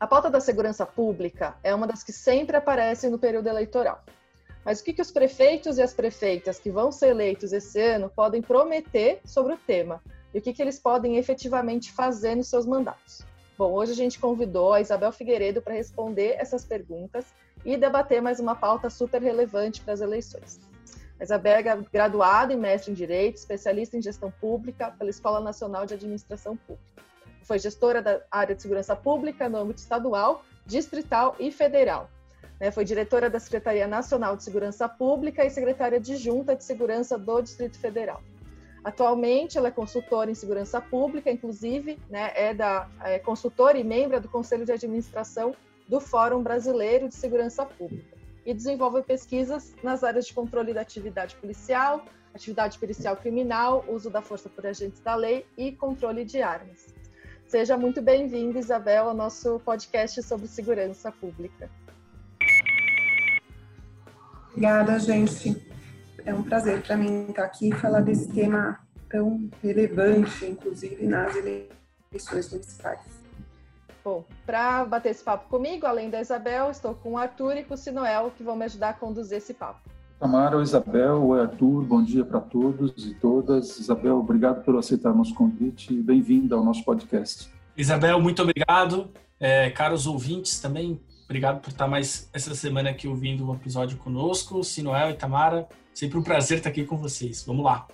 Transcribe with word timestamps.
A 0.00 0.06
pauta 0.06 0.30
da 0.30 0.38
segurança 0.38 0.86
pública 0.86 1.56
é 1.60 1.74
uma 1.74 1.84
das 1.84 2.04
que 2.04 2.12
sempre 2.12 2.56
aparece 2.56 3.08
no 3.08 3.18
período 3.18 3.48
eleitoral. 3.48 4.04
Mas 4.64 4.78
o 4.78 4.84
que, 4.84 4.92
que 4.92 5.02
os 5.02 5.10
prefeitos 5.10 5.76
e 5.76 5.82
as 5.82 5.92
prefeitas 5.92 6.60
que 6.60 6.70
vão 6.70 6.92
ser 6.92 7.08
eleitos 7.08 7.52
esse 7.52 7.80
ano 7.80 8.08
podem 8.08 8.40
prometer 8.40 9.20
sobre 9.24 9.54
o 9.54 9.56
tema 9.58 10.00
e 10.32 10.38
o 10.38 10.42
que, 10.42 10.52
que 10.52 10.62
eles 10.62 10.78
podem 10.78 11.16
efetivamente 11.16 11.90
fazer 11.90 12.36
nos 12.36 12.46
seus 12.46 12.64
mandatos? 12.64 13.22
Bom, 13.56 13.72
hoje 13.72 13.90
a 13.90 13.96
gente 13.96 14.20
convidou 14.20 14.72
a 14.72 14.80
Isabel 14.80 15.10
Figueiredo 15.10 15.60
para 15.60 15.74
responder 15.74 16.36
essas 16.38 16.64
perguntas 16.64 17.24
e 17.64 17.76
debater 17.76 18.22
mais 18.22 18.38
uma 18.38 18.54
pauta 18.54 18.88
super 18.88 19.20
relevante 19.20 19.80
para 19.80 19.94
as 19.94 20.00
eleições. 20.00 20.60
A 21.18 21.24
Isabel 21.24 21.56
é 21.56 21.62
graduada 21.92 22.52
e 22.52 22.56
mestre 22.56 22.92
em 22.92 22.94
Direito, 22.94 23.38
especialista 23.38 23.96
em 23.96 24.02
Gestão 24.02 24.30
Pública 24.30 24.92
pela 24.96 25.10
Escola 25.10 25.40
Nacional 25.40 25.84
de 25.86 25.94
Administração 25.94 26.56
Pública. 26.56 27.07
Foi 27.48 27.58
gestora 27.58 28.02
da 28.02 28.20
área 28.30 28.54
de 28.54 28.60
segurança 28.60 28.94
pública 28.94 29.48
no 29.48 29.56
âmbito 29.56 29.80
estadual, 29.80 30.44
distrital 30.66 31.34
e 31.38 31.50
federal. 31.50 32.10
Né, 32.60 32.70
foi 32.70 32.84
diretora 32.84 33.30
da 33.30 33.40
Secretaria 33.40 33.86
Nacional 33.86 34.36
de 34.36 34.44
Segurança 34.44 34.86
Pública 34.86 35.46
e 35.46 35.48
secretária 35.48 35.96
adjunta 35.96 36.54
de 36.54 36.62
Segurança 36.62 37.16
do 37.16 37.40
Distrito 37.40 37.78
Federal. 37.78 38.20
Atualmente, 38.84 39.56
ela 39.56 39.68
é 39.68 39.70
consultora 39.70 40.30
em 40.30 40.34
segurança 40.34 40.78
pública, 40.78 41.30
inclusive, 41.30 41.98
né, 42.10 42.32
é, 42.34 42.52
da, 42.52 42.86
é 43.02 43.18
consultora 43.18 43.78
e 43.78 43.82
membro 43.82 44.20
do 44.20 44.28
Conselho 44.28 44.66
de 44.66 44.72
Administração 44.72 45.54
do 45.88 46.00
Fórum 46.00 46.42
Brasileiro 46.42 47.08
de 47.08 47.14
Segurança 47.14 47.64
Pública 47.64 48.14
e 48.44 48.52
desenvolve 48.52 49.02
pesquisas 49.02 49.74
nas 49.82 50.04
áreas 50.04 50.26
de 50.26 50.34
controle 50.34 50.74
da 50.74 50.82
atividade 50.82 51.34
policial, 51.36 52.04
atividade 52.34 52.78
pericial 52.78 53.16
criminal, 53.16 53.86
uso 53.88 54.10
da 54.10 54.20
força 54.20 54.50
por 54.50 54.66
agentes 54.66 55.00
da 55.00 55.14
lei 55.14 55.46
e 55.56 55.72
controle 55.72 56.26
de 56.26 56.42
armas. 56.42 56.97
Seja 57.48 57.78
muito 57.78 58.02
bem-vinda, 58.02 58.58
Isabel, 58.58 59.08
ao 59.08 59.14
nosso 59.14 59.58
podcast 59.60 60.22
sobre 60.22 60.46
segurança 60.46 61.10
pública. 61.10 61.70
Obrigada, 64.50 64.98
gente. 64.98 65.56
É 66.26 66.34
um 66.34 66.42
prazer 66.42 66.82
para 66.82 66.94
mim 66.94 67.30
estar 67.30 67.44
aqui 67.44 67.70
e 67.70 67.72
falar 67.72 68.02
desse 68.02 68.28
tema 68.28 68.78
tão 69.08 69.48
relevante, 69.62 70.44
inclusive 70.44 71.06
nas 71.06 71.34
eleições 71.36 72.52
municipais. 72.52 73.00
Bom, 74.04 74.26
para 74.44 74.84
bater 74.84 75.08
esse 75.08 75.24
papo 75.24 75.48
comigo, 75.48 75.86
além 75.86 76.10
da 76.10 76.20
Isabel, 76.20 76.70
estou 76.70 76.94
com 76.96 77.12
o 77.12 77.18
Arthur 77.18 77.56
e 77.56 77.64
com 77.64 77.72
o 77.72 77.78
Sinoel, 77.78 78.30
que 78.36 78.42
vão 78.42 78.56
me 78.56 78.66
ajudar 78.66 78.90
a 78.90 78.94
conduzir 78.94 79.38
esse 79.38 79.54
papo. 79.54 79.88
Tamara, 80.18 80.60
Isabel, 80.60 81.24
o 81.24 81.32
Arthur, 81.32 81.84
bom 81.84 82.02
dia 82.02 82.24
para 82.24 82.40
todos 82.40 83.06
e 83.06 83.14
todas. 83.14 83.78
Isabel, 83.78 84.18
obrigado 84.18 84.64
por 84.64 84.76
aceitar 84.76 85.14
nosso 85.14 85.32
convite 85.32 85.94
e 85.94 86.02
bem-vinda 86.02 86.56
ao 86.56 86.64
nosso 86.64 86.84
podcast. 86.84 87.48
Isabel, 87.76 88.20
muito 88.20 88.42
obrigado. 88.42 89.10
É, 89.38 89.70
caros 89.70 90.08
ouvintes, 90.08 90.58
também 90.58 91.00
obrigado 91.24 91.60
por 91.60 91.70
estar 91.70 91.86
mais 91.86 92.28
essa 92.32 92.52
semana 92.54 92.90
aqui 92.90 93.06
ouvindo 93.06 93.44
o 93.44 93.52
um 93.52 93.54
episódio 93.54 93.96
conosco. 93.98 94.64
Sinoel 94.64 95.10
e 95.10 95.14
Tamara, 95.14 95.68
sempre 95.94 96.18
um 96.18 96.22
prazer 96.22 96.58
estar 96.58 96.70
aqui 96.70 96.84
com 96.84 96.96
vocês. 96.96 97.44
Vamos 97.46 97.64
lá. 97.64 97.86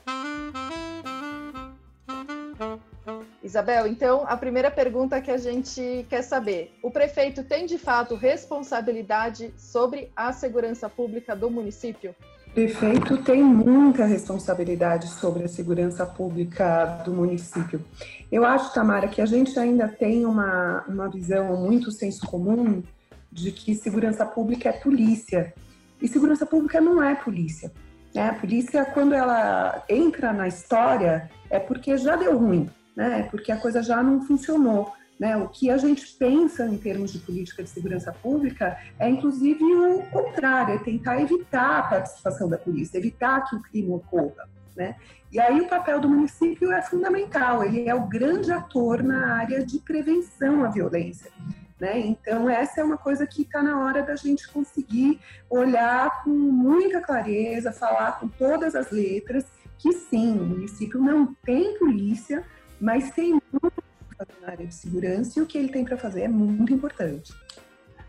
Isabel, 3.44 3.86
então 3.86 4.24
a 4.26 4.38
primeira 4.38 4.70
pergunta 4.70 5.20
que 5.20 5.30
a 5.30 5.36
gente 5.36 6.06
quer 6.08 6.22
saber: 6.22 6.74
o 6.82 6.90
prefeito 6.90 7.44
tem 7.44 7.66
de 7.66 7.76
fato 7.76 8.14
responsabilidade 8.14 9.52
sobre 9.58 10.10
a 10.16 10.32
segurança 10.32 10.88
pública 10.88 11.36
do 11.36 11.50
município? 11.50 12.14
O 12.48 12.50
prefeito 12.54 13.18
tem 13.18 13.42
muita 13.42 14.06
responsabilidade 14.06 15.08
sobre 15.08 15.44
a 15.44 15.48
segurança 15.48 16.06
pública 16.06 17.02
do 17.04 17.12
município. 17.12 17.84
Eu 18.32 18.46
acho, 18.46 18.72
Tamara, 18.72 19.08
que 19.08 19.20
a 19.20 19.26
gente 19.26 19.58
ainda 19.58 19.88
tem 19.88 20.24
uma, 20.24 20.82
uma 20.88 21.10
visão 21.10 21.54
muito 21.58 21.92
senso 21.92 22.26
comum 22.26 22.82
de 23.30 23.52
que 23.52 23.74
segurança 23.74 24.24
pública 24.24 24.70
é 24.70 24.72
polícia. 24.72 25.52
E 26.00 26.08
segurança 26.08 26.46
pública 26.46 26.80
não 26.80 27.02
é 27.02 27.14
polícia. 27.14 27.70
Né? 28.14 28.30
A 28.30 28.34
polícia, 28.34 28.84
quando 28.86 29.12
ela 29.12 29.84
entra 29.88 30.32
na 30.32 30.48
história, 30.48 31.28
é 31.50 31.58
porque 31.58 31.98
já 31.98 32.16
deu 32.16 32.38
ruim 32.38 32.70
né? 32.96 33.28
Porque 33.30 33.50
a 33.50 33.56
coisa 33.56 33.82
já 33.82 34.02
não 34.02 34.22
funcionou. 34.22 34.92
Né? 35.18 35.36
O 35.36 35.48
que 35.48 35.70
a 35.70 35.76
gente 35.76 36.06
pensa 36.16 36.66
em 36.66 36.76
termos 36.76 37.12
de 37.12 37.18
política 37.20 37.62
de 37.62 37.70
segurança 37.70 38.12
pública 38.12 38.76
é, 38.98 39.08
inclusive, 39.08 39.62
o 39.62 40.02
contrário, 40.10 40.74
é 40.74 40.78
tentar 40.78 41.20
evitar 41.20 41.78
a 41.78 41.82
participação 41.82 42.48
da 42.48 42.58
polícia, 42.58 42.98
evitar 42.98 43.48
que 43.48 43.54
o 43.54 43.62
crime 43.62 43.92
ocorra. 43.92 44.48
Né? 44.76 44.96
E 45.30 45.38
aí 45.38 45.60
o 45.60 45.68
papel 45.68 46.00
do 46.00 46.08
município 46.08 46.72
é 46.72 46.82
fundamental, 46.82 47.62
ele 47.62 47.88
é 47.88 47.94
o 47.94 48.06
grande 48.06 48.50
ator 48.50 49.02
na 49.02 49.36
área 49.36 49.64
de 49.64 49.78
prevenção 49.78 50.64
à 50.64 50.68
violência. 50.68 51.30
Né? 51.78 51.98
Então, 52.00 52.48
essa 52.48 52.80
é 52.80 52.84
uma 52.84 52.96
coisa 52.96 53.26
que 53.26 53.42
está 53.42 53.62
na 53.62 53.84
hora 53.84 54.02
da 54.02 54.16
gente 54.16 54.48
conseguir 54.48 55.20
olhar 55.48 56.22
com 56.22 56.30
muita 56.30 57.00
clareza, 57.00 57.72
falar 57.72 58.18
com 58.18 58.28
todas 58.28 58.74
as 58.74 58.90
letras, 58.90 59.44
que 59.78 59.92
sim, 59.92 60.38
o 60.38 60.44
município 60.44 61.00
não 61.00 61.34
tem 61.44 61.78
polícia, 61.78 62.44
mas 62.84 63.10
tem 63.12 63.30
muito 63.32 63.82
para 64.16 64.26
fazer 64.26 64.40
na 64.42 64.48
área 64.48 64.66
de 64.66 64.74
segurança 64.74 65.38
e 65.38 65.42
o 65.42 65.46
que 65.46 65.56
ele 65.56 65.68
tem 65.68 65.84
para 65.84 65.96
fazer 65.96 66.22
é 66.22 66.28
muito 66.28 66.70
importante. 66.70 67.32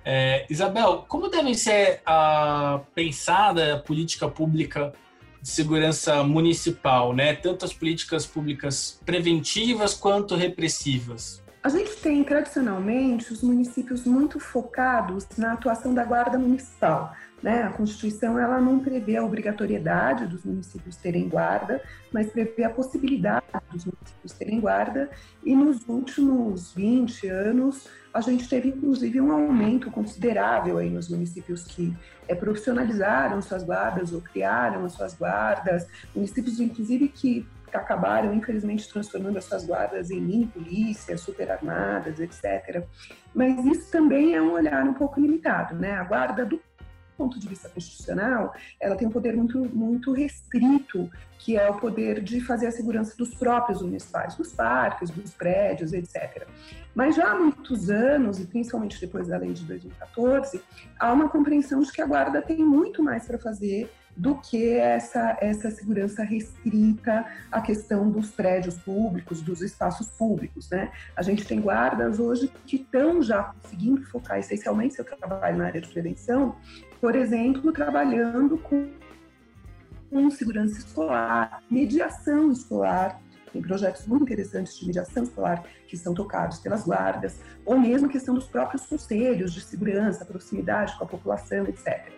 É, 0.04 0.46
Isabel, 0.50 1.06
como 1.08 1.30
deve 1.30 1.56
ser 1.56 2.02
a 2.06 2.82
pensada 2.94 3.76
a 3.76 3.80
política 3.80 4.28
pública 4.28 4.94
de 5.42 5.50
segurança 5.50 6.24
municipal, 6.24 7.14
né? 7.14 7.34
Tanto 7.36 7.64
as 7.64 7.74
políticas 7.74 8.26
públicas 8.26 9.00
preventivas 9.06 9.94
quanto 9.94 10.36
repressivas. 10.36 11.42
A 11.64 11.70
gente 11.70 11.96
tem 11.96 12.24
tradicionalmente 12.24 13.32
os 13.32 13.42
municípios 13.42 14.06
muito 14.06 14.40
focados 14.40 15.26
na 15.38 15.54
atuação 15.54 15.94
da 15.94 16.04
guarda 16.04 16.38
municipal. 16.38 17.16
Né? 17.46 17.62
A 17.62 17.70
Constituição 17.70 18.40
ela 18.40 18.60
não 18.60 18.80
prevê 18.80 19.18
a 19.18 19.24
obrigatoriedade 19.24 20.26
dos 20.26 20.44
municípios 20.44 20.96
terem 20.96 21.30
guarda, 21.30 21.80
mas 22.12 22.32
prevê 22.32 22.64
a 22.64 22.72
possibilidade 22.72 23.46
dos 23.72 23.86
municípios 23.86 24.34
terem 24.34 24.60
guarda. 24.60 25.12
E 25.44 25.56
nos 25.56 25.88
últimos 25.88 26.74
20 26.74 27.28
anos, 27.28 27.88
a 28.12 28.20
gente 28.20 28.50
teve 28.50 28.70
inclusive 28.70 29.22
um 29.22 29.32
aumento 29.32 29.92
considerável 29.92 30.80
aí 30.80 30.90
nos 30.90 31.08
municípios 31.08 31.66
que 31.66 31.96
é, 32.28 32.34
profissionalizaram 32.34 33.40
suas 33.44 33.64
guardas 33.64 34.12
ou 34.12 34.22
criaram 34.22 34.84
as 34.84 34.94
suas 34.94 35.14
guardas, 35.14 35.86
municípios 36.16 36.60
inclusive 36.60 37.10
que 37.10 37.46
acabaram, 37.72 38.34
infelizmente, 38.34 38.90
transformando 38.90 39.38
as 39.38 39.44
suas 39.44 39.68
guardas 39.68 40.10
em 40.10 40.20
mini 40.20 40.48
polícia, 40.48 41.16
super 41.16 41.52
armadas, 41.52 42.20
etc. 42.20 42.84
Mas 43.36 43.64
isso 43.66 43.92
também 43.92 44.34
é 44.34 44.42
um 44.42 44.54
olhar 44.54 44.84
um 44.84 44.96
pouco 44.96 45.20
limitado, 45.20 45.76
né? 45.76 45.92
A 45.92 46.04
guarda 46.04 46.44
do 46.44 46.60
ponto 47.16 47.40
de 47.40 47.48
vista 47.48 47.70
constitucional, 47.70 48.54
ela 48.80 48.96
tem 48.96 49.08
um 49.08 49.12
poder 49.12 49.36
muito, 49.36 49.60
muito 49.74 50.12
restrito, 50.12 51.10
que 51.40 51.58
é 51.58 51.70
o 51.70 51.76
poder 51.76 52.22
de 52.22 52.42
fazer 52.42 52.68
a 52.68 52.72
segurança 52.72 53.16
dos 53.16 53.34
próprios 53.36 53.82
municipais, 53.82 54.36
dos 54.36 54.52
parques, 54.52 55.10
dos 55.10 55.32
prédios, 55.34 55.94
etc. 55.94 56.48
Mas 56.94 57.16
já 57.16 57.32
há 57.32 57.36
muitos 57.36 57.90
anos, 57.90 58.40
e 58.40 58.46
principalmente 58.46 59.00
depois 59.00 59.28
da 59.28 59.38
lei 59.38 59.54
de 59.54 59.64
2014, 59.64 60.62
há 61.00 61.14
uma 61.14 61.30
compreensão 61.30 61.82
de 61.82 61.92
que 61.92 62.02
a 62.02 62.06
guarda 62.06 62.42
tem 62.42 62.58
muito 62.58 63.04
mais 63.04 63.26
para 63.26 63.38
fazer 63.38 63.92
do 64.16 64.36
que 64.36 64.74
essa, 64.74 65.38
essa 65.42 65.70
segurança 65.70 66.24
restrita 66.24 67.26
à 67.52 67.62
questão 67.62 68.10
dos 68.10 68.32
prédios 68.32 68.78
públicos, 68.78 69.42
dos 69.42 69.62
espaços 69.62 70.08
públicos. 70.08 70.70
Né? 70.70 70.92
A 71.16 71.22
gente 71.22 71.46
tem 71.46 71.60
guardas 71.60 72.20
hoje 72.20 72.52
que 72.66 72.78
estão 72.78 73.22
já 73.22 73.44
conseguindo 73.44 74.06
focar 74.06 74.40
essencialmente 74.40 74.96
seu 74.96 75.04
trabalho 75.04 75.58
na 75.58 75.66
área 75.66 75.82
de 75.82 75.90
prevenção, 75.90 76.56
por 77.02 77.16
exemplo, 77.16 77.72
trabalhando 77.72 78.58
com, 78.58 78.90
com 80.10 80.30
segurança 80.30 80.80
escolar, 80.80 81.62
mediação 81.70 82.52
escolar, 82.52 83.22
tem 83.52 83.62
projetos 83.62 84.06
muito 84.06 84.24
interessantes 84.24 84.78
de 84.78 84.86
mediação 84.86 85.24
escolar 85.24 85.64
que 85.88 85.96
são 85.96 86.14
tocados 86.14 86.60
pelas 86.60 86.84
guardas, 86.84 87.40
ou 87.66 87.80
mesmo 87.80 88.08
a 88.08 88.12
questão 88.12 88.36
dos 88.36 88.48
próprios 88.48 88.86
conselhos 88.86 89.54
de 89.54 89.62
segurança, 89.62 90.26
proximidade 90.26 90.98
com 90.98 91.06
a 91.06 91.08
população, 91.08 91.66
etc. 91.66 92.12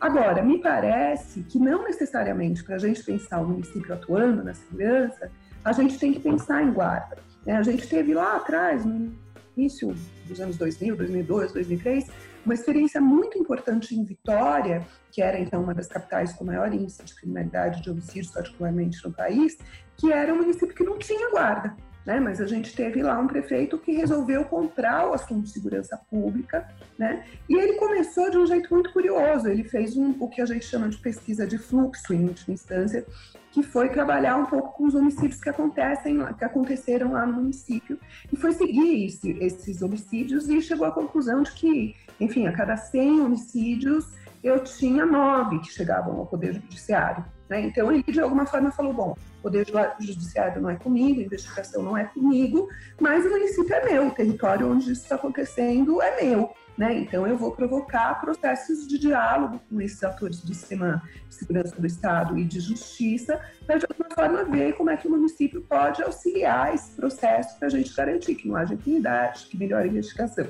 Agora, 0.00 0.42
me 0.42 0.58
parece 0.58 1.42
que 1.42 1.58
não 1.58 1.84
necessariamente 1.84 2.64
para 2.64 2.76
a 2.76 2.78
gente 2.78 3.04
pensar 3.04 3.38
o 3.38 3.46
município 3.46 3.92
atuando 3.92 4.42
na 4.42 4.54
segurança, 4.54 5.30
a 5.62 5.72
gente 5.72 5.98
tem 5.98 6.14
que 6.14 6.20
pensar 6.20 6.62
em 6.62 6.72
guarda. 6.72 7.18
Né? 7.44 7.54
A 7.54 7.62
gente 7.62 7.86
teve 7.86 8.14
lá 8.14 8.36
atrás, 8.36 8.82
no 8.82 9.12
início 9.54 9.94
dos 10.26 10.40
anos 10.40 10.56
2000, 10.56 10.96
2002, 10.96 11.52
2003, 11.52 12.10
uma 12.46 12.54
experiência 12.54 12.98
muito 12.98 13.38
importante 13.38 13.94
em 13.94 14.02
Vitória, 14.02 14.86
que 15.12 15.20
era 15.20 15.38
então 15.38 15.62
uma 15.62 15.74
das 15.74 15.86
capitais 15.86 16.32
com 16.32 16.44
maior 16.44 16.72
índice 16.72 17.04
de 17.04 17.14
criminalidade 17.14 17.82
de 17.82 17.90
homicídios, 17.90 18.32
particularmente 18.32 19.04
no 19.04 19.12
país, 19.12 19.58
que 19.98 20.10
era 20.10 20.32
um 20.32 20.38
município 20.38 20.74
que 20.74 20.82
não 20.82 20.96
tinha 20.96 21.30
guarda. 21.30 21.76
Né? 22.04 22.18
Mas 22.18 22.40
a 22.40 22.46
gente 22.46 22.74
teve 22.74 23.02
lá 23.02 23.18
um 23.18 23.26
prefeito 23.26 23.78
que 23.78 23.92
resolveu 23.92 24.44
comprar 24.44 25.08
o 25.08 25.14
assunto 25.14 25.42
de 25.42 25.50
segurança 25.50 25.98
pública, 26.10 26.66
né? 26.98 27.24
E 27.48 27.54
ele 27.56 27.74
começou 27.74 28.30
de 28.30 28.38
um 28.38 28.46
jeito 28.46 28.72
muito 28.72 28.92
curioso. 28.92 29.48
Ele 29.48 29.64
fez 29.64 29.96
um, 29.96 30.14
o 30.18 30.28
que 30.28 30.40
a 30.40 30.46
gente 30.46 30.64
chama 30.64 30.88
de 30.88 30.98
pesquisa 30.98 31.46
de 31.46 31.58
fluxo, 31.58 32.12
em 32.14 32.24
última 32.24 32.54
instância, 32.54 33.04
que 33.52 33.62
foi 33.62 33.88
trabalhar 33.88 34.36
um 34.36 34.46
pouco 34.46 34.76
com 34.76 34.86
os 34.86 34.94
homicídios 34.94 35.40
que 35.40 35.48
acontecem, 35.48 36.18
que 36.38 36.44
aconteceram 36.44 37.12
lá 37.12 37.26
no 37.26 37.34
município, 37.34 37.98
e 38.32 38.36
foi 38.36 38.52
seguir 38.52 39.06
esse, 39.06 39.30
esses 39.40 39.82
homicídios 39.82 40.48
e 40.48 40.60
chegou 40.62 40.86
à 40.86 40.92
conclusão 40.92 41.42
de 41.42 41.52
que, 41.52 41.96
enfim, 42.20 42.46
a 42.46 42.52
cada 42.52 42.76
100 42.76 43.20
homicídios 43.20 44.06
eu 44.42 44.62
tinha 44.62 45.04
nove 45.04 45.60
que 45.60 45.72
chegavam 45.72 46.18
ao 46.18 46.26
poder 46.26 46.54
judiciário. 46.54 47.24
Né? 47.48 47.62
Então 47.62 47.90
ele 47.90 48.02
de 48.02 48.20
alguma 48.20 48.46
forma 48.46 48.70
falou, 48.70 48.92
bom, 48.92 49.16
o 49.38 49.42
poder 49.42 49.66
judiciário 49.98 50.60
não 50.62 50.70
é 50.70 50.76
comigo, 50.76 51.20
a 51.20 51.24
investigação 51.24 51.82
não 51.82 51.96
é 51.96 52.04
comigo, 52.04 52.68
mas 53.00 53.24
o 53.24 53.30
município 53.30 53.74
é 53.74 53.84
meu, 53.84 54.08
o 54.08 54.10
território 54.10 54.70
onde 54.70 54.92
isso 54.92 55.02
está 55.02 55.16
acontecendo 55.16 56.00
é 56.00 56.22
meu. 56.22 56.52
Né? 56.80 56.94
Então, 56.94 57.26
eu 57.26 57.36
vou 57.36 57.52
provocar 57.52 58.18
processos 58.22 58.88
de 58.88 58.98
diálogo 58.98 59.60
com 59.68 59.82
esses 59.82 60.02
atores 60.02 60.40
do 60.40 60.54
sistema 60.54 61.02
de 61.28 61.34
segurança 61.34 61.78
do 61.78 61.86
Estado 61.86 62.38
e 62.38 62.44
de 62.44 62.58
justiça, 62.58 63.38
para 63.66 63.76
de 63.76 63.86
alguma 63.86 64.08
forma 64.14 64.44
ver 64.44 64.72
como 64.74 64.88
é 64.88 64.96
que 64.96 65.06
o 65.06 65.10
município 65.10 65.60
pode 65.60 66.02
auxiliar 66.02 66.74
esse 66.74 66.92
processo 66.92 67.58
para 67.58 67.68
a 67.68 67.70
gente 67.70 67.94
garantir 67.94 68.34
que 68.34 68.48
não 68.48 68.56
haja 68.56 68.72
impunidade, 68.72 69.44
que 69.48 69.58
melhore 69.58 69.88
a 69.88 69.92
investigação. 69.92 70.46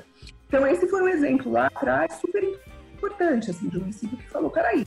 Então, 0.47 0.65
esse 0.65 0.87
foi 0.87 1.01
um 1.01 1.07
exemplo 1.09 1.51
lá 1.51 1.67
atrás 1.67 2.13
super 2.13 2.41
importante, 2.41 2.70
assim, 3.49 3.69
de 3.69 3.77
um 3.77 3.81
município 3.81 4.17
que 4.17 4.29
falou: 4.29 4.49
peraí, 4.49 4.85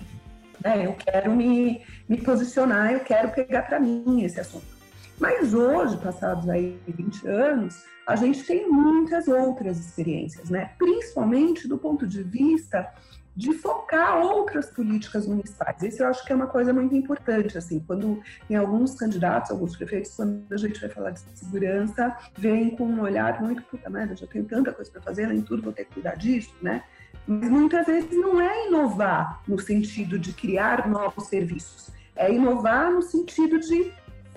né, 0.62 0.86
eu 0.86 0.94
quero 0.94 1.34
me, 1.34 1.82
me 2.08 2.20
posicionar, 2.20 2.92
eu 2.92 3.00
quero 3.00 3.30
pegar 3.30 3.62
para 3.62 3.80
mim 3.80 4.22
esse 4.22 4.40
assunto. 4.40 4.74
Mas 5.18 5.54
hoje, 5.54 5.96
passados 5.98 6.48
aí 6.48 6.78
20 6.88 7.28
anos, 7.28 7.84
a 8.06 8.16
gente 8.16 8.44
tem 8.44 8.68
muitas 8.68 9.28
outras 9.28 9.78
experiências, 9.78 10.50
né? 10.50 10.72
Principalmente 10.76 11.68
do 11.68 11.78
ponto 11.78 12.06
de 12.06 12.22
vista 12.22 12.92
de 13.36 13.52
focar 13.52 14.18
outras 14.18 14.70
políticas 14.70 15.26
municipais. 15.26 15.82
Isso 15.82 16.02
eu 16.02 16.08
acho 16.08 16.24
que 16.24 16.32
é 16.32 16.36
uma 16.36 16.46
coisa 16.46 16.72
muito 16.72 16.94
importante, 16.94 17.58
assim, 17.58 17.80
quando 17.80 18.22
tem 18.46 18.56
alguns 18.56 18.94
candidatos, 18.94 19.50
alguns 19.50 19.76
prefeitos, 19.76 20.14
quando 20.14 20.52
a 20.52 20.56
gente 20.56 20.80
vai 20.80 20.88
falar 20.88 21.10
de 21.10 21.20
segurança, 21.34 22.16
vem 22.36 22.76
com 22.76 22.84
um 22.84 23.00
olhar 23.00 23.42
muito, 23.42 23.62
puta 23.62 23.90
merda, 23.90 24.14
já 24.14 24.26
tenho 24.26 24.44
tanta 24.44 24.72
coisa 24.72 24.90
para 24.90 25.02
fazer, 25.02 25.26
nem 25.26 25.42
tudo 25.42 25.62
vou 25.62 25.72
ter 25.72 25.84
que 25.84 25.94
cuidar 25.94 26.14
disso, 26.16 26.54
né? 26.62 26.84
Mas 27.26 27.48
muitas 27.48 27.86
vezes 27.86 28.10
não 28.12 28.40
é 28.40 28.68
inovar 28.68 29.40
no 29.48 29.58
sentido 29.58 30.18
de 30.18 30.32
criar 30.32 30.88
novos 30.88 31.26
serviços, 31.26 31.90
é 32.14 32.32
inovar 32.32 32.92
no 32.92 33.02
sentido 33.02 33.58
de 33.58 33.92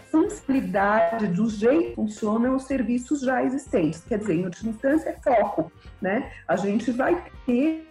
funcionalidade, 0.09 1.27
do 1.27 1.49
jeito 1.49 1.89
que 1.89 1.95
funcionam 1.95 2.55
os 2.55 2.63
serviços 2.63 3.21
já 3.21 3.43
existentes. 3.43 4.03
Quer 4.07 4.19
dizer, 4.19 4.35
em 4.35 4.45
última 4.45 4.71
instância, 4.71 5.09
é 5.09 5.13
foco. 5.21 5.71
Né? 6.01 6.31
A 6.47 6.55
gente 6.55 6.91
vai 6.91 7.23
ter 7.45 7.87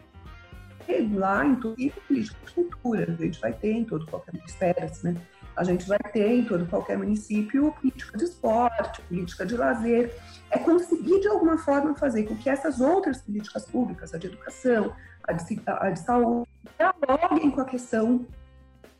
lá 1.14 1.44
em 1.44 1.56
todo 1.56 1.76
tipo 1.76 2.00
de 2.00 2.06
política 2.06 2.38
de 2.46 2.52
cultura, 2.52 3.12
a 3.12 3.22
gente 3.22 3.40
vai 3.40 3.52
ter 3.52 3.72
em 3.72 3.84
todo 3.84 4.06
qualquer 4.06 4.34
ministério, 4.34 4.90
né? 5.02 5.16
A 5.56 5.64
gente 5.64 5.88
vai 5.88 5.98
ter 5.98 6.28
em 6.28 6.44
todo 6.44 6.66
qualquer 6.66 6.98
município 6.98 7.72
política 7.72 8.18
de 8.18 8.24
esporte, 8.24 9.00
política 9.02 9.46
de 9.46 9.56
lazer. 9.56 10.14
É 10.50 10.58
conseguir, 10.58 11.20
de 11.20 11.28
alguma 11.28 11.58
forma, 11.58 11.94
fazer 11.94 12.24
com 12.24 12.36
que 12.36 12.48
essas 12.48 12.80
outras 12.80 13.20
políticas 13.20 13.64
públicas, 13.64 14.14
a 14.14 14.18
de 14.18 14.28
educação, 14.28 14.92
a 15.26 15.32
de, 15.32 15.60
a 15.66 15.90
de 15.90 16.00
saúde, 16.00 16.48
dialoguem 16.78 17.50
com 17.50 17.60
a 17.60 17.64
questão 17.64 18.24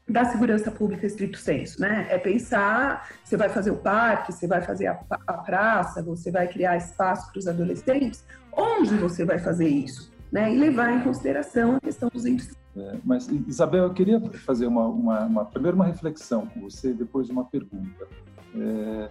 da 0.08 0.24
segurança 0.24 0.70
pública 0.70 1.04
estrito 1.04 1.36
senso, 1.36 1.80
né? 1.80 2.06
É 2.08 2.18
pensar, 2.18 3.08
você 3.24 3.36
vai 3.36 3.48
fazer 3.48 3.72
o 3.72 3.76
parque, 3.76 4.32
você 4.32 4.46
vai 4.46 4.62
fazer 4.62 4.86
a, 4.86 5.00
a 5.26 5.32
praça, 5.34 6.02
você 6.02 6.30
vai 6.30 6.46
criar 6.46 6.76
espaço 6.76 7.30
para 7.32 7.38
os 7.38 7.48
adolescentes, 7.48 8.24
onde 8.52 8.94
você 8.96 9.24
vai 9.24 9.38
fazer 9.38 9.68
isso, 9.68 10.12
né? 10.30 10.52
E 10.54 10.58
levar 10.58 10.92
em 10.92 11.00
consideração 11.02 11.76
a 11.76 11.80
questão 11.80 12.08
dos 12.08 12.24
índices. 12.24 12.56
É, 12.76 12.98
mas, 13.04 13.26
Isabel, 13.48 13.84
eu 13.84 13.94
queria 13.94 14.20
fazer 14.44 14.66
uma, 14.66 14.86
uma, 14.86 15.20
uma, 15.24 15.44
primeiro 15.44 15.76
uma 15.76 15.86
reflexão 15.86 16.46
com 16.46 16.60
você, 16.60 16.92
depois 16.92 17.28
uma 17.28 17.44
pergunta. 17.44 18.06
É, 18.54 19.08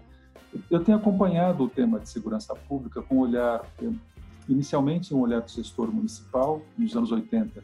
eu 0.69 0.84
tenho 0.84 0.98
acompanhado 0.98 1.63
o 1.63 1.69
tema 1.69 2.00
de 2.00 2.10
segurança 2.10 2.56
pública 2.56 3.02
com 3.02 3.16
um 3.16 3.19
olhar, 3.19 3.66
inicialmente 4.48 5.13
um 5.13 5.19
olhar 5.19 5.42
do 5.42 5.50
gestor 5.50 5.92
municipal, 5.92 6.62
nos 6.78 6.96
anos 6.96 7.12
80, 7.12 7.63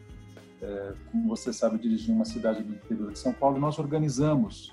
é, 0.62 0.94
como 1.12 1.28
você 1.28 1.52
sabe, 1.52 1.78
dirigir 1.78 2.14
uma 2.14 2.26
cidade 2.26 2.64
do 2.64 2.74
interior 2.74 3.12
de 3.12 3.20
São 3.20 3.34
Paulo, 3.34 3.60
nós 3.60 3.80
organizamos, 3.80 4.72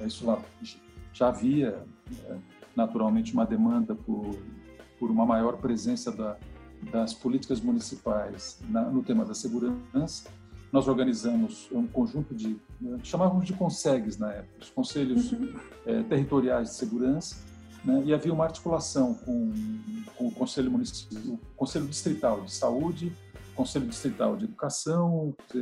é, 0.00 0.06
isso 0.06 0.26
lá 0.26 0.42
já 1.12 1.28
havia 1.28 1.84
é, 2.26 2.36
naturalmente 2.74 3.32
uma 3.32 3.44
demanda 3.44 3.94
por, 3.94 4.36
por 4.98 5.10
uma 5.10 5.24
maior 5.26 5.58
presença 5.58 6.10
da, 6.10 6.36
das 6.90 7.14
políticas 7.14 7.60
municipais 7.60 8.60
na, 8.68 8.82
no 8.82 9.02
tema 9.02 9.24
da 9.24 9.34
segurança. 9.34 10.30
Nós 10.72 10.88
organizamos 10.88 11.68
um 11.70 11.86
conjunto 11.86 12.34
de, 12.34 12.56
chamávamos 13.02 13.46
de 13.46 13.52
consegues 13.52 14.16
na 14.16 14.32
época, 14.32 14.54
os 14.58 14.70
conselhos 14.70 15.30
uhum. 15.30 15.54
é, 15.84 16.02
territoriais 16.04 16.70
de 16.70 16.74
segurança, 16.76 17.36
né, 17.84 18.02
e 18.06 18.14
havia 18.14 18.32
uma 18.32 18.44
articulação 18.44 19.12
com, 19.12 19.52
com 20.16 20.28
o 20.28 20.30
Conselho 20.30 20.70
Municipal, 20.70 21.20
o 21.34 21.38
Conselho 21.56 21.86
Distrital 21.86 22.40
de 22.40 22.54
Saúde, 22.54 23.12
Conselho 23.54 23.86
Distrital 23.86 24.34
de 24.36 24.44
Educação, 24.44 25.36
é, 25.54 25.58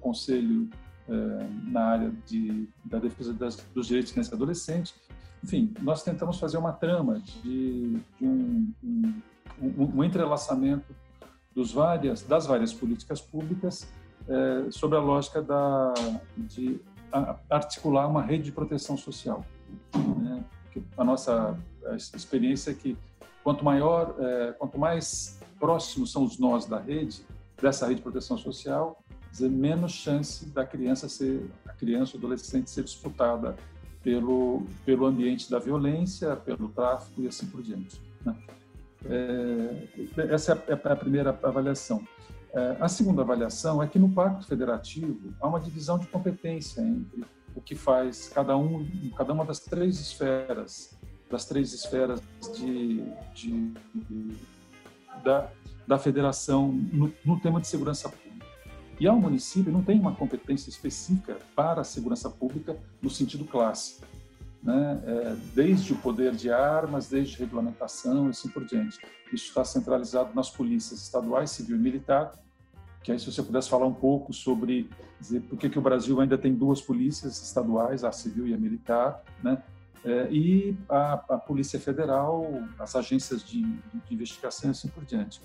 Conselho 0.00 0.68
é, 1.08 1.46
na 1.70 1.84
área 1.84 2.12
de, 2.26 2.68
da 2.84 2.98
defesa 2.98 3.32
das, 3.32 3.56
dos 3.74 3.86
direitos 3.86 4.12
desse 4.12 4.34
adolescente. 4.34 4.94
Enfim, 5.42 5.72
nós 5.80 6.02
tentamos 6.02 6.38
fazer 6.38 6.56
uma 6.56 6.72
trama 6.72 7.20
de, 7.20 7.96
de 8.18 8.24
um, 8.24 8.72
um, 8.82 9.14
um, 9.60 9.98
um, 9.98 10.04
entrelaçamento 10.04 10.94
dos 11.54 11.72
várias, 11.72 12.22
das 12.22 12.46
várias 12.46 12.72
políticas 12.72 13.20
públicas 13.20 13.86
é, 14.28 14.70
sobre 14.70 14.96
a 14.96 15.00
lógica 15.00 15.42
da, 15.42 15.94
de 16.36 16.80
articular 17.50 18.06
uma 18.08 18.22
rede 18.22 18.44
de 18.44 18.52
proteção 18.52 18.96
social. 18.96 19.44
Né? 19.94 20.44
A 20.96 21.04
nossa 21.04 21.56
experiência 22.14 22.70
é 22.70 22.74
que 22.74 22.96
quanto 23.44 23.64
maior, 23.64 24.14
é, 24.18 24.52
quanto 24.52 24.78
mais 24.78 25.38
próximos 25.58 26.10
são 26.10 26.24
os 26.24 26.38
nós 26.38 26.66
da 26.66 26.78
rede, 26.78 27.24
dessa 27.60 27.86
rede 27.86 27.96
de 27.96 28.02
proteção 28.02 28.38
social, 28.38 29.02
menos 29.40 29.92
chance 29.92 30.46
da 30.46 30.64
criança 30.64 31.08
ser, 31.08 31.50
a 31.66 31.72
criança 31.72 32.16
ou 32.16 32.18
adolescente 32.18 32.70
ser 32.70 32.84
disputada 32.84 33.56
pelo, 34.02 34.66
pelo 34.84 35.06
ambiente 35.06 35.50
da 35.50 35.58
violência, 35.58 36.36
pelo 36.36 36.68
tráfico 36.68 37.22
e 37.22 37.28
assim 37.28 37.46
por 37.46 37.62
diante. 37.62 38.00
Né? 38.24 38.36
É, 39.06 40.34
essa 40.34 40.52
é 40.52 40.74
a, 40.74 40.78
é 40.88 40.92
a 40.92 40.96
primeira 40.96 41.30
avaliação. 41.42 42.06
É, 42.54 42.76
a 42.80 42.88
segunda 42.88 43.22
avaliação 43.22 43.82
é 43.82 43.88
que 43.88 43.98
no 43.98 44.10
Pacto 44.10 44.46
Federativo 44.46 45.32
há 45.40 45.48
uma 45.48 45.58
divisão 45.58 45.98
de 45.98 46.06
competência 46.06 46.82
entre 46.82 47.24
o 47.54 47.60
que 47.60 47.74
faz 47.74 48.28
cada 48.28 48.56
um, 48.56 48.86
cada 49.16 49.32
uma 49.32 49.44
das 49.44 49.60
três 49.60 49.98
esferas, 49.98 50.94
das 51.30 51.46
três 51.46 51.72
esferas 51.72 52.20
de, 52.54 53.02
de, 53.34 53.72
de 53.94 54.36
da, 55.24 55.50
da 55.86 55.98
federação 55.98 56.68
no, 56.68 57.12
no 57.24 57.40
tema 57.40 57.58
de 57.58 57.68
segurança 57.68 58.08
pública. 58.08 58.46
E 59.00 59.06
ao 59.06 59.18
município 59.18 59.72
não 59.72 59.82
tem 59.82 59.98
uma 59.98 60.14
competência 60.14 60.68
específica 60.68 61.38
para 61.56 61.80
a 61.80 61.84
segurança 61.84 62.28
pública 62.28 62.76
no 63.00 63.08
sentido 63.08 63.44
clássico, 63.46 64.06
né? 64.62 65.02
É, 65.04 65.36
desde 65.54 65.92
o 65.92 65.96
poder 65.96 66.34
de 66.34 66.50
armas, 66.50 67.08
desde 67.08 67.36
regulamentação 67.36 68.28
e 68.28 68.30
assim 68.30 68.48
por 68.48 68.64
diante. 68.64 68.98
Isso 69.32 69.48
está 69.48 69.64
centralizado 69.64 70.34
nas 70.34 70.50
polícias 70.50 71.02
estaduais, 71.02 71.50
civil 71.50 71.76
e 71.76 71.80
militar, 71.80 72.32
que 73.02 73.10
aí 73.10 73.18
se 73.18 73.30
você 73.30 73.42
pudesse 73.42 73.68
falar 73.68 73.86
um 73.86 73.94
pouco 73.94 74.32
sobre 74.32 74.88
dizer, 75.20 75.40
por 75.40 75.58
que, 75.58 75.68
que 75.68 75.78
o 75.78 75.82
Brasil 75.82 76.20
ainda 76.20 76.38
tem 76.38 76.54
duas 76.54 76.80
polícias 76.80 77.42
estaduais, 77.42 78.04
a 78.04 78.12
civil 78.12 78.46
e 78.46 78.54
a 78.54 78.56
militar, 78.56 79.22
né? 79.42 79.62
É, 80.04 80.28
e 80.32 80.76
a, 80.88 81.12
a, 81.12 81.38
Polícia 81.38 81.78
Federal, 81.78 82.44
as 82.76 82.96
agências 82.96 83.44
de, 83.44 83.62
de, 83.62 84.14
investigação 84.14 84.68
e 84.68 84.72
assim 84.72 84.88
por 84.88 85.04
diante. 85.04 85.40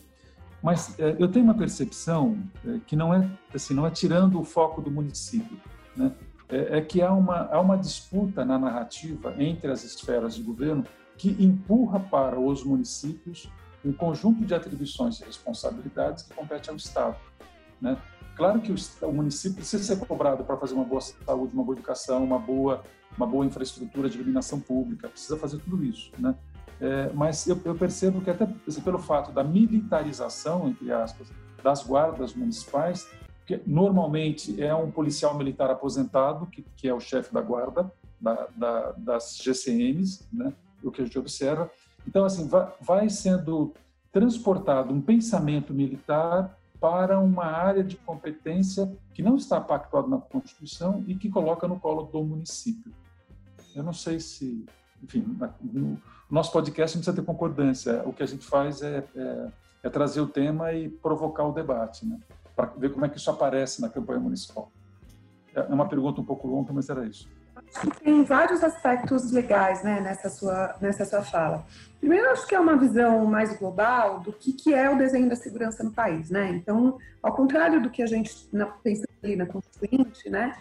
Mas 0.63 0.99
é, 0.99 1.15
eu 1.19 1.27
tenho 1.27 1.45
uma 1.45 1.53
percepção 1.53 2.35
é, 2.65 2.79
que 2.87 2.95
não 2.95 3.13
é 3.13 3.29
assim, 3.53 3.75
não 3.75 3.85
é 3.85 3.91
tirando 3.91 4.39
o 4.39 4.43
foco 4.43 4.81
do 4.81 4.89
município, 4.89 5.59
né? 5.95 6.11
É, 6.49 6.77
é 6.77 6.81
que 6.81 7.01
há 7.01 7.11
uma, 7.11 7.47
há 7.51 7.59
uma 7.59 7.77
disputa 7.77 8.45
na 8.45 8.57
narrativa 8.57 9.35
entre 9.37 9.71
as 9.71 9.83
esferas 9.83 10.35
de 10.35 10.43
governo 10.43 10.83
que 11.17 11.35
empurra 11.43 11.99
para 11.99 12.39
os 12.39 12.63
municípios 12.63 13.49
um 13.83 13.93
conjunto 13.93 14.43
de 14.45 14.53
atribuições 14.53 15.19
e 15.21 15.25
responsabilidades 15.25 16.23
que 16.23 16.33
compete 16.33 16.69
ao 16.69 16.75
Estado. 16.75 17.15
Né? 17.79 17.97
Claro 18.35 18.59
que 18.59 18.71
o, 18.71 19.11
município 19.11 19.57
precisa 19.57 19.83
ser 19.83 20.05
cobrado 20.05 20.43
para 20.43 20.57
fazer 20.57 20.73
uma 20.73 20.83
boa 20.83 21.01
saúde, 21.01 21.53
uma 21.53 21.63
boa 21.63 21.75
educação, 21.75 22.23
uma 22.23 22.39
boa 22.39 22.83
uma 23.17 23.25
boa 23.25 23.45
infraestrutura 23.45 24.07
de 24.09 24.17
iluminação 24.17 24.59
pública, 24.59 25.09
precisa 25.09 25.35
fazer 25.37 25.57
tudo 25.57 25.83
isso, 25.83 26.11
né? 26.19 26.35
É, 26.79 27.11
mas 27.13 27.47
eu, 27.47 27.59
eu, 27.65 27.73
percebo 27.73 28.21
que 28.21 28.29
até 28.29 28.45
pelo 28.85 28.99
fato 28.99 29.31
da 29.31 29.43
militarização, 29.43 30.67
entre 30.67 30.91
aspas, 30.91 31.27
das 31.63 31.83
guardas 31.83 32.35
municipais, 32.35 33.09
que 33.47 33.61
normalmente 33.65 34.61
é 34.61 34.75
um 34.75 34.91
policial 34.91 35.35
militar 35.37 35.71
aposentado, 35.71 36.45
que, 36.47 36.61
que 36.75 36.87
é 36.87 36.93
o 36.93 36.99
chefe 36.99 37.33
da 37.33 37.41
guarda, 37.41 37.89
da, 38.19 38.47
da, 38.53 38.91
das 38.91 39.37
GCMs, 39.41 40.27
né? 40.33 40.51
o 40.83 40.91
que 40.91 41.01
a 41.01 41.05
gente 41.05 41.17
observa. 41.17 41.71
Então, 42.05 42.25
assim, 42.25 42.45
vai, 42.45 42.69
vai 42.81 43.09
sendo 43.09 43.73
transportado 44.11 44.93
um 44.93 44.99
pensamento 44.99 45.73
militar 45.73 46.59
para 46.79 47.19
uma 47.19 47.45
área 47.45 47.83
de 47.83 47.95
competência 47.95 48.91
que 49.13 49.23
não 49.23 49.37
está 49.37 49.61
pactuada 49.61 50.09
na 50.09 50.17
Constituição 50.17 51.03
e 51.07 51.15
que 51.15 51.29
coloca 51.29 51.67
no 51.69 51.79
colo 51.79 52.03
do 52.03 52.21
município. 52.23 52.91
Eu 53.73 53.81
não 53.81 53.93
sei 53.93 54.19
se, 54.19 54.65
enfim, 55.01 55.23
no 55.63 55.97
nosso 56.29 56.51
podcast 56.51 56.97
não 56.97 57.01
precisa 57.01 57.15
ter 57.15 57.25
concordância. 57.25 58.03
O 58.05 58.11
que 58.11 58.23
a 58.23 58.27
gente 58.27 58.45
faz 58.45 58.81
é, 58.81 59.05
é, 59.15 59.47
é 59.83 59.89
trazer 59.89 60.19
o 60.19 60.27
tema 60.27 60.73
e 60.73 60.89
provocar 60.89 61.45
o 61.45 61.53
debate, 61.53 62.05
né? 62.05 62.19
Para 62.57 62.73
ver 62.75 62.91
como 62.91 63.05
é 63.05 63.09
que 63.09 63.17
isso 63.17 63.29
aparece 63.29 63.79
na 63.79 63.87
campanha 63.87 64.19
municipal. 64.19 64.71
É 65.53 65.61
uma 65.61 65.87
pergunta 65.87 66.19
um 66.19 66.25
pouco 66.25 66.47
longa, 66.47 66.73
mas 66.73 66.89
era 66.89 67.05
isso. 67.05 67.29
Tem 68.03 68.23
vários 68.23 68.63
aspectos 68.63 69.31
legais 69.31 69.83
né, 69.83 70.01
nessa, 70.01 70.29
sua, 70.29 70.75
nessa 70.81 71.05
sua 71.05 71.21
fala. 71.21 71.63
Primeiro, 71.99 72.29
acho 72.31 72.47
que 72.47 72.55
é 72.55 72.59
uma 72.59 72.75
visão 72.75 73.25
mais 73.25 73.55
global 73.57 74.21
do 74.21 74.33
que, 74.33 74.53
que 74.53 74.73
é 74.73 74.89
o 74.89 74.97
desenho 74.97 75.29
da 75.29 75.35
segurança 75.35 75.83
no 75.83 75.91
país. 75.91 76.31
Né? 76.31 76.49
Então, 76.49 76.97
ao 77.21 77.35
contrário 77.35 77.81
do 77.81 77.91
que 77.91 78.01
a 78.01 78.07
gente 78.07 78.33
pensa 78.83 79.05
ali 79.23 79.35
na 79.35 79.45
Constituinte, 79.45 80.29
né, 80.29 80.55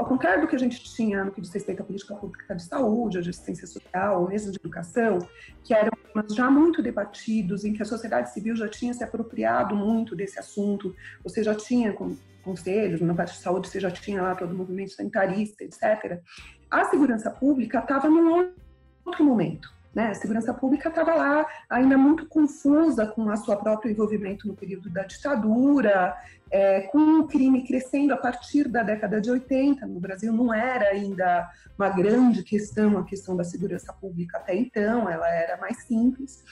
ao 0.00 0.06
contrário 0.06 0.40
do 0.40 0.48
que 0.48 0.56
a 0.56 0.58
gente 0.58 0.82
tinha 0.82 1.22
no 1.22 1.30
que 1.30 1.42
diz 1.42 1.52
respeito 1.52 1.82
à 1.82 1.84
política 1.84 2.14
pública 2.14 2.56
de 2.56 2.62
saúde, 2.62 3.20
de 3.20 3.28
assistência 3.28 3.66
social, 3.66 4.22
ou 4.22 4.28
mesmo 4.30 4.50
de 4.50 4.58
educação, 4.58 5.18
que 5.62 5.74
eram 5.74 5.90
temas 5.90 6.34
já 6.34 6.50
muito 6.50 6.82
debatidos, 6.82 7.66
em 7.66 7.74
que 7.74 7.82
a 7.82 7.84
sociedade 7.84 8.32
civil 8.32 8.56
já 8.56 8.66
tinha 8.66 8.94
se 8.94 9.04
apropriado 9.04 9.76
muito 9.76 10.16
desse 10.16 10.38
assunto, 10.38 10.96
você 11.22 11.44
já 11.44 11.54
tinha 11.54 11.94
conselhos, 12.42 13.02
na 13.02 13.12
parte 13.12 13.34
de 13.34 13.42
saúde 13.42 13.68
você 13.68 13.78
já 13.78 13.90
tinha 13.90 14.22
lá 14.22 14.34
todo 14.34 14.52
o 14.52 14.56
movimento 14.56 14.92
sanitarista, 14.92 15.64
etc. 15.64 16.22
A 16.70 16.84
segurança 16.86 17.30
pública 17.30 17.80
estava 17.80 18.08
num 18.08 18.54
outro 19.04 19.22
momento. 19.22 19.79
Né? 19.94 20.08
A 20.08 20.14
segurança 20.14 20.54
pública 20.54 20.88
estava 20.88 21.14
lá 21.14 21.46
ainda 21.68 21.98
muito 21.98 22.26
confusa 22.26 23.06
com 23.06 23.24
o 23.24 23.36
seu 23.36 23.56
próprio 23.56 23.90
envolvimento 23.90 24.46
no 24.46 24.54
período 24.54 24.88
da 24.88 25.02
ditadura, 25.02 26.16
é, 26.50 26.82
com 26.82 27.20
o 27.20 27.26
crime 27.26 27.66
crescendo 27.66 28.14
a 28.14 28.16
partir 28.16 28.68
da 28.68 28.82
década 28.82 29.20
de 29.20 29.30
80. 29.30 29.86
No 29.86 29.98
Brasil 29.98 30.32
não 30.32 30.54
era 30.54 30.90
ainda 30.90 31.50
uma 31.76 31.88
grande 31.88 32.42
questão 32.44 32.98
a 32.98 33.04
questão 33.04 33.36
da 33.36 33.42
segurança 33.42 33.92
pública 33.92 34.38
até 34.38 34.54
então, 34.54 35.08
ela 35.08 35.28
era 35.28 35.56
mais 35.56 35.84
simples. 35.84 36.44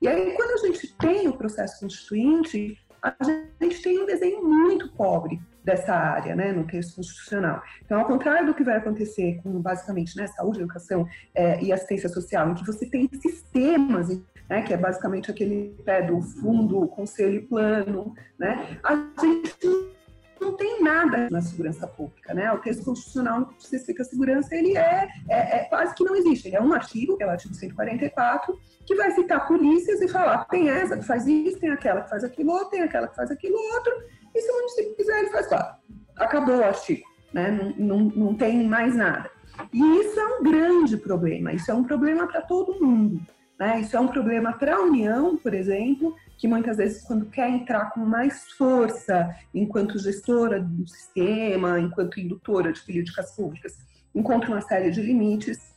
E 0.00 0.08
aí, 0.08 0.34
quando 0.34 0.50
a 0.52 0.66
gente 0.66 0.94
tem 0.96 1.26
o 1.26 1.36
processo 1.36 1.80
constituinte, 1.80 2.78
a 3.02 3.14
gente 3.60 3.82
tem 3.82 4.00
um 4.02 4.06
desenho 4.06 4.42
muito 4.42 4.88
pobre 4.92 5.40
dessa 5.64 5.92
área, 5.92 6.36
né, 6.36 6.52
no 6.52 6.64
texto 6.64 6.96
constitucional. 6.96 7.60
Então, 7.84 7.98
ao 7.98 8.06
contrário 8.06 8.46
do 8.46 8.54
que 8.54 8.62
vai 8.62 8.76
acontecer 8.76 9.40
com, 9.42 9.60
basicamente, 9.60 10.16
né, 10.16 10.26
saúde, 10.28 10.60
educação 10.60 11.06
é, 11.34 11.60
e 11.60 11.72
assistência 11.72 12.08
social, 12.08 12.48
em 12.48 12.54
que 12.54 12.64
você 12.64 12.86
tem 12.86 13.08
sistemas, 13.20 14.08
né, 14.48 14.62
que 14.62 14.72
é 14.72 14.76
basicamente 14.76 15.30
aquele 15.30 15.74
pé 15.84 16.02
do 16.02 16.22
fundo, 16.22 16.86
conselho 16.88 17.48
plano, 17.48 18.14
né, 18.38 18.78
a 18.82 18.94
gente 19.20 19.95
não 20.40 20.54
tem 20.54 20.82
nada 20.82 21.28
na 21.30 21.40
segurança 21.40 21.86
pública, 21.86 22.34
né? 22.34 22.52
O 22.52 22.58
texto 22.58 22.84
constitucional 22.84 23.46
que 23.46 23.62
especifica 23.62 24.02
a 24.02 24.06
segurança, 24.06 24.54
ele 24.54 24.76
é, 24.76 25.08
é, 25.28 25.58
é, 25.58 25.64
quase 25.64 25.94
que 25.94 26.04
não 26.04 26.14
existe. 26.14 26.48
Ele 26.48 26.56
é 26.56 26.62
um 26.62 26.72
artigo, 26.72 27.16
é 27.20 27.26
o 27.26 27.30
artigo 27.30 27.54
144, 27.54 28.58
que 28.84 28.94
vai 28.94 29.10
citar 29.12 29.46
polícias 29.46 30.00
e 30.00 30.08
falar, 30.08 30.44
tem 30.46 30.68
essa 30.68 30.96
que 30.96 31.04
faz 31.04 31.26
isso, 31.26 31.58
tem 31.58 31.70
aquela 31.70 32.02
que 32.02 32.10
faz 32.10 32.22
aquilo 32.24 32.52
outro, 32.52 32.70
tem 32.70 32.82
aquela 32.82 33.08
que 33.08 33.16
faz 33.16 33.30
aquilo 33.30 33.56
outro, 33.74 33.92
e 34.34 34.40
se 34.40 34.50
o 34.50 34.54
município 34.54 34.96
quiser, 34.96 35.18
ele 35.20 35.30
faz 35.30 35.46
quatro. 35.46 35.76
Acabou 36.16 36.56
o 36.56 36.64
artigo, 36.64 37.02
né? 37.32 37.50
Não, 37.50 37.70
não, 37.76 37.98
não 38.10 38.34
tem 38.34 38.66
mais 38.66 38.94
nada. 38.94 39.30
E 39.72 40.00
isso 40.00 40.18
é 40.20 40.26
um 40.26 40.42
grande 40.42 40.96
problema, 40.96 41.52
isso 41.52 41.70
é 41.70 41.74
um 41.74 41.84
problema 41.84 42.26
para 42.26 42.42
todo 42.42 42.78
mundo. 42.80 43.20
Né? 43.58 43.80
Isso 43.80 43.96
é 43.96 44.00
um 44.00 44.08
problema 44.08 44.52
para 44.52 44.76
a 44.76 44.80
União, 44.80 45.36
por 45.36 45.54
exemplo, 45.54 46.14
que 46.36 46.46
muitas 46.46 46.76
vezes, 46.76 47.02
quando 47.02 47.26
quer 47.26 47.48
entrar 47.48 47.90
com 47.90 48.00
mais 48.00 48.50
força 48.52 49.34
enquanto 49.54 49.98
gestora 49.98 50.60
do 50.60 50.86
sistema, 50.86 51.80
enquanto 51.80 52.20
indutora 52.20 52.72
de 52.72 52.80
políticas 52.82 53.34
públicas, 53.34 53.76
encontra 54.14 54.50
uma 54.50 54.60
série 54.60 54.90
de 54.90 55.00
limites. 55.00 55.74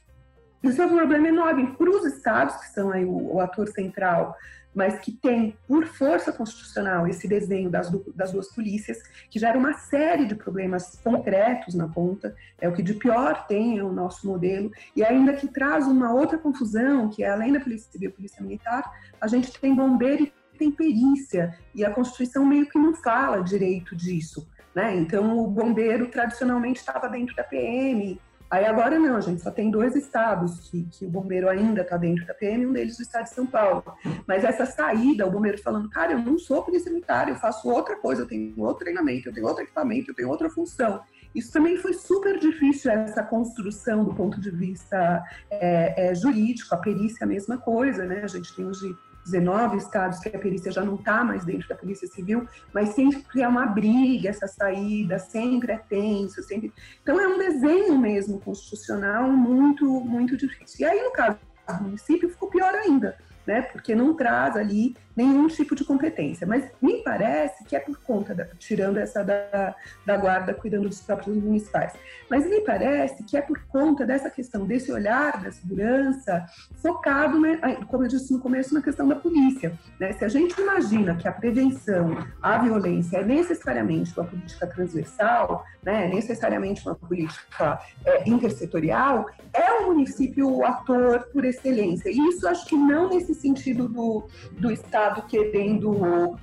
Isso 0.62 0.82
é 0.82 0.86
um 0.86 0.96
problema 0.98 1.30
enorme 1.30 1.76
para 1.78 1.90
os 1.90 2.06
estados, 2.06 2.56
que 2.58 2.68
são 2.70 2.92
aí 2.92 3.06
o, 3.06 3.36
o 3.36 3.40
ator 3.40 3.68
central 3.68 4.36
mas 4.74 5.00
que 5.00 5.12
tem, 5.12 5.58
por 5.68 5.86
força 5.86 6.32
constitucional, 6.32 7.08
esse 7.08 7.28
desenho 7.28 7.70
das, 7.70 7.90
das 8.16 8.32
duas 8.32 8.50
polícias, 8.54 9.02
que 9.30 9.40
gera 9.40 9.58
uma 9.58 9.74
série 9.74 10.26
de 10.26 10.36
problemas 10.36 11.00
concretos 11.04 11.74
na 11.74 11.88
ponta, 11.88 12.36
é 12.60 12.70
o 12.70 12.74
que 12.74 12.84
de 12.84 12.94
pior 12.94 13.48
tem 13.48 13.82
o 13.82 13.92
nosso 13.92 14.28
modelo, 14.28 14.72
e 14.96 15.04
ainda 15.04 15.34
que 15.34 15.48
traz 15.48 15.88
uma 15.88 16.14
outra 16.14 16.38
confusão, 16.38 17.10
que 17.10 17.24
é 17.24 17.30
além 17.30 17.52
da 17.52 17.60
Polícia 17.60 17.92
Civil 17.92 18.10
e 18.10 18.14
Polícia 18.14 18.44
Militar, 18.44 18.84
a 19.20 19.28
gente 19.28 19.52
tem 19.60 19.76
bombeiro 19.76 20.24
e 20.24 20.34
tem 20.60 20.72
perícia, 20.72 21.58
e 21.74 21.84
a 21.84 21.90
Constituição 21.90 22.46
meio 22.46 22.70
que 22.70 22.78
não 22.78 22.94
fala 22.94 23.42
direito 23.42 23.96
disso. 23.96 24.48
Né? 24.76 24.96
Então, 24.98 25.40
o 25.40 25.48
bombeiro 25.48 26.08
tradicionalmente 26.10 26.80
estava 26.80 27.10
dentro 27.10 27.36
da 27.36 27.44
PM, 27.44 28.20
Aí 28.50 28.66
agora 28.66 28.98
não, 28.98 29.22
gente 29.22 29.44
só 29.44 29.52
tem 29.52 29.70
dois 29.70 29.96
estados 29.96 30.72
que, 30.72 30.84
que 30.92 31.06
o 31.06 31.10
bombeiro 31.10 31.48
ainda 31.48 31.82
está 31.82 31.98
dentro 31.98 32.26
da 32.26 32.34
PM, 32.34 32.66
um 32.66 32.74
deles 32.74 32.98
o 32.98 33.04
estado 33.04 33.26
de 33.26 33.36
São 33.36 33.46
Paulo. 33.46 33.84
Mas 34.26 34.44
essa 34.44 34.66
saída, 34.66 35.28
o 35.28 35.32
bombeiro 35.32 35.62
falando, 35.62 35.88
cara, 35.88 36.14
eu 36.14 36.20
não 36.20 36.40
sou 36.40 36.64
polícia 36.64 36.92
militar, 36.92 37.30
eu 37.30 37.36
faço 37.36 37.70
outra 37.70 37.96
coisa, 37.96 38.24
eu 38.24 38.28
tenho 38.28 38.60
outro 38.60 38.80
treinamento, 38.80 39.30
eu 39.30 39.34
tenho 39.34 39.46
outro 39.46 39.64
equipamento, 39.64 40.10
eu 40.10 40.16
tenho 40.16 40.30
outra 40.30 40.50
função. 40.50 41.00
Isso 41.36 41.52
também 41.54 41.78
foi 41.78 41.94
super 41.94 42.40
difícil, 42.40 42.90
essa 42.90 43.22
construção 43.22 44.04
do 44.04 44.16
ponto 44.16 44.42
de 44.42 44.50
vista 44.50 45.24
é, 45.52 46.10
é, 46.10 46.16
jurídico, 46.16 46.74
a 46.74 46.78
perícia 46.80 47.20
é 47.22 47.26
a 47.26 47.28
mesma 47.28 47.60
coisa, 47.60 48.04
né? 48.04 48.22
A 48.24 48.28
gente 48.28 48.56
tem 48.56 48.66
hoje 48.66 48.98
19 49.32 49.78
estados 49.78 50.20
que 50.20 50.30
a 50.30 50.40
perícia 50.40 50.72
já 50.72 50.84
não 50.84 50.96
está 50.96 51.24
mais 51.24 51.46
dentro 51.46 51.68
da 51.68 51.76
Polícia 51.76 52.08
Civil, 52.08 52.48
mas 52.74 52.90
sempre 52.90 53.42
é 53.42 53.48
uma 53.48 53.66
briga 53.66 54.30
essa 54.30 54.48
saída, 54.48 55.20
sempre 55.20 55.74
é 55.74 55.78
tenso, 55.78 56.42
sempre. 56.44 56.74
Então 57.02 57.20
é 57.20 57.28
um 57.28 57.38
desenho 57.38 57.98
mesmo 57.98 58.40
constitucional 58.40 59.30
muito, 59.30 59.86
muito 60.02 60.36
difícil. 60.38 60.86
E 60.86 60.90
aí, 60.90 61.04
no 61.04 61.12
caso 61.12 61.38
do 61.78 61.84
município, 61.84 62.30
ficou 62.30 62.50
pior 62.50 62.74
ainda, 62.74 63.18
né? 63.50 63.64
Porque 63.64 63.96
não 63.96 64.14
traz 64.14 64.56
ali 64.56 64.96
nenhum 65.18 65.48
tipo 65.48 65.76
de 65.76 65.84
competência. 65.84 66.48
Mas 66.48 66.70
me 66.82 67.04
parece 67.04 67.64
que 67.66 67.76
é 67.76 67.80
por 67.80 67.98
conta, 67.98 68.34
da, 68.34 68.46
tirando 68.58 68.98
essa 68.98 69.24
da, 69.24 69.76
da 70.06 70.16
guarda 70.16 70.54
cuidando 70.54 70.88
dos 70.88 71.02
próprios 71.02 71.36
municipais, 71.36 71.94
mas 72.30 72.48
me 72.48 72.62
parece 72.62 73.24
que 73.24 73.36
é 73.36 73.42
por 73.42 73.60
conta 73.66 74.06
dessa 74.06 74.30
questão, 74.30 74.66
desse 74.66 74.92
olhar 74.92 75.42
da 75.42 75.52
segurança 75.52 76.46
focado, 76.82 77.40
né, 77.40 77.58
como 77.88 78.04
eu 78.04 78.08
disse 78.08 78.32
no 78.32 78.40
começo, 78.40 78.74
na 78.74 78.82
questão 78.82 79.08
da 79.08 79.16
polícia. 79.16 79.78
Né? 80.00 80.14
Se 80.14 80.24
a 80.24 80.30
gente 80.30 80.60
imagina 80.62 81.16
que 81.16 81.28
a 81.28 81.32
prevenção 81.32 82.26
à 82.42 82.60
violência 82.60 83.18
é 83.18 83.26
necessariamente 83.26 84.18
uma 84.18 84.26
política 84.26 84.68
transversal, 84.68 85.66
né, 85.84 86.08
necessariamente 86.08 86.86
uma 86.86 86.96
política 86.96 87.80
é, 88.06 88.30
intersetorial, 88.30 89.26
é 89.52 89.72
o 89.74 89.88
município 89.88 90.50
o 90.50 90.64
ator 90.64 91.28
por 91.34 91.44
excelência. 91.44 92.10
E 92.10 92.18
isso 92.30 92.48
acho 92.48 92.66
que 92.68 92.76
não 92.78 93.10
nesse 93.10 93.34
sentido 93.40 93.88
do, 93.88 94.28
do 94.52 94.72
Estado 94.72 95.24
querendo 95.28 96.38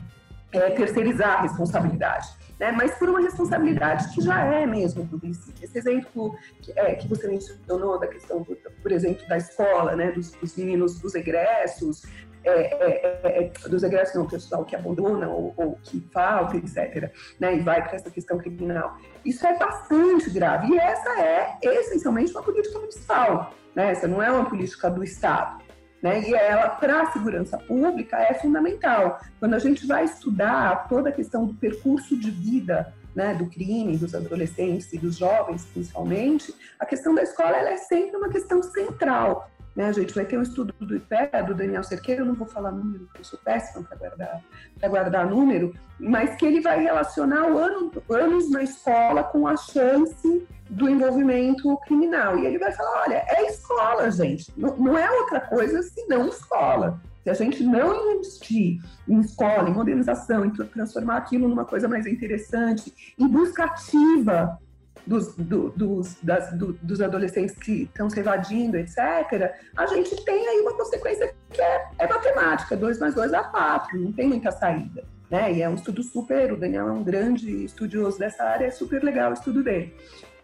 é, 0.52 0.70
terceirizar 0.70 1.38
a 1.38 1.42
responsabilidade. 1.42 2.28
Né, 2.58 2.72
mas 2.72 2.94
por 2.94 3.10
uma 3.10 3.20
responsabilidade 3.20 4.14
que 4.14 4.22
já 4.22 4.42
é 4.42 4.64
mesmo 4.64 5.04
do 5.04 5.18
município. 5.22 5.62
Esse 5.62 5.76
exemplo 5.76 6.34
que, 6.62 6.72
é, 6.74 6.94
que 6.94 7.06
você 7.06 7.28
mencionou 7.28 8.00
da 8.00 8.06
questão, 8.06 8.40
do, 8.40 8.56
por 8.82 8.92
exemplo, 8.92 9.28
da 9.28 9.36
escola, 9.36 9.94
né, 9.94 10.10
dos, 10.10 10.30
dos 10.32 10.56
meninos 10.56 10.98
dos 10.98 11.14
egressos, 11.14 12.04
é, 12.44 12.50
é, 12.50 13.20
é, 13.24 13.52
é 13.64 13.68
dos 13.68 13.82
egressos 13.82 14.14
não, 14.14 14.26
pessoal 14.26 14.64
que 14.64 14.74
abandona 14.74 15.28
ou, 15.28 15.52
ou, 15.56 15.78
que 15.82 16.00
falta, 16.12 16.56
etc., 16.56 17.12
né, 17.38 17.56
e 17.56 17.60
vai 17.60 17.82
para 17.82 17.96
essa 17.96 18.10
questão 18.10 18.38
criminal. 18.38 18.96
Isso 19.22 19.46
é 19.46 19.58
bastante 19.58 20.30
grave. 20.30 20.68
E 20.72 20.78
essa 20.78 21.20
é 21.20 21.58
essencialmente 21.62 22.30
uma 22.30 22.42
política 22.42 22.78
municipal. 22.78 23.52
Né, 23.74 23.90
essa 23.90 24.08
não 24.08 24.22
é 24.22 24.30
uma 24.30 24.48
política 24.48 24.88
do 24.88 25.04
Estado. 25.04 25.65
Né? 26.02 26.28
E 26.28 26.34
ela, 26.34 26.68
para 26.70 27.02
a 27.02 27.12
segurança 27.12 27.58
pública, 27.58 28.16
é 28.18 28.34
fundamental. 28.34 29.20
Quando 29.40 29.54
a 29.54 29.58
gente 29.58 29.86
vai 29.86 30.04
estudar 30.04 30.88
toda 30.88 31.08
a 31.08 31.12
questão 31.12 31.46
do 31.46 31.54
percurso 31.54 32.16
de 32.16 32.30
vida 32.30 32.92
né, 33.14 33.34
do 33.34 33.46
crime, 33.46 33.96
dos 33.96 34.14
adolescentes 34.14 34.92
e 34.92 34.98
dos 34.98 35.16
jovens, 35.16 35.64
principalmente, 35.72 36.54
a 36.78 36.84
questão 36.84 37.14
da 37.14 37.22
escola 37.22 37.56
é 37.56 37.78
sempre 37.78 38.14
uma 38.16 38.28
questão 38.28 38.62
central. 38.62 39.50
Né? 39.76 39.92
Gente 39.92 40.14
vai 40.14 40.24
ter 40.24 40.38
um 40.38 40.42
estudo 40.42 40.74
do 40.80 40.96
IPE, 40.96 41.42
do 41.46 41.54
Daniel 41.54 41.84
Cerqueira, 41.84 42.22
eu 42.22 42.26
não 42.26 42.34
vou 42.34 42.46
falar 42.46 42.72
número, 42.72 43.04
porque 43.04 43.20
eu 43.20 43.24
sou 43.24 43.38
péssima 43.38 43.84
para 43.84 43.96
guardar, 43.98 44.42
guardar 44.88 45.28
número, 45.28 45.74
mas 46.00 46.34
que 46.36 46.46
ele 46.46 46.62
vai 46.62 46.82
relacionar 46.82 47.46
o 47.46 47.58
ano, 47.58 47.92
anos 48.08 48.50
na 48.50 48.62
escola 48.62 49.22
com 49.22 49.46
a 49.46 49.54
chance 49.54 50.46
do 50.70 50.88
envolvimento 50.88 51.76
criminal. 51.86 52.38
E 52.38 52.46
ele 52.46 52.58
vai 52.58 52.72
falar: 52.72 53.02
olha, 53.02 53.24
é 53.28 53.46
escola, 53.48 54.10
gente, 54.10 54.50
não, 54.56 54.74
não 54.78 54.96
é 54.96 55.10
outra 55.10 55.40
coisa 55.40 55.82
senão 55.82 56.26
escola. 56.26 56.98
Se 57.22 57.30
a 57.30 57.34
gente 57.34 57.62
não 57.64 58.14
investir 58.14 58.80
em 59.08 59.20
escola, 59.20 59.68
em 59.68 59.74
modernização, 59.74 60.44
em 60.44 60.50
transformar 60.50 61.16
aquilo 61.16 61.48
numa 61.48 61.64
coisa 61.64 61.88
mais 61.88 62.06
interessante, 62.06 63.14
em 63.18 63.26
busca 63.26 63.64
ativa 63.64 64.58
dos, 65.06 65.34
do, 65.36 65.70
dos, 65.70 66.16
das, 66.22 66.52
do, 66.52 66.72
dos 66.82 67.00
adolescentes 67.00 67.56
que 67.56 67.82
estão 67.82 68.10
se 68.10 68.18
evadindo, 68.18 68.76
etc., 68.76 69.52
a 69.76 69.86
gente 69.86 70.24
tem 70.24 70.48
aí 70.48 70.60
uma 70.60 70.74
consequência 70.74 71.32
que 71.50 71.60
é, 71.60 71.88
é 71.98 72.08
matemática, 72.08 72.76
2 72.76 72.98
mais 72.98 73.14
2 73.14 73.30
dá 73.30 73.44
4, 73.44 73.98
não 73.98 74.12
tem 74.12 74.28
muita 74.28 74.50
saída. 74.50 75.04
Né? 75.30 75.54
E 75.54 75.62
é 75.62 75.68
um 75.68 75.74
estudo 75.74 76.02
super, 76.02 76.52
o 76.52 76.56
Daniel 76.56 76.88
é 76.88 76.92
um 76.92 77.02
grande 77.02 77.64
estudioso 77.64 78.18
dessa 78.18 78.44
área, 78.44 78.66
é 78.66 78.70
super 78.70 79.02
legal 79.02 79.30
o 79.30 79.34
estudo 79.34 79.62
dele. 79.62 79.94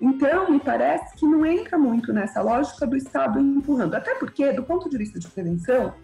Então, 0.01 0.51
me 0.51 0.59
parece 0.59 1.15
que 1.15 1.25
não 1.25 1.47
entra 1.47 1.79
muito 1.79 2.13
nessa 2.13 2.43
lógica 2.43 2.85
do 2.85 2.97
Estado 2.97 3.39
empurrando, 3.39 3.95
até 3.95 4.15
porque, 4.17 4.53
do 4.53 4.65
ponto 4.65 4.91
de 4.91 4.99
vista 4.99 5.19
de 5.19 5.29
prevenção, 5.29 5.95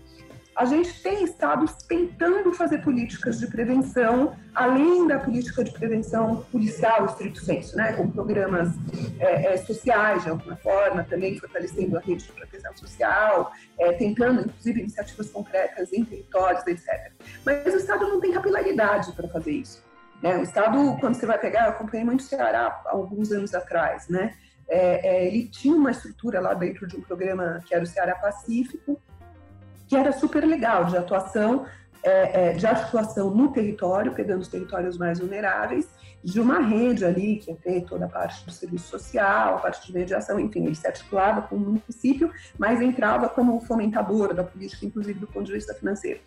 a 0.59 0.65
gente 0.65 1.01
tem 1.05 1.23
estados 1.23 1.73
tentando 1.85 2.53
fazer 2.53 2.79
políticas 2.79 3.39
de 3.39 3.47
prevenção, 3.47 4.37
além 4.53 5.07
da 5.07 5.17
política 5.17 5.63
de 5.63 5.71
prevenção 5.71 6.45
policial, 6.51 7.07
estrito 7.07 7.39
senso, 7.39 7.77
né, 7.77 7.93
com 7.93 8.11
programas 8.11 8.71
é, 9.21 9.55
é, 9.55 9.57
sociais, 9.57 10.25
de 10.25 10.31
alguma 10.31 10.57
forma, 10.57 11.05
também 11.05 11.39
fortalecendo 11.39 11.97
a 11.97 12.01
rede 12.01 12.25
de 12.25 12.33
proteção 12.33 12.77
social, 12.77 13.53
é, 13.79 13.93
tentando, 13.93 14.41
inclusive, 14.41 14.81
iniciativas 14.81 15.31
concretas 15.31 15.93
em 15.93 16.05
territórios, 16.05 16.67
etc. 16.67 17.13
Mas 17.47 17.73
o 17.73 17.77
Estado 17.77 18.09
não 18.09 18.21
tem 18.21 18.33
capilaridade 18.33 19.13
para 19.13 19.29
fazer 19.29 19.53
isso. 19.53 19.81
Né? 20.21 20.39
O 20.39 20.43
Estado, 20.43 20.97
quando 20.99 21.15
você 21.15 21.25
vai 21.25 21.39
pegar, 21.39 21.67
eu 21.67 21.71
acompanhei 21.71 22.05
muito 22.05 22.21
o 22.21 22.25
Ceará 22.25 22.83
alguns 22.87 23.31
anos 23.31 23.55
atrás, 23.55 24.09
né? 24.09 24.35
É, 24.69 25.09
é, 25.09 25.27
ele 25.27 25.49
tinha 25.49 25.75
uma 25.75 25.93
estrutura 25.93 26.41
lá 26.41 26.53
dentro 26.53 26.87
de 26.87 26.97
um 26.97 27.01
programa 27.01 27.63
que 27.65 27.75
era 27.75 27.83
o 27.83 27.87
Ceará 27.87 28.17
Pacífico, 28.17 29.01
que 29.89 29.97
era 29.97 30.13
super 30.13 30.45
legal 30.45 30.85
de 30.85 30.97
atuação, 30.97 31.65
é, 32.03 32.51
é, 32.51 32.53
de 32.53 32.67
atuação 32.67 33.31
no 33.31 33.51
território, 33.51 34.13
pegando 34.13 34.43
os 34.43 34.49
territórios 34.49 34.99
mais 34.99 35.19
vulneráveis, 35.19 35.89
de 36.23 36.41
uma 36.41 36.61
rede 36.61 37.05
ali 37.05 37.37
que 37.37 37.51
ia 37.51 37.57
ter 37.57 37.81
toda 37.83 38.05
a 38.05 38.09
parte 38.09 38.45
do 38.45 38.51
serviço 38.51 38.89
social, 38.89 39.57
a 39.57 39.59
parte 39.59 39.87
de 39.87 39.95
mediação, 39.95 40.39
enfim, 40.39 40.67
ele 40.67 40.75
se 40.75 40.87
articulava 40.87 41.43
com 41.43 41.57
o 41.57 41.61
município, 41.61 42.31
mas 42.59 42.81
entrava 42.81 43.29
como 43.29 43.61
fomentador 43.61 44.35
da 44.35 44.45
política, 44.45 44.85
inclusive 44.85 45.19
do 45.19 45.27
ponto 45.27 45.47
de 45.47 45.53
vista 45.53 45.75
financeiro. 45.75 46.21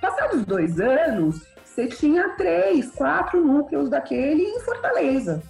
Passados 0.00 0.44
dois 0.44 0.78
anos, 0.80 1.46
você 1.64 1.86
tinha 1.86 2.30
três, 2.30 2.90
quatro 2.90 3.42
núcleos 3.42 3.88
daquele 3.88 4.42
em 4.42 4.60
Fortaleza. 4.60 5.42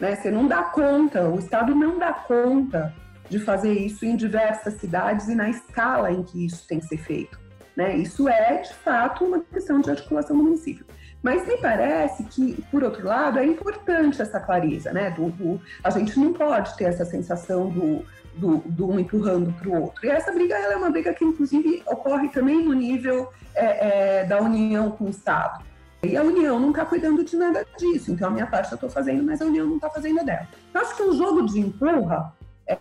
Né? 0.00 0.16
Você 0.16 0.30
não 0.30 0.46
dá 0.46 0.62
conta, 0.62 1.28
o 1.28 1.38
Estado 1.38 1.74
não 1.74 1.98
dá 1.98 2.12
conta 2.12 2.94
de 3.30 3.38
fazer 3.38 3.72
isso 3.72 4.04
em 4.04 4.16
diversas 4.16 4.74
cidades 4.74 5.28
e 5.28 5.34
na 5.34 5.48
escala 5.48 6.10
em 6.10 6.22
que 6.22 6.44
isso 6.44 6.66
tem 6.66 6.80
que 6.80 6.86
ser 6.86 6.98
feito. 6.98 7.38
Né? 7.76 7.96
Isso 7.96 8.28
é, 8.28 8.56
de 8.56 8.74
fato, 8.74 9.24
uma 9.24 9.40
questão 9.40 9.80
de 9.80 9.88
articulação 9.88 10.36
do 10.36 10.42
município. 10.42 10.84
Mas 11.22 11.46
me 11.46 11.56
parece 11.58 12.24
que, 12.24 12.62
por 12.70 12.82
outro 12.82 13.06
lado, 13.06 13.38
é 13.38 13.44
importante 13.44 14.20
essa 14.20 14.40
clareza, 14.40 14.92
né? 14.92 15.10
Do, 15.10 15.30
do 15.30 15.60
a 15.84 15.90
gente 15.90 16.18
não 16.18 16.32
pode 16.32 16.74
ter 16.76 16.84
essa 16.84 17.04
sensação 17.04 17.68
do, 17.68 18.02
do, 18.34 18.58
do 18.64 18.90
um 18.90 18.98
empurrando 18.98 19.52
para 19.52 19.68
o 19.68 19.82
outro. 19.82 20.06
E 20.06 20.08
essa 20.08 20.32
briga 20.32 20.56
é 20.56 20.76
uma 20.76 20.90
briga 20.90 21.12
que, 21.12 21.24
inclusive, 21.24 21.82
ocorre 21.86 22.30
também 22.30 22.64
no 22.64 22.72
nível 22.72 23.30
é, 23.54 24.20
é, 24.20 24.24
da 24.24 24.40
união 24.40 24.90
com 24.92 25.04
o 25.04 25.10
Estado. 25.10 25.62
E 26.02 26.16
a 26.16 26.22
União 26.22 26.58
não 26.58 26.70
está 26.70 26.86
cuidando 26.86 27.22
de 27.22 27.36
nada 27.36 27.66
disso. 27.76 28.10
Então, 28.10 28.28
a 28.28 28.30
minha 28.30 28.46
parte 28.46 28.72
eu 28.72 28.76
estou 28.76 28.88
fazendo, 28.88 29.22
mas 29.22 29.42
a 29.42 29.44
União 29.44 29.66
não 29.66 29.76
está 29.76 29.90
fazendo 29.90 30.20
a 30.20 30.22
dela. 30.22 30.48
Eu 30.72 30.80
acho 30.80 30.96
que 30.96 31.02
um 31.02 31.12
jogo 31.12 31.44
de 31.44 31.60
empurra 31.60 32.32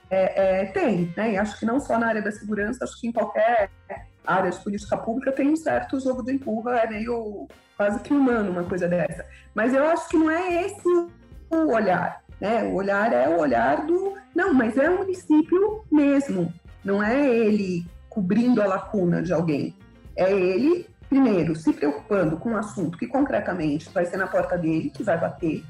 é, 0.10 0.62
é, 0.62 0.66
tem, 0.66 1.14
né? 1.16 1.34
E 1.34 1.38
acho 1.38 1.58
que 1.60 1.66
não 1.66 1.80
só 1.80 1.98
na 1.98 2.08
área 2.08 2.22
da 2.22 2.32
segurança, 2.32 2.84
acho 2.84 3.00
que 3.00 3.08
em 3.08 3.12
qualquer 3.12 3.70
área 4.26 4.52
de 4.52 4.60
política 4.60 4.98
pública 4.98 5.32
tem 5.32 5.50
um 5.50 5.56
certo 5.56 6.00
jogo 6.00 6.24
de 6.24 6.34
empurra, 6.34 6.80
é 6.80 6.88
meio 6.88 7.48
quase 7.76 8.00
que 8.02 8.14
humano 8.14 8.52
uma 8.52 8.64
coisa 8.64 8.88
dessa. 8.88 9.26
Mas 9.54 9.74
eu 9.74 9.84
acho 9.86 10.08
que 10.10 10.18
não 10.18 10.30
é 10.30 10.66
esse 10.66 11.08
o 11.50 11.74
olhar, 11.74 12.22
né? 12.40 12.64
O 12.64 12.76
olhar 12.76 13.12
é 13.14 13.28
o 13.28 13.40
olhar 13.40 13.86
do 13.86 14.16
não, 14.36 14.54
mas 14.54 14.78
é 14.78 14.90
o 14.90 15.00
município 15.00 15.84
mesmo, 15.92 16.54
não 16.84 17.04
é 17.04 17.28
ele 17.28 17.86
cobrindo 18.10 18.62
a 18.62 18.66
lacuna 18.66 19.22
de 19.22 19.34
alguém, 19.34 19.76
é 20.16 20.32
ele 20.32 20.88
primeiro 21.10 21.56
se 21.56 21.74
preocupando 21.74 22.38
com 22.38 22.52
um 22.52 22.58
assunto 22.58 22.98
que 22.98 23.08
concretamente 23.08 23.90
vai 23.92 24.06
ser 24.06 24.18
na 24.18 24.28
porta 24.28 24.58
dele 24.58 24.92
que 24.92 25.04
vai 25.04 25.18
bater 25.18 25.64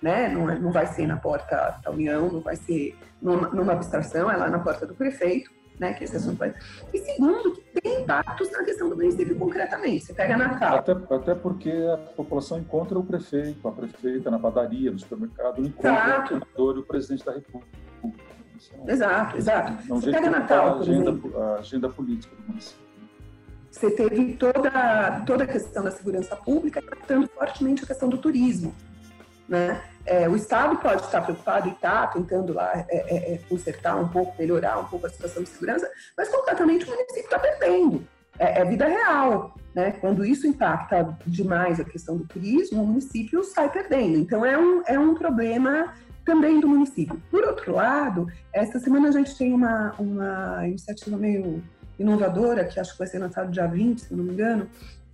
né? 0.00 0.28
Não, 0.28 0.48
é, 0.48 0.58
não 0.58 0.70
vai 0.70 0.86
ser 0.86 1.06
na 1.06 1.16
porta 1.16 1.78
da 1.82 1.90
União, 1.90 2.30
não 2.30 2.40
vai 2.40 2.56
ser 2.56 2.96
numa, 3.20 3.48
numa 3.48 3.72
abstração, 3.72 4.30
é 4.30 4.36
lá 4.36 4.48
na 4.48 4.58
porta 4.58 4.86
do 4.86 4.94
prefeito, 4.94 5.50
né? 5.78 5.92
Que 5.94 6.04
esse 6.04 6.16
assunto 6.16 6.38
vai. 6.38 6.54
E 6.92 6.98
segundo, 6.98 7.52
que 7.52 7.80
tem 7.80 8.02
impactos 8.02 8.50
na 8.50 8.64
questão 8.64 8.88
do 8.88 8.96
município 8.96 9.36
concretamente. 9.36 10.06
Você 10.06 10.14
pega 10.14 10.36
Natal. 10.36 10.78
Até, 10.78 10.92
até 10.92 11.34
porque 11.34 11.70
a 11.70 11.96
população 11.96 12.58
encontra 12.58 12.98
o 12.98 13.04
prefeito, 13.04 13.66
a 13.66 13.72
prefeita 13.72 14.30
na 14.30 14.38
padaria, 14.38 14.90
no 14.90 14.98
supermercado, 14.98 15.60
encontra 15.60 15.90
exato. 15.90 16.34
o 16.34 16.38
senador 16.38 16.76
e 16.76 16.78
o 16.80 16.82
presidente 16.84 17.24
da 17.24 17.32
República. 17.32 17.78
Exato, 18.86 19.36
exato. 19.36 19.88
Não 19.88 20.00
Você 20.00 20.10
pega 20.10 20.30
Natal, 20.30 20.78
a 20.78 20.80
agenda, 20.80 21.14
a 21.36 21.54
agenda 21.58 21.88
política 21.88 22.34
do 22.34 22.48
município. 22.48 22.88
Você 23.70 23.90
teve 23.92 24.32
toda, 24.34 25.22
toda 25.24 25.44
a 25.44 25.46
questão 25.46 25.84
da 25.84 25.90
segurança 25.92 26.34
pública, 26.34 26.80
impactando 26.80 27.28
fortemente 27.28 27.84
a 27.84 27.86
questão 27.86 28.08
do 28.08 28.18
turismo. 28.18 28.74
Né? 29.48 29.80
É, 30.04 30.28
o 30.28 30.36
Estado 30.36 30.76
pode 30.76 31.02
estar 31.02 31.22
preocupado 31.22 31.68
e 31.68 31.72
está 31.72 32.06
tentando 32.06 32.52
lá 32.52 32.84
é, 32.88 32.96
é, 32.96 33.34
é, 33.34 33.38
consertar 33.48 33.96
um 33.96 34.08
pouco, 34.08 34.34
melhorar 34.38 34.78
um 34.78 34.84
pouco 34.84 35.06
a 35.06 35.10
situação 35.10 35.42
de 35.42 35.48
segurança, 35.48 35.90
mas 36.16 36.28
completamente 36.28 36.84
o 36.84 36.90
município 36.90 37.24
está 37.24 37.38
perdendo. 37.38 38.06
É, 38.38 38.60
é, 38.60 38.64
vida 38.64 38.86
real. 38.86 39.54
Né? 39.74 39.92
Quando 40.00 40.24
isso 40.24 40.46
impacta 40.46 41.16
demais 41.26 41.80
a 41.80 41.84
questão 41.84 42.16
do 42.16 42.26
turismo, 42.26 42.82
o 42.82 42.86
município 42.86 43.42
sai 43.42 43.70
perdendo. 43.70 44.18
Então 44.18 44.44
é 44.44 44.56
um, 44.58 44.82
é 44.86 44.98
um 44.98 45.14
problema 45.14 45.94
também 46.24 46.60
do 46.60 46.68
município. 46.68 47.20
Por 47.30 47.42
outro 47.44 47.74
lado, 47.74 48.26
essa 48.52 48.78
semana 48.78 49.08
a 49.08 49.12
gente 49.12 49.36
tem 49.36 49.52
uma, 49.52 49.94
uma 49.98 50.66
iniciativa 50.66 51.16
meio 51.16 51.62
inovadora, 51.98 52.64
que 52.64 52.78
acho 52.78 52.92
que 52.92 52.98
vai 52.98 53.08
ser 53.08 53.18
lançada 53.18 53.50
dia 53.50 53.66
20, 53.66 54.00
se 54.02 54.14
não 54.14 54.24
me 54.24 54.32
engano, 54.32 54.68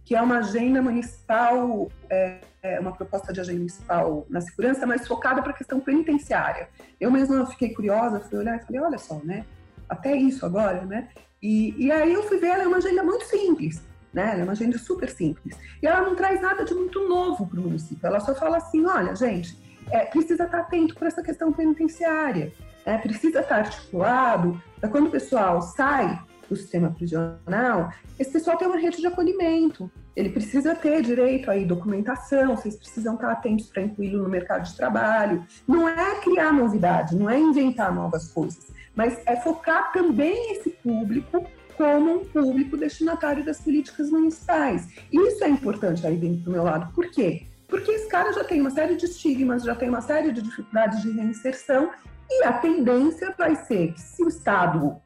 que 0.05 0.15
é 0.15 0.21
uma 0.21 0.39
agenda 0.39 0.83
municipal, 0.83 1.89
é 2.11 2.41
uma 2.81 2.93
proposta 2.93 3.33
de 3.33 3.41
agenda 3.41 3.59
municipal 3.59 4.27
na 4.29 4.41
segurança, 4.41 4.87
mas 4.87 5.07
focada 5.07 5.43
para 5.43 5.53
a 5.53 5.57
questão 5.57 5.81
penitenciária. 5.81 6.69
Eu 7.01 7.11
mesma 7.11 7.47
fiquei 7.47 7.75
curiosa, 7.75 8.21
fui 8.21 8.39
olhar 8.39 8.57
e 8.57 8.65
falei, 8.65 8.81
olha 8.81 8.99
só, 8.99 9.21
né? 9.23 9.45
Até 9.89 10.17
isso 10.17 10.47
agora, 10.47 10.85
né? 10.85 11.09
E, 11.43 11.75
e 11.77 11.93
aí 11.93 12.13
eu 12.13 12.23
fui 12.23 12.39
ver, 12.39 12.49
ela 12.49 12.65
é 12.65 12.67
uma 12.67 12.79
agenda 12.79 13.03
muito 13.03 13.25
simples, 13.27 13.83
né? 14.13 14.31
Ela 14.33 14.41
é 14.41 14.45
uma 14.45 14.53
agenda 14.53 14.79
super 14.79 15.11
simples. 15.11 15.57
E 15.83 15.87
ela 15.87 16.01
não 16.01 16.17
traz 16.17 16.41
nada 16.41 16.65
de 16.65 16.75
muito 16.75 17.07
novo 17.07 17.47
para 17.47 17.61
o 17.61 17.63
município. 17.65 18.07
Ela 18.07 18.21
só 18.21 18.35
fala 18.35 18.57
assim, 18.57 18.85
olha, 18.87 19.15
gente, 19.15 19.59
é, 19.91 20.07
precisa 20.07 20.45
estar 20.45 20.61
atento 20.61 20.95
para 20.95 21.09
essa 21.09 21.23
questão 21.23 21.53
penitenciária. 21.53 22.53
É, 22.87 22.97
precisa 22.99 23.41
estar 23.41 23.57
articulado 23.57 24.61
para 24.81 24.89
quando 24.89 25.07
o 25.07 25.11
pessoal 25.11 25.61
sai 25.61 26.19
do 26.49 26.57
sistema 26.57 26.91
prisional, 26.91 27.91
esse 28.19 28.31
pessoal 28.31 28.57
tem 28.57 28.69
uma 28.69 28.79
rede 28.79 28.99
de 28.99 29.07
acolhimento. 29.07 29.91
Ele 30.17 30.31
precisa 30.31 30.75
ter 30.75 31.03
direito 31.03 31.51
aí 31.51 31.65
documentação, 31.65 32.57
vocês 32.57 32.77
precisam 32.77 33.15
estar 33.15 33.31
atentos 33.33 33.67
para 33.67 33.83
incluí-lo 33.83 34.23
no 34.23 34.29
mercado 34.29 34.65
de 34.65 34.77
trabalho. 34.77 35.45
Não 35.67 35.89
é 35.89 36.21
criar 36.21 36.53
novidade, 36.53 37.17
não 37.17 37.29
é 37.29 37.39
inventar 37.39 37.93
novas 37.93 38.31
coisas, 38.31 38.73
mas 38.95 39.19
é 39.27 39.37
focar 39.37 39.93
também 39.93 40.53
esse 40.53 40.71
público 40.71 41.45
como 41.77 42.21
um 42.21 42.25
público 42.25 42.77
destinatário 42.77 43.45
das 43.45 43.61
políticas 43.61 44.09
municipais. 44.11 44.89
Isso 45.13 45.43
é 45.43 45.49
importante 45.49 46.07
aí 46.07 46.17
dentro 46.17 46.43
do 46.43 46.51
meu 46.53 46.63
lado. 46.63 46.93
Por 46.95 47.11
quê? 47.11 47.47
Porque 47.67 47.91
esse 47.91 48.09
cara 48.09 48.33
já 48.33 48.45
tem 48.45 48.61
uma 48.61 48.71
série 48.71 48.95
de 48.95 49.07
estigmas, 49.07 49.65
já 49.65 49.75
tem 49.75 49.89
uma 49.89 50.01
série 50.01 50.31
de 50.31 50.41
dificuldades 50.41 51.03
de 51.03 51.11
reinserção 51.11 51.91
e 52.31 52.45
a 52.45 52.53
tendência 52.53 53.35
vai 53.37 53.57
ser 53.57 53.93
que 53.93 54.01
se 54.01 54.23
o 54.23 54.29
Estado 54.29 55.03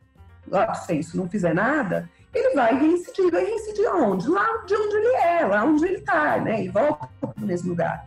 lato 0.51 0.87
senso, 0.87 1.17
não 1.17 1.29
fizer 1.29 1.55
nada, 1.55 2.09
ele 2.35 2.55
vai 2.55 2.79
reincidir. 2.79 3.31
Vai 3.31 3.45
reincidir 3.45 3.89
aonde? 3.89 4.29
Lá 4.29 4.65
de 4.67 4.75
onde 4.75 4.97
ele 4.97 5.17
é, 5.17 5.47
lá 5.47 5.65
onde 5.65 5.85
ele 5.85 5.97
está, 5.97 6.39
né? 6.39 6.65
E 6.65 6.69
volta 6.69 7.09
para 7.21 7.33
o 7.37 7.47
mesmo 7.47 7.71
lugar. 7.71 8.07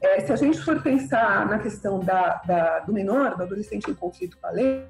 É, 0.00 0.20
se 0.20 0.32
a 0.32 0.36
gente 0.36 0.60
for 0.60 0.82
pensar 0.82 1.46
na 1.48 1.58
questão 1.58 2.00
da, 2.00 2.40
da, 2.46 2.80
do 2.80 2.92
menor, 2.92 3.36
do 3.36 3.42
adolescente 3.42 3.90
em 3.90 3.94
conflito 3.94 4.36
com 4.38 4.46
a 4.46 4.50
lei, 4.50 4.86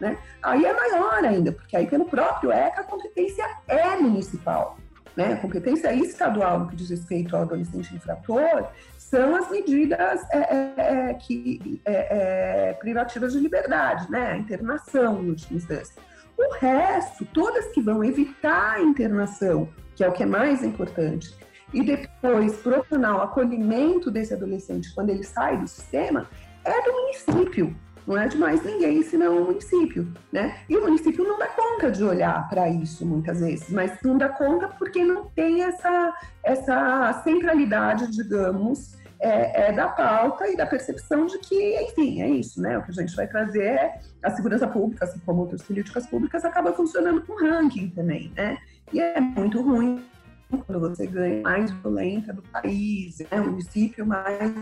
né? 0.00 0.18
Aí 0.42 0.64
é 0.64 0.72
maior 0.72 1.24
ainda, 1.24 1.52
porque 1.52 1.76
aí 1.76 1.86
pelo 1.86 2.04
próprio 2.04 2.52
ECA 2.52 2.82
a 2.82 2.84
competência 2.84 3.44
é 3.66 3.96
municipal. 3.96 4.78
Né? 5.16 5.32
A 5.32 5.36
competência 5.38 5.92
estadual 5.92 6.60
no 6.60 6.68
que 6.68 6.76
diz 6.76 6.90
respeito 6.90 7.34
ao 7.34 7.42
adolescente 7.42 7.92
infrator 7.92 8.68
são 8.96 9.34
as 9.34 9.50
medidas 9.50 10.24
é, 10.30 10.38
é, 10.38 11.10
é 11.10 11.14
que, 11.14 11.80
é, 11.84 12.68
é, 12.70 12.72
privativas 12.74 13.32
de 13.32 13.40
liberdade, 13.40 14.08
né? 14.08 14.32
a 14.32 14.36
internação, 14.36 15.20
em 15.20 15.30
última 15.30 15.56
instância. 15.56 16.00
O 16.38 16.54
resto, 16.60 17.26
todas 17.26 17.66
que 17.72 17.82
vão 17.82 18.04
evitar 18.04 18.74
a 18.74 18.80
internação, 18.80 19.68
que 19.96 20.04
é 20.04 20.08
o 20.08 20.12
que 20.12 20.22
é 20.22 20.26
mais 20.26 20.62
importante, 20.62 21.34
e 21.74 21.82
depois 21.82 22.56
proporcionar 22.56 23.16
o 23.16 23.22
acolhimento 23.22 24.10
desse 24.10 24.32
adolescente 24.32 24.94
quando 24.94 25.10
ele 25.10 25.24
sai 25.24 25.58
do 25.58 25.66
sistema, 25.66 26.28
é 26.64 26.82
do 26.82 26.92
município, 26.92 27.76
não 28.06 28.16
é 28.16 28.26
de 28.26 28.38
mais 28.38 28.64
ninguém 28.64 29.02
senão 29.02 29.42
o 29.42 29.44
município, 29.46 30.10
né? 30.32 30.60
E 30.68 30.76
o 30.76 30.82
município 30.82 31.24
não 31.24 31.38
dá 31.38 31.48
conta 31.48 31.90
de 31.90 32.02
olhar 32.02 32.48
para 32.48 32.68
isso 32.68 33.04
muitas 33.04 33.40
vezes, 33.40 33.68
mas 33.68 33.98
não 34.02 34.16
dá 34.16 34.28
conta 34.28 34.68
porque 34.68 35.04
não 35.04 35.26
tem 35.26 35.62
essa, 35.62 36.14
essa 36.42 37.20
centralidade, 37.24 38.10
digamos, 38.10 38.96
é, 39.20 39.68
é, 39.68 39.72
da 39.72 39.88
pauta 39.88 40.46
e 40.48 40.56
da 40.56 40.66
percepção 40.66 41.26
de 41.26 41.38
que, 41.38 41.76
enfim, 41.82 42.22
é 42.22 42.28
isso, 42.28 42.60
né? 42.60 42.78
O 42.78 42.82
que 42.82 42.90
a 42.90 42.94
gente 42.94 43.14
vai 43.16 43.26
trazer 43.26 43.64
é 43.64 44.00
a 44.22 44.30
segurança 44.30 44.66
pública, 44.66 45.04
assim 45.04 45.18
como 45.26 45.42
outras 45.42 45.62
políticas 45.62 46.06
públicas, 46.06 46.44
acaba 46.44 46.72
funcionando 46.72 47.22
com 47.22 47.34
ranking 47.34 47.90
também, 47.90 48.32
né? 48.36 48.58
E 48.92 49.00
é 49.00 49.20
muito 49.20 49.60
ruim 49.60 50.04
quando 50.48 50.80
você 50.80 51.06
ganha 51.06 51.42
mais 51.42 51.70
violenta 51.70 52.32
do 52.32 52.42
país, 52.42 53.18
né? 53.18 53.40
o 53.40 53.44
município 53.44 54.06
mais 54.06 54.54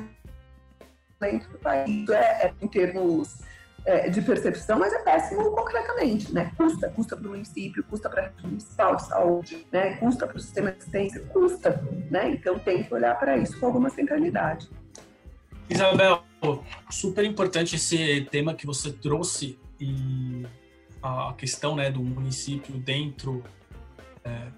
violento 1.20 1.48
do 1.50 1.58
país. 1.58 2.08
É, 2.08 2.46
é 2.46 2.54
em 2.60 2.68
termos 2.68 3.38
é, 3.86 4.10
de 4.10 4.20
percepção, 4.20 4.78
mas 4.80 4.92
é 4.92 4.98
péssimo 4.98 5.50
concretamente, 5.52 6.34
né? 6.34 6.52
Custa, 6.56 6.90
custa 6.90 7.16
para 7.16 7.28
o 7.28 7.30
município, 7.30 7.84
custa 7.84 8.10
para 8.10 8.22
a 8.22 8.24
rede 8.26 8.44
municipal 8.44 8.96
de 8.96 9.06
saúde, 9.06 9.66
né? 9.70 9.96
Custa 9.96 10.26
para 10.26 10.36
o 10.36 10.40
sistema 10.40 10.72
de 10.72 10.78
assistência, 10.78 11.20
custa, 11.32 11.82
né? 12.10 12.30
Então 12.30 12.58
tem 12.58 12.82
que 12.82 12.92
olhar 12.92 13.16
para 13.16 13.38
isso 13.38 13.58
com 13.60 13.66
alguma 13.66 13.88
centralidade. 13.88 14.68
Isabel, 15.70 16.24
super 16.90 17.24
importante 17.24 17.76
esse 17.76 18.22
tema 18.30 18.54
que 18.54 18.66
você 18.66 18.92
trouxe 18.92 19.58
e 19.80 20.44
a 21.02 21.32
questão 21.38 21.76
né, 21.76 21.90
do 21.90 22.02
município 22.02 22.74
dentro 22.78 23.44
é, 24.24 24.48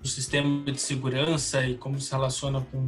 do 0.00 0.08
sistema 0.08 0.64
de 0.64 0.80
segurança 0.80 1.64
e 1.64 1.76
como 1.76 2.00
se 2.00 2.10
relaciona 2.10 2.60
com 2.60 2.78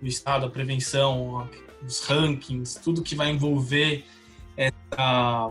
o 0.00 0.06
Estado, 0.06 0.46
a 0.46 0.50
prevenção, 0.50 1.48
os 1.84 2.00
rankings, 2.00 2.80
tudo 2.80 3.02
que 3.02 3.14
vai 3.14 3.30
envolver 3.30 4.04
essa, 4.56 5.50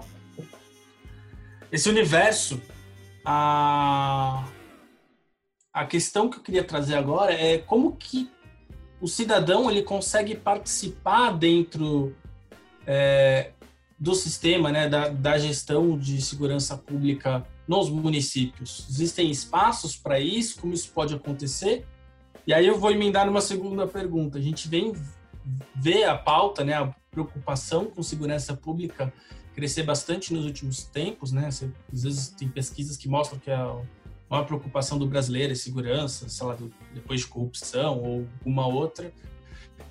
esse 1.71 1.89
universo. 1.89 2.61
A, 3.25 4.47
a 5.73 5.85
questão 5.85 6.29
que 6.29 6.37
eu 6.37 6.43
queria 6.43 6.63
trazer 6.63 6.95
agora 6.95 7.33
é 7.33 7.57
como 7.57 7.95
que 7.95 8.29
o 8.99 9.07
cidadão 9.07 9.69
ele 9.69 9.83
consegue 9.83 10.35
participar 10.35 11.31
dentro 11.31 12.15
é, 12.85 13.51
do 13.99 14.13
sistema, 14.15 14.71
né, 14.71 14.87
da, 14.87 15.09
da 15.09 15.37
gestão 15.37 15.97
de 15.97 16.21
segurança 16.21 16.77
pública 16.77 17.45
nos 17.67 17.89
municípios. 17.89 18.85
Existem 18.89 19.29
espaços 19.29 19.95
para 19.95 20.19
isso? 20.19 20.59
Como 20.59 20.73
isso 20.73 20.91
pode 20.91 21.13
acontecer? 21.13 21.85
E 22.45 22.53
aí 22.53 22.65
eu 22.65 22.79
vou 22.79 22.91
emendar 22.91 23.25
numa 23.25 23.41
segunda 23.41 23.85
pergunta. 23.85 24.37
A 24.37 24.41
gente 24.41 24.67
vem 24.67 24.93
ver 25.75 26.03
a 26.05 26.17
pauta, 26.17 26.63
né, 26.63 26.73
a 26.73 26.93
preocupação 27.11 27.85
com 27.85 28.03
segurança 28.03 28.55
pública 28.55 29.13
crescer 29.57 29.81
bastante 29.81 30.33
nos 30.33 30.45
últimos 30.45 30.83
tempos, 30.83 31.31
né? 31.31 31.49
Você, 31.49 31.71
às 31.91 32.03
vezes 32.03 32.27
tem 32.29 32.47
pesquisas 32.47 32.95
que 32.95 33.09
mostram 33.09 33.39
que 33.39 33.49
a 33.49 33.75
maior 34.29 34.43
preocupação 34.45 34.99
do 34.99 35.07
brasileiro 35.07 35.51
é 35.51 35.55
segurança, 35.55 36.29
sei 36.29 36.45
lá, 36.45 36.55
depois 36.93 37.21
de 37.21 37.27
corrupção 37.27 37.99
ou 37.99 38.27
alguma 38.39 38.67
outra. 38.67 39.11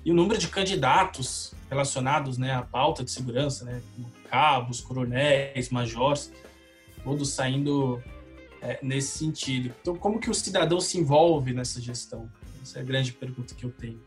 E 0.05 0.11
o 0.11 0.13
número 0.13 0.39
de 0.39 0.47
candidatos 0.47 1.53
relacionados, 1.69 2.37
né, 2.37 2.53
à 2.53 2.61
pauta 2.61 3.03
de 3.03 3.11
segurança, 3.11 3.65
né, 3.65 3.81
cabos, 4.29 4.79
coronéis, 4.79 5.69
majores, 5.69 6.31
todos 7.03 7.31
saindo 7.31 8.01
é, 8.61 8.79
nesse 8.81 9.17
sentido. 9.17 9.75
Então, 9.81 9.97
como 9.97 10.17
que 10.17 10.29
o 10.29 10.33
cidadão 10.33 10.79
se 10.79 10.97
envolve 10.97 11.53
nessa 11.53 11.81
gestão? 11.81 12.31
Essa 12.61 12.79
é 12.79 12.81
a 12.81 12.85
grande 12.85 13.11
pergunta 13.11 13.53
que 13.53 13.65
eu 13.65 13.71
tenho 13.71 13.99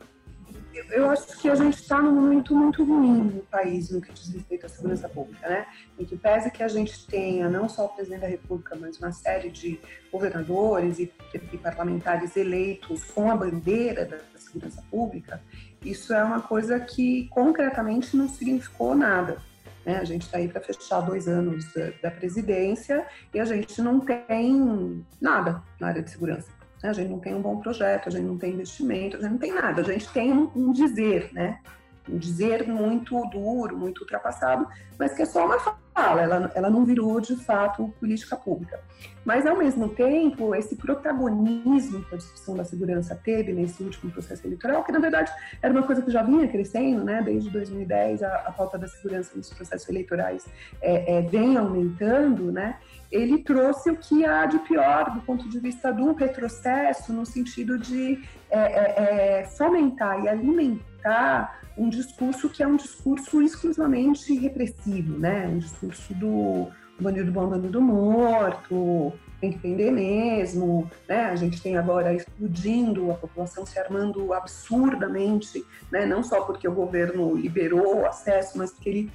eu 0.90 1.10
acho 1.10 1.38
que 1.38 1.48
a 1.48 1.54
gente 1.54 1.74
está 1.74 2.00
num 2.00 2.12
momento 2.12 2.54
muito 2.54 2.84
ruim 2.84 3.22
no 3.22 3.42
país 3.42 3.90
no 3.90 4.00
que 4.00 4.12
diz 4.12 4.28
respeito 4.28 4.66
à 4.66 4.68
segurança 4.68 5.08
pública, 5.08 5.48
né? 5.48 5.66
Em 5.98 6.04
que 6.04 6.16
pese 6.16 6.50
que 6.50 6.62
a 6.62 6.68
gente 6.68 7.06
tenha 7.06 7.48
não 7.48 7.68
só 7.68 7.86
o 7.86 7.88
presidente 7.88 8.20
da 8.20 8.28
República, 8.28 8.76
mas 8.76 8.98
uma 8.98 9.12
série 9.12 9.50
de 9.50 9.80
governadores 10.12 10.98
e, 10.98 11.12
e 11.52 11.58
parlamentares 11.58 12.36
eleitos 12.36 13.04
com 13.04 13.30
a 13.30 13.36
bandeira 13.36 14.04
da, 14.04 14.16
da 14.16 14.38
segurança 14.38 14.82
pública, 14.90 15.42
isso 15.84 16.12
é 16.12 16.22
uma 16.22 16.40
coisa 16.40 16.78
que 16.78 17.28
concretamente 17.28 18.16
não 18.16 18.28
significou 18.28 18.94
nada. 18.94 19.38
Né? 19.84 19.98
A 19.98 20.04
gente 20.04 20.22
está 20.22 20.38
aí 20.38 20.48
para 20.48 20.60
fechar 20.60 21.00
dois 21.00 21.26
anos 21.26 21.72
da, 21.72 21.90
da 22.02 22.10
presidência 22.10 23.06
e 23.32 23.40
a 23.40 23.44
gente 23.44 23.80
não 23.80 24.00
tem 24.00 25.04
nada 25.20 25.62
na 25.80 25.88
área 25.88 26.02
de 26.02 26.10
segurança. 26.10 26.59
A 26.82 26.92
gente 26.92 27.10
não 27.10 27.18
tem 27.18 27.34
um 27.34 27.42
bom 27.42 27.58
projeto, 27.58 28.08
a 28.08 28.10
gente 28.10 28.24
não 28.24 28.38
tem 28.38 28.52
investimento, 28.52 29.16
a 29.16 29.20
gente 29.20 29.32
não 29.32 29.38
tem 29.38 29.52
nada. 29.52 29.82
A 29.82 29.84
gente 29.84 30.08
tem 30.12 30.32
um, 30.32 30.50
um 30.54 30.72
dizer, 30.72 31.30
né? 31.32 31.60
Um 32.08 32.16
dizer 32.16 32.66
muito 32.66 33.20
duro, 33.30 33.76
muito 33.76 34.00
ultrapassado, 34.00 34.66
mas 34.98 35.12
que 35.12 35.22
é 35.22 35.26
só 35.26 35.44
uma 35.44 35.58
fala, 36.02 36.22
ela, 36.22 36.52
ela 36.54 36.70
não 36.70 36.84
virou 36.84 37.20
de 37.20 37.36
fato 37.36 37.92
política 38.00 38.36
pública. 38.36 38.80
Mas, 39.24 39.46
ao 39.46 39.56
mesmo 39.56 39.88
tempo, 39.88 40.54
esse 40.54 40.76
protagonismo 40.76 42.02
que 42.04 42.14
a 42.14 42.18
discussão 42.18 42.56
da 42.56 42.64
segurança 42.64 43.14
teve 43.14 43.52
nesse 43.52 43.82
último 43.82 44.10
processo 44.10 44.46
eleitoral, 44.46 44.82
que 44.82 44.92
na 44.92 44.98
verdade 44.98 45.30
era 45.60 45.72
uma 45.72 45.82
coisa 45.82 46.00
que 46.00 46.10
já 46.10 46.22
vinha 46.22 46.48
crescendo, 46.48 47.04
né? 47.04 47.22
Desde 47.22 47.50
2010, 47.50 48.22
a, 48.22 48.54
a 48.58 48.76
da 48.76 48.88
segurança 48.88 49.36
nos 49.36 49.50
processos 49.52 49.88
eleitorais 49.88 50.46
é, 50.80 51.18
é, 51.18 51.22
vem 51.22 51.56
aumentando, 51.56 52.50
né? 52.50 52.76
ele 53.10 53.38
trouxe 53.38 53.90
o 53.90 53.96
que 53.96 54.24
há 54.24 54.46
de 54.46 54.58
pior 54.60 55.10
do 55.12 55.20
ponto 55.22 55.48
de 55.48 55.58
vista 55.58 55.92
do 55.92 56.12
retrocesso, 56.12 57.12
no 57.12 57.26
sentido 57.26 57.76
de 57.76 58.22
é, 58.48 58.58
é, 58.58 59.40
é, 59.40 59.44
fomentar 59.44 60.24
e 60.24 60.28
alimentar 60.28 61.60
um 61.76 61.88
discurso 61.88 62.48
que 62.48 62.62
é 62.62 62.66
um 62.66 62.76
discurso 62.76 63.42
exclusivamente 63.42 64.34
repressivo, 64.34 65.18
né? 65.18 65.46
Um 65.46 65.58
discurso 65.58 65.89
do 66.14 66.70
bandido 67.00 67.32
bom, 67.32 67.48
bandido 67.48 67.80
morto, 67.80 69.12
tem 69.40 69.52
que 69.52 69.58
prender 69.58 69.90
mesmo, 69.90 70.90
né? 71.08 71.26
A 71.26 71.36
gente 71.36 71.60
tem 71.62 71.76
agora 71.76 72.12
explodindo, 72.12 73.10
a 73.10 73.14
população 73.14 73.64
se 73.64 73.78
armando 73.78 74.32
absurdamente, 74.34 75.64
né? 75.90 76.04
Não 76.04 76.22
só 76.22 76.42
porque 76.42 76.68
o 76.68 76.72
governo 76.72 77.34
liberou 77.34 78.00
o 78.00 78.06
acesso, 78.06 78.58
mas 78.58 78.70
porque 78.70 78.88
ele 78.88 79.12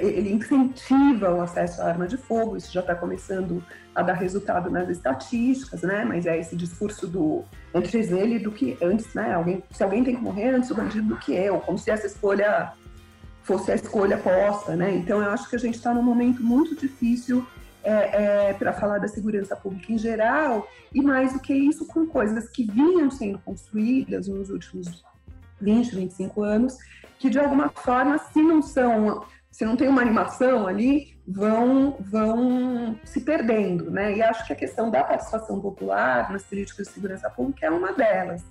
ele 0.00 0.32
incentiva 0.32 1.30
o 1.32 1.40
acesso 1.40 1.80
à 1.80 1.86
arma 1.86 2.08
de 2.08 2.16
fogo, 2.16 2.56
isso 2.56 2.72
já 2.72 2.80
está 2.80 2.96
começando 2.96 3.62
a 3.94 4.02
dar 4.02 4.14
resultado 4.14 4.68
nas 4.70 4.88
estatísticas, 4.88 5.82
né? 5.82 6.04
Mas 6.04 6.26
é 6.26 6.38
esse 6.38 6.56
discurso 6.56 7.06
do 7.06 7.44
antes 7.72 8.10
ele 8.10 8.40
do 8.40 8.50
que 8.50 8.76
antes, 8.82 9.14
né? 9.14 9.34
Alguém, 9.34 9.62
se 9.70 9.84
alguém 9.84 10.02
tem 10.02 10.16
que 10.16 10.22
morrer 10.22 10.48
antes 10.48 10.70
o 10.70 10.74
bandido 10.74 11.06
do 11.06 11.16
que 11.16 11.32
eu, 11.32 11.60
como 11.60 11.78
se 11.78 11.90
essa 11.90 12.08
escolha 12.08 12.72
fosse 13.42 13.72
a 13.72 13.74
escolha 13.74 14.18
posta, 14.18 14.76
né? 14.76 14.94
Então 14.94 15.22
eu 15.22 15.30
acho 15.30 15.48
que 15.48 15.56
a 15.56 15.58
gente 15.58 15.76
está 15.76 15.92
num 15.92 16.02
momento 16.02 16.42
muito 16.42 16.74
difícil 16.74 17.46
é, 17.82 18.48
é, 18.48 18.52
para 18.54 18.72
falar 18.72 18.98
da 18.98 19.08
segurança 19.08 19.56
pública 19.56 19.92
em 19.92 19.98
geral 19.98 20.68
e 20.92 21.00
mais 21.02 21.32
do 21.32 21.40
que 21.40 21.54
isso 21.54 21.86
com 21.86 22.06
coisas 22.06 22.48
que 22.48 22.64
vinham 22.70 23.10
sendo 23.10 23.38
construídas 23.38 24.28
nos 24.28 24.50
últimos 24.50 25.02
20, 25.60 25.94
25 25.94 26.42
anos 26.42 26.78
que 27.20 27.28
de 27.28 27.38
alguma 27.38 27.68
forma, 27.68 28.18
se 28.18 28.42
não 28.42 28.62
são, 28.62 29.24
se 29.50 29.64
não 29.64 29.76
tem 29.76 29.88
uma 29.88 30.00
animação 30.00 30.66
ali, 30.66 31.14
vão, 31.28 31.96
vão 32.00 32.98
se 33.04 33.20
perdendo, 33.20 33.90
né? 33.90 34.16
E 34.16 34.22
acho 34.22 34.46
que 34.46 34.54
a 34.54 34.56
questão 34.56 34.90
da 34.90 35.04
participação 35.04 35.60
popular 35.60 36.32
nas 36.32 36.42
políticas 36.42 36.88
de 36.88 36.94
segurança 36.94 37.28
pública 37.28 37.66
é 37.66 37.70
uma 37.70 37.92
delas. 37.92 38.42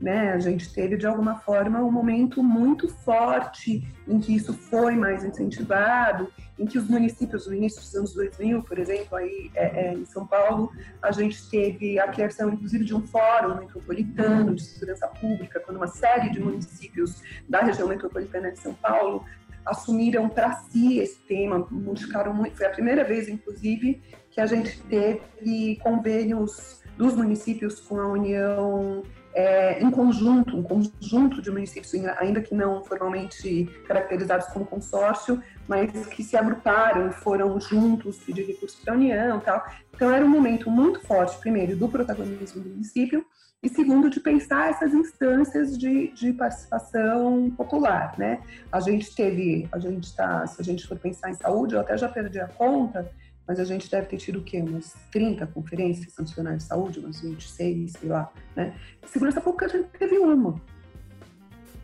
Né? 0.00 0.32
A 0.32 0.38
gente 0.38 0.72
teve, 0.72 0.96
de 0.96 1.06
alguma 1.06 1.40
forma, 1.40 1.80
um 1.80 1.90
momento 1.90 2.40
muito 2.40 2.88
forte 2.88 3.82
em 4.06 4.20
que 4.20 4.34
isso 4.34 4.52
foi 4.52 4.94
mais 4.94 5.24
incentivado, 5.24 6.32
em 6.56 6.66
que 6.66 6.78
os 6.78 6.88
municípios, 6.88 7.48
no 7.48 7.54
início 7.54 7.80
dos 7.80 7.94
anos 7.96 8.14
2000, 8.14 8.62
por 8.62 8.78
exemplo, 8.78 9.16
aí 9.16 9.50
é, 9.54 9.88
é, 9.88 9.94
em 9.94 10.04
São 10.04 10.24
Paulo, 10.24 10.70
a 11.02 11.10
gente 11.10 11.50
teve 11.50 11.98
a 11.98 12.06
criação, 12.08 12.50
inclusive, 12.50 12.84
de 12.84 12.94
um 12.94 13.04
fórum 13.08 13.56
metropolitano 13.56 14.54
de 14.54 14.62
segurança 14.62 15.08
pública, 15.08 15.58
quando 15.60 15.78
uma 15.78 15.88
série 15.88 16.30
de 16.30 16.40
municípios 16.40 17.20
da 17.48 17.60
região 17.60 17.88
metropolitana 17.88 18.52
de 18.52 18.60
São 18.60 18.74
Paulo 18.74 19.24
assumiram 19.66 20.28
para 20.28 20.52
si 20.52 20.98
esse 20.98 21.18
tema, 21.20 21.66
modificaram 21.70 22.32
muito. 22.32 22.56
Foi 22.56 22.66
a 22.66 22.70
primeira 22.70 23.04
vez, 23.04 23.28
inclusive, 23.28 24.00
que 24.30 24.40
a 24.40 24.46
gente 24.46 24.80
teve 24.82 25.76
convênios 25.82 26.82
dos 26.96 27.14
municípios 27.14 27.80
com 27.80 28.00
a 28.00 28.08
União 28.08 29.02
é, 29.38 29.80
em 29.80 29.88
conjunto, 29.88 30.56
um 30.56 30.64
conjunto 30.64 31.40
de 31.40 31.48
municípios, 31.48 31.94
ainda 32.18 32.40
que 32.40 32.52
não 32.56 32.82
formalmente 32.82 33.66
caracterizados 33.86 34.48
como 34.48 34.66
consórcio, 34.66 35.40
mas 35.68 36.08
que 36.08 36.24
se 36.24 36.36
agruparam 36.36 37.12
foram 37.12 37.60
juntos 37.60 38.18
pedir 38.18 38.44
recursos 38.44 38.80
para 38.80 38.94
a 38.94 38.96
União 38.96 39.38
tal. 39.38 39.64
Então 39.94 40.10
era 40.10 40.24
um 40.24 40.28
momento 40.28 40.68
muito 40.68 41.00
forte, 41.06 41.38
primeiro, 41.38 41.76
do 41.76 41.88
protagonismo 41.88 42.60
do 42.60 42.68
município, 42.68 43.24
e 43.62 43.68
segundo, 43.68 44.10
de 44.10 44.18
pensar 44.18 44.70
essas 44.70 44.92
instâncias 44.92 45.78
de, 45.78 46.08
de 46.08 46.32
participação 46.32 47.48
popular, 47.56 48.14
né? 48.18 48.40
A 48.72 48.80
gente 48.80 49.14
teve, 49.14 49.68
a 49.70 49.78
gente 49.78 50.04
está, 50.04 50.46
se 50.48 50.60
a 50.60 50.64
gente 50.64 50.84
for 50.84 50.98
pensar 50.98 51.30
em 51.30 51.34
saúde, 51.34 51.74
eu 51.74 51.80
até 51.80 51.96
já 51.96 52.08
perdi 52.08 52.40
a 52.40 52.48
conta, 52.48 53.08
mas 53.48 53.58
a 53.58 53.64
gente 53.64 53.90
deve 53.90 54.06
ter 54.06 54.18
tido 54.18 54.40
o 54.40 54.42
quê? 54.42 54.60
Umas 54.60 54.94
30 55.10 55.46
conferências 55.46 56.14
nacionais 56.18 56.58
de 56.58 56.64
saúde, 56.64 57.00
umas 57.00 57.22
26, 57.22 57.92
sei 57.92 58.08
lá, 58.08 58.30
né? 58.54 58.74
Segurança 59.06 59.40
pública 59.40 59.64
a 59.64 59.68
gente 59.70 59.88
teve 59.98 60.18
uma, 60.18 60.60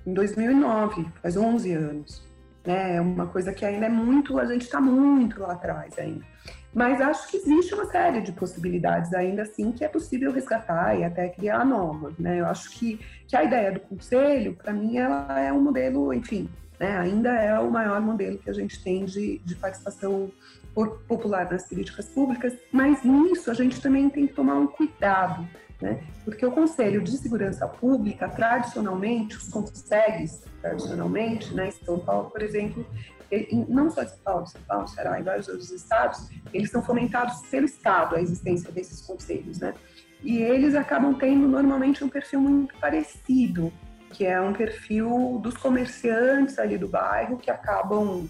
em 0.06 0.12
2009, 0.12 1.06
faz 1.22 1.38
11 1.38 1.72
anos, 1.72 2.22
né? 2.66 2.96
É 2.96 3.00
uma 3.00 3.26
coisa 3.26 3.54
que 3.54 3.64
ainda 3.64 3.86
é 3.86 3.88
muito, 3.88 4.38
a 4.38 4.44
gente 4.44 4.62
está 4.62 4.78
muito 4.78 5.40
lá 5.40 5.54
atrás 5.54 5.98
ainda. 5.98 6.22
Mas 6.74 7.00
acho 7.00 7.30
que 7.30 7.38
existe 7.38 7.72
uma 7.72 7.86
série 7.86 8.20
de 8.20 8.32
possibilidades 8.32 9.14
ainda 9.14 9.42
assim 9.42 9.72
que 9.72 9.84
é 9.84 9.88
possível 9.88 10.32
resgatar 10.32 10.98
e 10.98 11.04
até 11.04 11.28
criar 11.28 11.64
novas, 11.64 12.18
né? 12.18 12.40
Eu 12.40 12.46
acho 12.46 12.70
que, 12.72 13.00
que 13.26 13.34
a 13.34 13.42
ideia 13.42 13.72
do 13.72 13.80
conselho, 13.80 14.54
para 14.54 14.72
mim, 14.72 14.98
ela 14.98 15.40
é 15.40 15.50
um 15.50 15.62
modelo, 15.62 16.12
enfim, 16.12 16.46
né? 16.78 16.98
ainda 16.98 17.30
é 17.30 17.58
o 17.58 17.70
maior 17.70 18.00
modelo 18.00 18.36
que 18.38 18.50
a 18.50 18.52
gente 18.52 18.82
tem 18.82 19.04
de, 19.04 19.38
de 19.38 19.54
participação 19.54 20.30
popular 20.74 21.50
nas 21.50 21.68
políticas 21.68 22.06
públicas, 22.06 22.52
mas 22.72 23.02
nisso 23.04 23.50
a 23.50 23.54
gente 23.54 23.80
também 23.80 24.10
tem 24.10 24.26
que 24.26 24.34
tomar 24.34 24.54
um 24.54 24.66
cuidado, 24.66 25.48
né? 25.80 26.02
Porque 26.24 26.44
o 26.44 26.50
Conselho 26.50 27.02
de 27.02 27.16
Segurança 27.16 27.66
Pública, 27.66 28.28
tradicionalmente, 28.28 29.36
os 29.36 29.48
consegues, 29.48 30.42
tradicionalmente, 30.60 31.54
né, 31.54 31.68
em 31.68 31.84
São 31.84 31.98
Paulo, 31.98 32.30
por 32.30 32.42
exemplo, 32.42 32.84
não 33.68 33.90
só 33.90 34.04
São 34.06 34.18
Paulo, 34.24 34.46
São 34.46 34.60
Paulo, 34.62 34.88
Ceará 34.88 35.20
e 35.20 35.22
vários 35.22 35.48
outros 35.48 35.70
estados, 35.70 36.28
eles 36.52 36.70
são 36.70 36.82
fomentados 36.82 37.40
pelo 37.48 37.66
Estado, 37.66 38.16
a 38.16 38.20
existência 38.20 38.70
desses 38.70 39.00
conselhos, 39.00 39.58
né? 39.58 39.74
E 40.22 40.38
eles 40.38 40.74
acabam 40.74 41.14
tendo 41.14 41.46
normalmente 41.46 42.02
um 42.02 42.08
perfil 42.08 42.40
muito 42.40 42.74
parecido, 42.76 43.72
que 44.10 44.24
é 44.24 44.40
um 44.40 44.52
perfil 44.52 45.38
dos 45.42 45.56
comerciantes 45.56 46.58
ali 46.58 46.78
do 46.78 46.88
bairro 46.88 47.36
que 47.36 47.50
acabam 47.50 48.26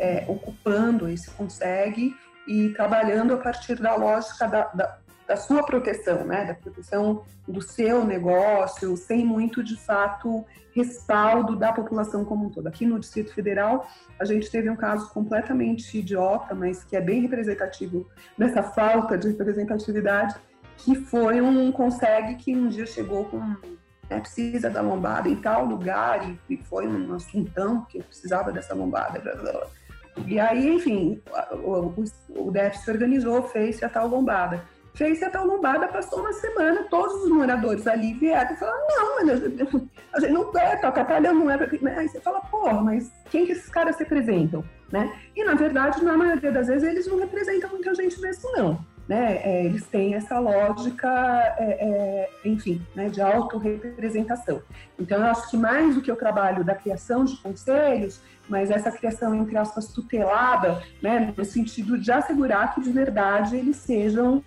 é, 0.00 0.24
ocupando 0.26 1.08
esse 1.08 1.30
consegue 1.32 2.16
e 2.48 2.70
trabalhando 2.70 3.34
a 3.34 3.36
partir 3.36 3.76
da 3.76 3.94
lógica 3.94 4.48
da, 4.48 4.64
da, 4.74 4.98
da, 5.28 5.36
sua 5.36 5.62
proteção, 5.62 6.24
né, 6.24 6.46
da 6.46 6.54
proteção 6.54 7.22
do 7.46 7.60
seu 7.60 8.04
negócio, 8.04 8.96
sem 8.96 9.24
muito 9.24 9.62
de 9.62 9.76
fato 9.76 10.44
respaldo 10.74 11.54
da 11.54 11.72
população 11.72 12.24
como 12.24 12.46
um 12.46 12.50
todo. 12.50 12.66
Aqui 12.66 12.86
no 12.86 12.98
Distrito 12.98 13.34
Federal, 13.34 13.86
a 14.18 14.24
gente 14.24 14.50
teve 14.50 14.70
um 14.70 14.76
caso 14.76 15.10
completamente 15.10 15.98
idiota, 15.98 16.54
mas 16.54 16.82
que 16.82 16.96
é 16.96 17.00
bem 17.00 17.20
representativo 17.20 18.08
dessa 18.38 18.62
falta 18.62 19.18
de 19.18 19.28
representatividade, 19.28 20.34
que 20.78 20.94
foi 20.94 21.42
um 21.42 21.70
consegue 21.70 22.36
que 22.36 22.56
um 22.56 22.68
dia 22.68 22.86
chegou 22.86 23.26
com 23.26 23.38
né, 24.08 24.18
precisa 24.18 24.70
da 24.70 24.80
lombada 24.80 25.28
em 25.28 25.36
tal 25.36 25.66
lugar 25.66 26.28
e, 26.28 26.38
e 26.48 26.56
foi 26.56 26.88
um 26.88 27.14
assuntão 27.14 27.84
que 27.84 28.02
precisava 28.02 28.50
dessa 28.50 28.74
lombada. 28.74 29.20
Blá, 29.20 29.34
blá, 29.34 29.52
blá. 29.52 29.79
E 30.26 30.38
aí, 30.38 30.74
enfim, 30.74 31.20
o, 31.64 31.70
o, 31.70 32.04
o 32.30 32.52
se 32.74 32.90
organizou, 32.90 33.42
fez 33.44 33.82
a 33.82 33.88
tal 33.88 34.08
lombada. 34.08 34.62
Fez 34.94 35.22
a 35.22 35.30
tal 35.30 35.46
lombada, 35.46 35.86
passou 35.88 36.20
uma 36.20 36.32
semana, 36.32 36.82
todos 36.90 37.22
os 37.22 37.30
moradores 37.30 37.86
ali 37.86 38.12
vieram 38.14 38.52
e 38.52 38.56
falaram, 38.56 38.86
não, 38.88 39.18
a 40.12 40.20
gente 40.20 40.32
não 40.32 40.50
quer, 40.50 40.80
tá 40.80 40.88
atrapalhando, 40.88 41.40
não 41.40 41.50
é 41.50 41.56
pra... 41.56 41.68
Aí 41.96 42.08
você 42.08 42.20
fala, 42.20 42.40
porra, 42.40 42.80
mas 42.80 43.10
quem 43.30 43.46
que 43.46 43.52
esses 43.52 43.68
caras 43.68 43.96
representam? 43.98 44.64
Né? 44.90 45.16
E, 45.36 45.44
na 45.44 45.54
verdade, 45.54 46.04
na 46.04 46.16
maioria 46.16 46.50
das 46.50 46.66
vezes, 46.66 46.88
eles 46.88 47.06
não 47.06 47.18
representam 47.18 47.70
muita 47.70 47.94
gente 47.94 48.20
mesmo, 48.20 48.50
não 48.52 48.84
né, 49.10 49.40
é, 49.42 49.64
eles 49.64 49.84
têm 49.88 50.14
essa 50.14 50.38
lógica, 50.38 51.08
é, 51.58 51.64
é, 51.80 52.30
enfim, 52.44 52.80
né, 52.94 53.08
de 53.08 53.20
autorrepresentação. 53.20 54.62
Então, 54.96 55.18
eu 55.18 55.24
acho 55.24 55.50
que 55.50 55.56
mais 55.56 55.96
do 55.96 56.00
que 56.00 56.12
o 56.12 56.14
trabalho 56.14 56.62
da 56.62 56.76
criação 56.76 57.24
de 57.24 57.36
conselhos, 57.38 58.20
mas 58.50 58.70
essa 58.70 58.90
criação, 58.90 59.34
entre 59.34 59.56
aspas, 59.56 59.86
tutelada, 59.88 60.82
né, 61.00 61.32
no 61.36 61.44
sentido 61.44 61.96
de 61.96 62.10
assegurar 62.10 62.74
que, 62.74 62.80
de 62.80 62.90
verdade, 62.90 63.56
eles 63.56 63.76
sejam 63.76 64.42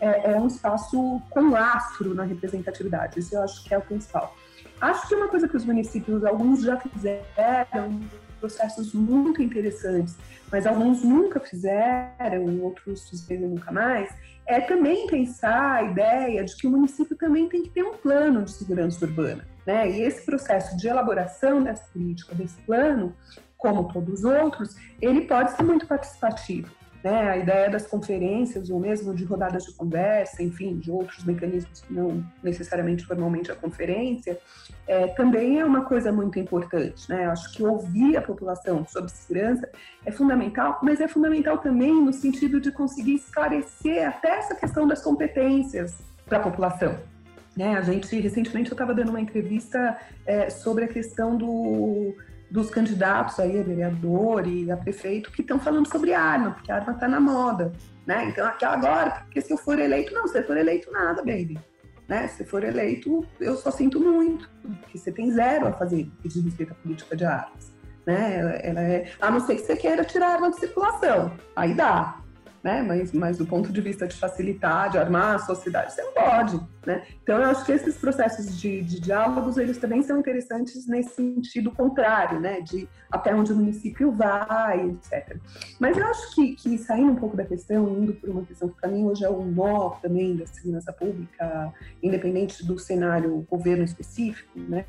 é, 0.00 0.32
é 0.32 0.40
um 0.40 0.46
espaço 0.46 1.20
com 1.30 1.50
lastro 1.50 2.14
na 2.14 2.22
representatividade. 2.22 3.18
Isso 3.18 3.34
eu 3.34 3.42
acho 3.42 3.64
que 3.64 3.74
é 3.74 3.78
o 3.78 3.82
principal. 3.82 4.34
Acho 4.80 5.08
que 5.08 5.14
uma 5.14 5.28
coisa 5.28 5.48
que 5.48 5.56
os 5.56 5.64
municípios, 5.64 6.24
alguns 6.24 6.62
já 6.62 6.78
fizeram, 6.78 8.00
processos 8.36 8.92
muito 8.92 9.42
interessantes, 9.42 10.16
mas 10.50 10.66
alguns 10.66 11.02
nunca 11.02 11.40
fizeram, 11.40 12.60
outros 12.62 13.08
fizeram 13.08 13.48
nunca 13.48 13.72
mais, 13.72 14.12
é 14.46 14.60
também 14.60 15.06
pensar 15.06 15.76
a 15.76 15.82
ideia 15.82 16.44
de 16.44 16.56
que 16.56 16.66
o 16.66 16.70
município 16.70 17.16
também 17.16 17.48
tem 17.48 17.62
que 17.62 17.70
ter 17.70 17.82
um 17.82 17.94
plano 17.94 18.44
de 18.44 18.52
segurança 18.52 19.04
urbana. 19.04 19.46
Né? 19.66 19.90
E 19.90 20.02
esse 20.02 20.24
processo 20.24 20.76
de 20.76 20.86
elaboração 20.86 21.62
dessa 21.62 21.84
política, 21.92 22.34
desse 22.34 22.56
plano, 22.62 23.14
como 23.56 23.92
todos 23.92 24.20
os 24.20 24.24
outros, 24.24 24.76
ele 25.00 25.22
pode 25.22 25.50
ser 25.52 25.62
muito 25.64 25.86
participativo. 25.86 26.70
Né? 27.06 27.30
A 27.30 27.36
ideia 27.36 27.70
das 27.70 27.86
conferências, 27.86 28.68
ou 28.68 28.80
mesmo 28.80 29.14
de 29.14 29.22
rodadas 29.22 29.62
de 29.62 29.72
conversa, 29.72 30.42
enfim, 30.42 30.76
de 30.76 30.90
outros 30.90 31.22
mecanismos 31.22 31.80
que 31.80 31.94
não 31.94 32.26
necessariamente 32.42 33.06
formalmente 33.06 33.48
a 33.52 33.54
conferência, 33.54 34.36
é, 34.88 35.06
também 35.06 35.60
é 35.60 35.64
uma 35.64 35.84
coisa 35.84 36.10
muito 36.10 36.36
importante. 36.36 37.08
Né? 37.08 37.26
Acho 37.26 37.52
que 37.52 37.62
ouvir 37.62 38.16
a 38.16 38.22
população 38.22 38.84
sobre 38.88 39.12
segurança 39.12 39.70
é 40.04 40.10
fundamental, 40.10 40.80
mas 40.82 41.00
é 41.00 41.06
fundamental 41.06 41.58
também 41.58 41.94
no 41.94 42.12
sentido 42.12 42.60
de 42.60 42.72
conseguir 42.72 43.14
esclarecer 43.14 44.04
até 44.04 44.38
essa 44.38 44.56
questão 44.56 44.84
das 44.88 45.00
competências 45.00 45.96
para 46.24 46.38
a 46.38 46.42
população. 46.42 46.98
Né? 47.56 47.78
A 47.78 47.82
gente, 47.82 48.18
recentemente, 48.18 48.68
eu 48.68 48.74
estava 48.74 48.92
dando 48.92 49.10
uma 49.10 49.20
entrevista 49.20 49.96
é, 50.26 50.50
sobre 50.50 50.86
a 50.86 50.88
questão 50.88 51.36
do 51.36 52.16
dos 52.50 52.70
candidatos 52.70 53.38
aí 53.40 53.58
a 53.58 53.62
vereador 53.62 54.46
e 54.46 54.70
a 54.70 54.76
prefeito 54.76 55.30
que 55.32 55.42
estão 55.42 55.58
falando 55.58 55.90
sobre 55.90 56.14
arma, 56.14 56.52
porque 56.52 56.70
a 56.70 56.76
arma 56.76 56.92
está 56.92 57.08
na 57.08 57.20
moda, 57.20 57.72
né? 58.06 58.26
Então, 58.26 58.46
aqui 58.46 58.64
agora, 58.64 59.22
porque 59.22 59.40
se 59.40 59.52
eu 59.52 59.58
for 59.58 59.78
eleito, 59.78 60.14
não, 60.14 60.26
se 60.26 60.38
eu 60.38 60.44
for 60.44 60.56
eleito, 60.56 60.90
nada, 60.92 61.22
baby. 61.22 61.58
Né? 62.08 62.28
Se 62.28 62.44
for 62.44 62.62
eleito, 62.62 63.26
eu 63.40 63.56
só 63.56 63.70
sinto 63.70 63.98
muito, 63.98 64.48
porque 64.80 64.96
você 64.96 65.10
tem 65.10 65.30
zero 65.32 65.66
a 65.66 65.72
fazer 65.72 66.08
diz 66.22 66.44
respeito 66.44 66.72
à 66.72 66.76
política 66.76 67.16
de 67.16 67.24
armas. 67.24 67.72
Né? 68.06 68.60
Ela 68.62 68.80
é, 68.80 69.10
a 69.20 69.30
não 69.30 69.40
ser 69.40 69.56
que 69.56 69.62
você 69.62 69.76
queira 69.76 70.04
tirar 70.04 70.28
a 70.28 70.34
arma 70.34 70.50
de 70.50 70.60
circulação, 70.60 71.32
aí 71.56 71.74
dá 71.74 72.20
né? 72.66 72.82
Mas, 72.82 73.12
mas 73.12 73.38
do 73.38 73.46
ponto 73.46 73.72
de 73.72 73.80
vista 73.80 74.08
de 74.08 74.16
facilitar, 74.16 74.90
de 74.90 74.98
armar 74.98 75.36
a 75.36 75.38
sociedade, 75.38 75.92
você 75.92 76.02
não 76.02 76.12
pode, 76.12 76.60
né? 76.84 77.06
Então, 77.22 77.38
eu 77.38 77.44
acho 77.44 77.64
que 77.64 77.70
esses 77.70 77.96
processos 77.96 78.58
de, 78.60 78.82
de 78.82 79.00
diálogos, 79.00 79.56
eles 79.56 79.78
também 79.78 80.02
são 80.02 80.18
interessantes 80.18 80.84
nesse 80.88 81.10
sentido 81.10 81.70
contrário, 81.70 82.40
né? 82.40 82.60
De 82.60 82.88
até 83.08 83.32
onde 83.32 83.52
o 83.52 83.56
município 83.56 84.10
vai, 84.10 84.84
etc. 84.90 85.36
Mas 85.78 85.96
eu 85.96 86.04
acho 86.08 86.34
que, 86.34 86.56
que 86.56 86.76
saindo 86.76 87.12
um 87.12 87.16
pouco 87.16 87.36
da 87.36 87.44
questão, 87.44 87.88
indo 87.88 88.12
por 88.14 88.30
uma 88.30 88.44
questão 88.44 88.68
que 88.68 88.80
para 88.80 88.90
mim 88.90 89.04
hoje 89.04 89.24
é 89.24 89.30
um 89.30 89.44
nó 89.44 89.90
também 90.02 90.34
da 90.34 90.46
segurança 90.46 90.92
pública, 90.92 91.72
independente 92.02 92.66
do 92.66 92.80
cenário 92.80 93.46
governo 93.48 93.84
específico, 93.84 94.58
né? 94.58 94.86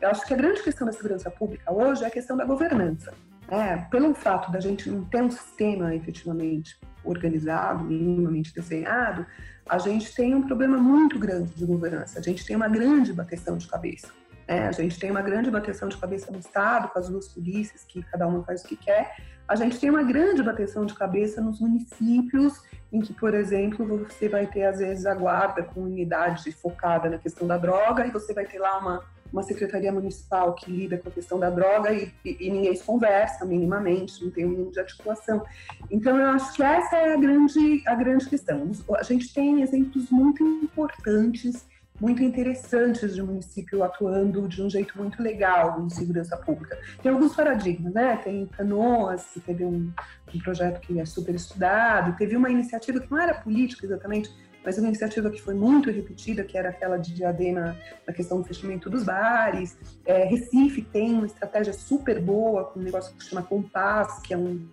Eu 0.00 0.08
acho 0.08 0.26
que 0.26 0.34
a 0.34 0.36
grande 0.36 0.64
questão 0.64 0.84
da 0.84 0.92
segurança 0.92 1.30
pública 1.30 1.72
hoje 1.72 2.02
é 2.02 2.08
a 2.08 2.10
questão 2.10 2.36
da 2.36 2.44
governança. 2.44 3.14
É, 3.48 3.76
pelo 3.90 4.14
fato 4.14 4.50
da 4.50 4.60
gente 4.60 4.88
não 4.88 5.04
ter 5.04 5.22
um 5.22 5.30
sistema 5.30 5.94
efetivamente 5.94 6.78
organizado, 7.04 7.84
minimamente 7.84 8.54
desenhado, 8.54 9.26
a 9.68 9.78
gente 9.78 10.14
tem 10.14 10.34
um 10.34 10.46
problema 10.46 10.78
muito 10.78 11.18
grande 11.18 11.52
de 11.54 11.64
governança. 11.64 12.18
A 12.18 12.22
gente 12.22 12.44
tem 12.44 12.56
uma 12.56 12.68
grande 12.68 13.12
bateção 13.12 13.56
de 13.56 13.66
cabeça. 13.66 14.08
Né? 14.48 14.68
A 14.68 14.72
gente 14.72 14.98
tem 14.98 15.10
uma 15.10 15.22
grande 15.22 15.50
bateção 15.50 15.88
de 15.88 15.96
cabeça 15.96 16.30
no 16.30 16.38
Estado, 16.38 16.88
com 16.88 16.98
as 16.98 17.08
duas 17.08 17.28
polícias, 17.28 17.84
que 17.84 18.02
cada 18.02 18.26
uma 18.26 18.42
faz 18.44 18.62
o 18.62 18.66
que 18.66 18.76
quer. 18.76 19.16
A 19.46 19.56
gente 19.56 19.78
tem 19.78 19.90
uma 19.90 20.02
grande 20.02 20.42
bateção 20.42 20.86
de 20.86 20.94
cabeça 20.94 21.40
nos 21.40 21.60
municípios, 21.60 22.62
em 22.90 23.00
que, 23.00 23.12
por 23.12 23.34
exemplo, 23.34 23.86
você 23.86 24.28
vai 24.28 24.46
ter, 24.46 24.64
às 24.64 24.78
vezes, 24.78 25.04
a 25.04 25.14
guarda 25.14 25.62
com 25.62 25.82
unidade 25.82 26.50
focada 26.52 27.10
na 27.10 27.18
questão 27.18 27.46
da 27.46 27.58
droga, 27.58 28.06
e 28.06 28.10
você 28.10 28.32
vai 28.32 28.46
ter 28.46 28.58
lá 28.58 28.78
uma 28.78 29.02
uma 29.34 29.42
secretaria 29.42 29.92
municipal 29.92 30.54
que 30.54 30.70
lida 30.70 30.96
com 30.96 31.08
a 31.08 31.12
questão 31.12 31.40
da 31.40 31.50
droga 31.50 31.92
e, 31.92 32.12
e, 32.24 32.36
e 32.46 32.50
ninguém 32.50 32.74
se 32.74 32.84
conversa 32.84 33.44
minimamente, 33.44 34.22
não 34.22 34.30
tem 34.30 34.46
um 34.46 34.50
mínimo 34.50 34.70
de 34.70 34.78
articulação. 34.78 35.44
Então, 35.90 36.16
eu 36.16 36.28
acho 36.28 36.54
que 36.54 36.62
essa 36.62 36.96
é 36.96 37.14
a 37.14 37.16
grande, 37.16 37.82
a 37.86 37.94
grande 37.96 38.28
questão. 38.28 38.70
A 38.96 39.02
gente 39.02 39.34
tem 39.34 39.60
exemplos 39.60 40.08
muito 40.08 40.44
importantes 40.44 41.66
muito 42.00 42.24
interessantes 42.24 43.14
de 43.14 43.22
município 43.22 43.84
atuando 43.84 44.48
de 44.48 44.60
um 44.60 44.68
jeito 44.68 44.98
muito 44.98 45.22
legal 45.22 45.80
em 45.80 45.88
segurança 45.88 46.36
pública. 46.36 46.76
Tem 47.00 47.12
alguns 47.12 47.36
paradigmas, 47.36 47.92
né? 47.92 48.16
Tem 48.16 48.46
Canoas, 48.46 49.24
que 49.32 49.38
teve 49.38 49.64
um, 49.64 49.92
um 50.34 50.38
projeto 50.40 50.80
que 50.80 50.98
é 50.98 51.04
super 51.04 51.34
estudado, 51.36 52.16
teve 52.16 52.36
uma 52.36 52.50
iniciativa 52.50 52.98
que 52.98 53.08
não 53.08 53.18
era 53.18 53.34
política 53.34 53.86
exatamente, 53.86 54.28
mas 54.64 54.78
uma 54.78 54.88
iniciativa 54.88 55.30
que 55.30 55.40
foi 55.40 55.54
muito 55.54 55.90
repetida, 55.90 56.42
que 56.42 56.56
era 56.56 56.70
aquela 56.70 56.96
de 56.96 57.12
Diadema 57.12 57.76
na 58.06 58.12
questão 58.12 58.40
do 58.40 58.44
fechamento 58.44 58.88
dos 58.88 59.04
bares. 59.04 59.76
É, 60.06 60.24
Recife 60.24 60.82
tem 60.82 61.12
uma 61.12 61.26
estratégia 61.26 61.72
super 61.72 62.20
boa 62.20 62.64
com 62.64 62.80
um 62.80 62.82
negócio 62.82 63.14
que 63.14 63.22
se 63.22 63.30
chama 63.30 63.42
Compass, 63.42 64.20
que 64.20 64.32
é 64.32 64.38
um, 64.38 64.66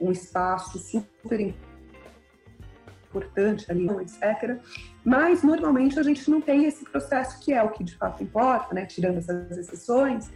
um 0.00 0.10
espaço 0.10 0.78
super 0.78 1.54
importante 3.10 3.70
ali, 3.70 3.86
etc. 4.00 4.58
Mas, 5.04 5.42
normalmente, 5.42 5.98
a 6.00 6.02
gente 6.02 6.28
não 6.30 6.40
tem 6.40 6.64
esse 6.64 6.84
processo 6.84 7.38
que 7.40 7.52
é 7.52 7.62
o 7.62 7.68
que 7.70 7.84
de 7.84 7.94
fato 7.94 8.22
importa, 8.22 8.74
né, 8.74 8.86
tirando 8.86 9.18
essas 9.18 9.56
exceções, 9.58 10.30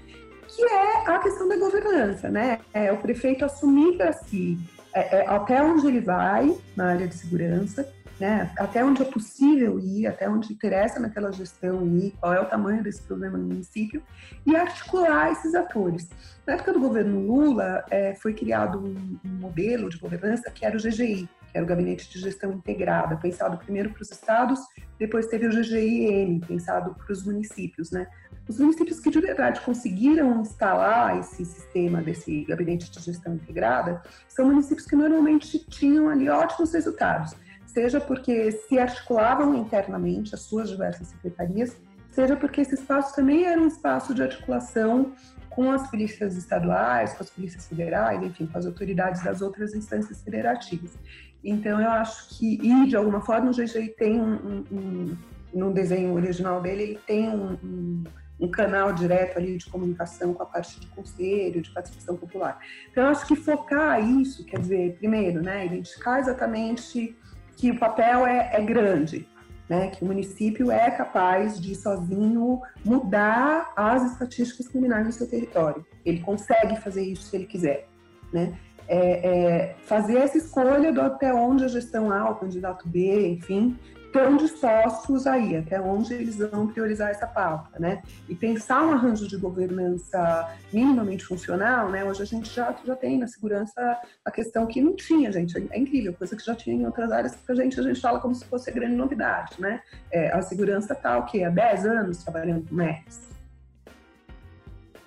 que 0.46 0.62
é 0.62 1.06
a 1.06 1.18
questão 1.18 1.48
da 1.48 1.56
governança, 1.56 2.28
né? 2.28 2.60
É 2.74 2.92
o 2.92 2.96
prefeito 2.96 3.44
assumir 3.44 3.96
para 3.96 4.12
si 4.12 4.58
é, 4.92 5.18
é, 5.18 5.28
até 5.28 5.62
onde 5.62 5.86
ele 5.86 6.00
vai 6.00 6.56
na 6.74 6.90
área 6.90 7.06
de 7.06 7.14
segurança, 7.14 7.88
né? 8.20 8.52
Até 8.58 8.84
onde 8.84 9.00
é 9.00 9.04
possível 9.06 9.80
ir, 9.80 10.06
até 10.06 10.28
onde 10.28 10.52
interessa 10.52 11.00
naquela 11.00 11.32
gestão 11.32 11.86
ir, 11.86 12.12
qual 12.20 12.34
é 12.34 12.40
o 12.40 12.44
tamanho 12.44 12.82
desse 12.82 13.02
problema 13.02 13.38
no 13.38 13.46
município, 13.46 14.02
e 14.46 14.54
articular 14.54 15.32
esses 15.32 15.54
atores. 15.54 16.10
Na 16.46 16.52
época 16.52 16.74
do 16.74 16.80
governo 16.80 17.18
Lula, 17.18 17.82
é, 17.90 18.14
foi 18.14 18.34
criado 18.34 18.78
um, 18.78 19.18
um, 19.24 19.40
modelo 19.40 19.88
de 19.88 19.96
governança 19.96 20.50
que 20.50 20.66
era 20.66 20.76
o 20.76 20.80
GGI, 20.80 21.28
que 21.50 21.56
era 21.56 21.64
o 21.64 21.66
Gabinete 21.66 22.10
de 22.10 22.20
Gestão 22.20 22.52
Integrada, 22.52 23.16
pensado 23.16 23.56
primeiro 23.56 23.90
para 23.90 24.02
os 24.02 24.10
estados, 24.10 24.60
depois 24.98 25.26
teve 25.26 25.46
o 25.46 25.50
GGIM, 25.50 26.40
pensado 26.40 26.94
para 26.94 27.10
os 27.10 27.24
municípios, 27.24 27.90
né? 27.90 28.06
Os 28.46 28.58
municípios 28.58 29.00
que 29.00 29.10
de 29.10 29.20
verdade 29.20 29.60
conseguiram 29.60 30.40
instalar 30.40 31.18
esse 31.18 31.44
sistema 31.44 32.02
desse 32.02 32.44
gabinete 32.44 32.90
de 32.90 33.00
gestão 33.00 33.34
integrada 33.34 34.02
são 34.28 34.46
municípios 34.46 34.86
que 34.86 34.96
normalmente 34.96 35.58
tinham 35.70 36.08
ali 36.08 36.28
ótimos 36.28 36.72
resultados 36.72 37.34
seja 37.72 38.00
porque 38.00 38.52
se 38.52 38.78
articulavam 38.78 39.54
internamente 39.54 40.34
as 40.34 40.42
suas 40.42 40.68
diversas 40.68 41.08
secretarias, 41.08 41.76
seja 42.10 42.36
porque 42.36 42.60
esse 42.60 42.74
espaço 42.74 43.14
também 43.14 43.44
era 43.44 43.60
um 43.60 43.68
espaço 43.68 44.14
de 44.14 44.22
articulação 44.22 45.12
com 45.48 45.70
as 45.70 45.88
polícias 45.90 46.36
estaduais, 46.36 47.12
com 47.14 47.22
as 47.22 47.30
polícias 47.30 47.66
federais, 47.66 48.22
enfim, 48.22 48.46
com 48.46 48.58
as 48.58 48.66
autoridades 48.66 49.22
das 49.22 49.42
outras 49.42 49.74
instâncias 49.74 50.22
federativas. 50.22 50.96
Então, 51.42 51.80
eu 51.80 51.90
acho 51.90 52.38
que, 52.38 52.60
e 52.62 52.88
de 52.88 52.96
alguma 52.96 53.20
forma, 53.20 53.50
o 53.50 53.54
GGI 53.54 53.88
tem 53.96 54.20
um, 54.20 54.64
um 54.70 55.16
no 55.52 55.72
desenho 55.72 56.14
original 56.14 56.60
dele, 56.60 56.82
ele 56.82 57.00
tem 57.06 57.28
um, 57.28 57.58
um, 57.64 58.04
um, 58.40 58.48
canal 58.48 58.92
direto 58.92 59.36
ali 59.36 59.56
de 59.56 59.68
comunicação 59.68 60.32
com 60.32 60.42
a 60.42 60.46
parte 60.46 60.78
de 60.78 60.86
conselho, 60.88 61.60
de 61.60 61.70
participação 61.70 62.16
popular. 62.16 62.60
Então, 62.90 63.04
eu 63.04 63.10
acho 63.10 63.26
que 63.26 63.34
focar 63.34 64.00
isso, 64.08 64.44
quer 64.44 64.60
dizer, 64.60 64.96
primeiro, 64.98 65.42
né, 65.42 65.66
identificar 65.66 66.20
exatamente 66.20 67.16
que 67.60 67.70
o 67.70 67.78
papel 67.78 68.26
é, 68.26 68.52
é 68.54 68.62
grande, 68.62 69.28
né? 69.68 69.88
que 69.88 70.02
o 70.02 70.06
município 70.06 70.72
é 70.72 70.90
capaz 70.90 71.60
de 71.60 71.74
sozinho 71.74 72.62
mudar 72.82 73.70
as 73.76 74.12
estatísticas 74.12 74.66
criminais 74.66 75.04
no 75.04 75.12
seu 75.12 75.28
território. 75.28 75.84
Ele 76.02 76.20
consegue 76.20 76.80
fazer 76.80 77.02
isso 77.02 77.24
se 77.24 77.36
ele 77.36 77.44
quiser. 77.44 77.86
Né? 78.32 78.58
É, 78.88 79.28
é 79.28 79.76
fazer 79.84 80.16
essa 80.16 80.38
escolha 80.38 80.90
do 80.90 81.02
até 81.02 81.34
onde 81.34 81.64
a 81.64 81.68
gestão 81.68 82.10
A, 82.10 82.30
o 82.30 82.36
candidato 82.36 82.88
B, 82.88 83.28
enfim, 83.28 83.78
estão 84.10 84.36
dispostos 84.36 85.26
aí, 85.26 85.56
até 85.56 85.80
onde 85.80 86.12
eles 86.12 86.38
vão 86.38 86.66
priorizar 86.66 87.10
essa 87.10 87.26
pauta, 87.26 87.78
né? 87.78 88.02
E 88.28 88.34
pensar 88.34 88.84
um 88.84 88.92
arranjo 88.92 89.26
de 89.28 89.36
governança 89.36 90.48
minimamente 90.72 91.24
funcional, 91.24 91.88
né? 91.88 92.04
Hoje 92.04 92.22
a 92.22 92.26
gente 92.26 92.52
já, 92.52 92.74
já 92.84 92.96
tem 92.96 93.18
na 93.18 93.28
segurança 93.28 93.98
a 94.24 94.30
questão 94.30 94.66
que 94.66 94.80
não 94.80 94.96
tinha, 94.96 95.30
gente, 95.30 95.56
é 95.70 95.78
incrível, 95.78 96.12
coisa 96.12 96.36
que 96.36 96.44
já 96.44 96.54
tinha 96.56 96.74
em 96.74 96.84
outras 96.84 97.12
áreas 97.12 97.36
que 97.36 97.52
a 97.52 97.54
gente, 97.54 97.78
a 97.78 97.82
gente 97.84 98.00
fala 98.00 98.18
como 98.18 98.34
se 98.34 98.44
fosse 98.44 98.70
grande 98.72 98.96
novidade, 98.96 99.60
né? 99.60 99.80
É, 100.10 100.32
a 100.32 100.42
segurança 100.42 100.92
está 100.92 101.16
o 101.16 101.24
quê? 101.26 101.44
Há 101.44 101.50
10 101.50 101.86
anos 101.86 102.24
trabalhando 102.24 102.68
com 102.68 102.74
MERS. 102.74 103.30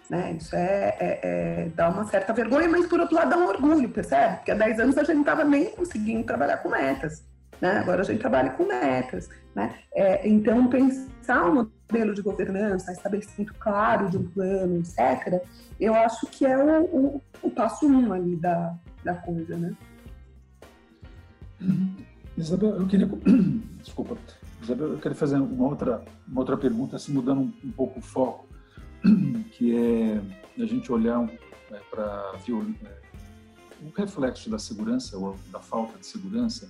Né? 0.10 0.38
Isso 0.40 0.56
é, 0.56 0.96
é, 1.00 1.20
é, 1.24 1.70
dá 1.76 1.90
uma 1.90 2.06
certa 2.06 2.32
vergonha, 2.34 2.70
mas 2.70 2.86
por 2.86 3.00
outro 3.00 3.16
lado 3.16 3.30
dá 3.30 3.38
um 3.38 3.48
orgulho, 3.48 3.90
percebe? 3.90 4.38
Porque 4.38 4.52
há 4.52 4.56
10 4.56 4.80
anos 4.80 4.98
a 4.98 5.04
gente 5.04 5.16
não 5.16 5.22
estava 5.22 5.44
nem 5.44 5.72
conseguindo 5.72 6.24
trabalhar 6.24 6.58
com 6.58 6.70
metas. 6.70 7.33
Né? 7.62 7.78
Agora 7.78 8.02
a 8.02 8.06
gente 8.06 8.20
trabalha 8.20 8.52
com 8.52 8.66
metas. 8.66 9.30
Né? 9.56 9.76
É, 9.94 10.28
então, 10.28 10.68
pensar 10.68 11.50
um 11.50 11.70
modelo 11.90 12.14
de 12.14 12.22
governança, 12.22 12.92
estabelecimento 12.92 13.54
claro 13.56 14.10
de 14.10 14.18
um 14.18 14.24
plano, 14.24 14.78
etc., 14.78 15.42
eu 15.80 15.94
acho 15.94 16.28
que 16.28 16.46
é 16.46 16.58
o, 16.58 16.84
o, 16.84 17.22
o 17.42 17.52
passo 17.52 17.88
um 17.88 18.12
ali 18.12 18.36
da, 18.36 18.76
da 19.04 19.16
coisa. 19.16 19.58
Né? 19.58 19.76
Isabel, 22.38 22.82
eu 22.82 22.88
queria. 22.88 23.08
Desculpa. 23.82 24.18
Isabel, 24.62 24.94
eu 24.94 24.98
queria 24.98 25.16
fazer 25.16 25.38
uma 25.38 25.68
outra, 25.68 26.04
uma 26.28 26.40
outra 26.40 26.58
pergunta, 26.58 26.96
assim, 26.96 27.12
mudando 27.12 27.42
um, 27.42 27.54
um 27.64 27.72
pouco 27.72 28.00
o 28.00 28.02
foco, 28.02 28.48
que 29.52 29.76
é 29.76 30.22
a 30.62 30.66
gente 30.66 30.92
olhar 30.92 31.20
um, 31.20 31.30
é, 31.72 31.80
para 31.92 32.34
um 32.50 33.92
reflexo 33.96 34.50
da 34.50 34.58
segurança 34.58 35.18
ou 35.18 35.38
da 35.52 35.60
falta 35.60 35.98
de 36.00 36.06
segurança 36.06 36.70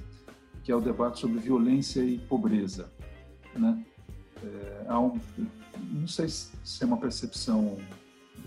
que 0.64 0.72
é 0.72 0.76
o 0.76 0.82
debate 0.82 1.20
sobre 1.20 1.40
violência 1.40 2.02
e 2.02 2.18
pobreza. 2.18 2.90
Né? 3.56 3.86
É, 4.88 4.94
um, 4.96 5.20
não 5.92 6.08
sei 6.08 6.28
se 6.30 6.82
é 6.82 6.86
uma 6.86 6.98
percepção 6.98 7.78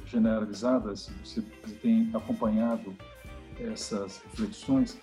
generalizada, 0.07 0.95
se 0.97 1.11
você 1.25 1.43
tem 1.83 2.11
acompanhado 2.15 2.97
essas 3.59 4.19
reflexões, 4.19 4.99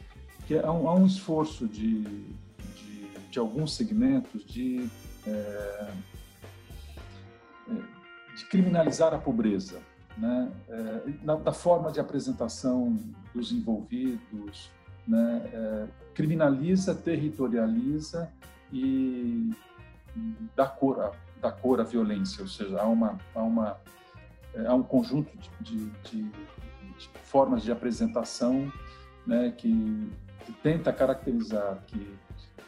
que 0.47 0.57
há 0.57 0.71
um, 0.71 0.87
há 0.87 0.95
um 0.95 1.05
esforço 1.05 1.67
de, 1.67 2.01
de, 2.01 3.09
de, 3.29 3.39
alguns 3.39 3.75
segmentos 3.75 4.45
de, 4.45 4.89
é, 5.25 5.91
é 7.69 7.73
de 8.35 8.45
criminalizar 8.45 9.13
a 9.13 9.17
pobreza, 9.17 9.79
né? 10.17 10.51
É, 10.69 11.13
na, 11.23 11.35
da 11.35 11.53
forma 11.53 11.91
de 11.91 11.99
apresentação 11.99 12.97
dos 13.33 13.51
envolvidos, 13.51 14.69
né? 15.07 15.89
Criminaliza, 16.13 16.93
territorializa 16.93 18.31
e 18.71 19.51
dá 20.55 20.67
cor, 20.67 20.99
a, 20.99 21.11
dá 21.41 21.51
cor 21.51 21.79
à 21.79 21.83
violência, 21.83 22.41
ou 22.41 22.47
seja, 22.47 22.79
há, 22.79 22.85
uma, 22.85 23.17
há, 23.33 23.41
uma, 23.41 23.77
é, 24.53 24.65
há 24.65 24.73
um 24.73 24.83
conjunto 24.83 25.31
de, 25.59 25.85
de, 25.85 25.91
de, 26.11 26.31
formas 27.23 27.63
de 27.63 27.71
apresentação 27.71 28.71
né, 29.25 29.51
que, 29.51 30.09
que, 30.45 30.51
tenta 30.61 30.93
caracterizar 30.93 31.83
que 31.87 32.15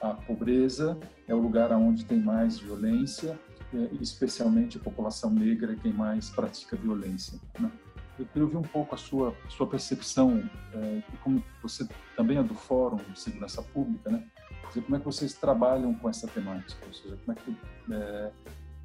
a 0.02 0.10
pobreza 0.10 0.98
é 1.28 1.34
o 1.34 1.38
lugar 1.38 1.72
onde 1.72 2.06
tem 2.06 2.20
mais 2.20 2.58
violência, 2.58 3.40
é, 3.74 3.78
especialmente 4.02 4.78
a 4.78 4.80
população 4.80 5.30
negra 5.30 5.74
é 5.74 5.76
quem 5.76 5.94
mais 5.94 6.30
pratica 6.30 6.76
violência. 6.76 7.40
Né? 7.60 7.72
Eu 8.18 8.26
queria 8.26 8.44
ouvir 8.44 8.58
um 8.58 8.62
pouco 8.62 8.96
a 8.96 8.98
sua, 8.98 9.36
sua 9.50 9.68
percepção, 9.68 10.44
é, 10.74 11.02
como 11.22 11.44
você 11.62 11.88
também 12.16 12.38
é 12.38 12.44
do 12.44 12.54
Fórum 12.54 12.98
de 12.98 13.20
Segurança 13.20 13.62
Pública, 13.62 14.10
né? 14.10 14.24
Dizer, 14.70 14.82
como 14.82 14.96
é 14.96 15.00
que 15.00 15.06
vocês 15.06 15.34
trabalham 15.34 15.94
com 15.94 16.10
essa 16.10 16.28
temática? 16.28 16.80
Ou 16.88 16.94
seja, 16.94 17.18
como 17.26 17.38
é 17.38 17.42
que 17.42 17.58
é, 17.94 18.32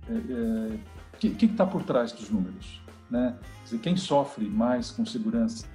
é, 0.09 1.27
é 1.27 1.31
que 1.35 1.47
está 1.47 1.64
por 1.64 1.83
trás 1.85 2.12
dos 2.12 2.29
números, 2.29 2.81
né? 3.09 3.38
Dizer, 3.64 3.79
quem 3.79 3.97
sofre 3.97 4.47
mais 4.47 4.90
com 4.90 5.07
segurança 5.07 5.66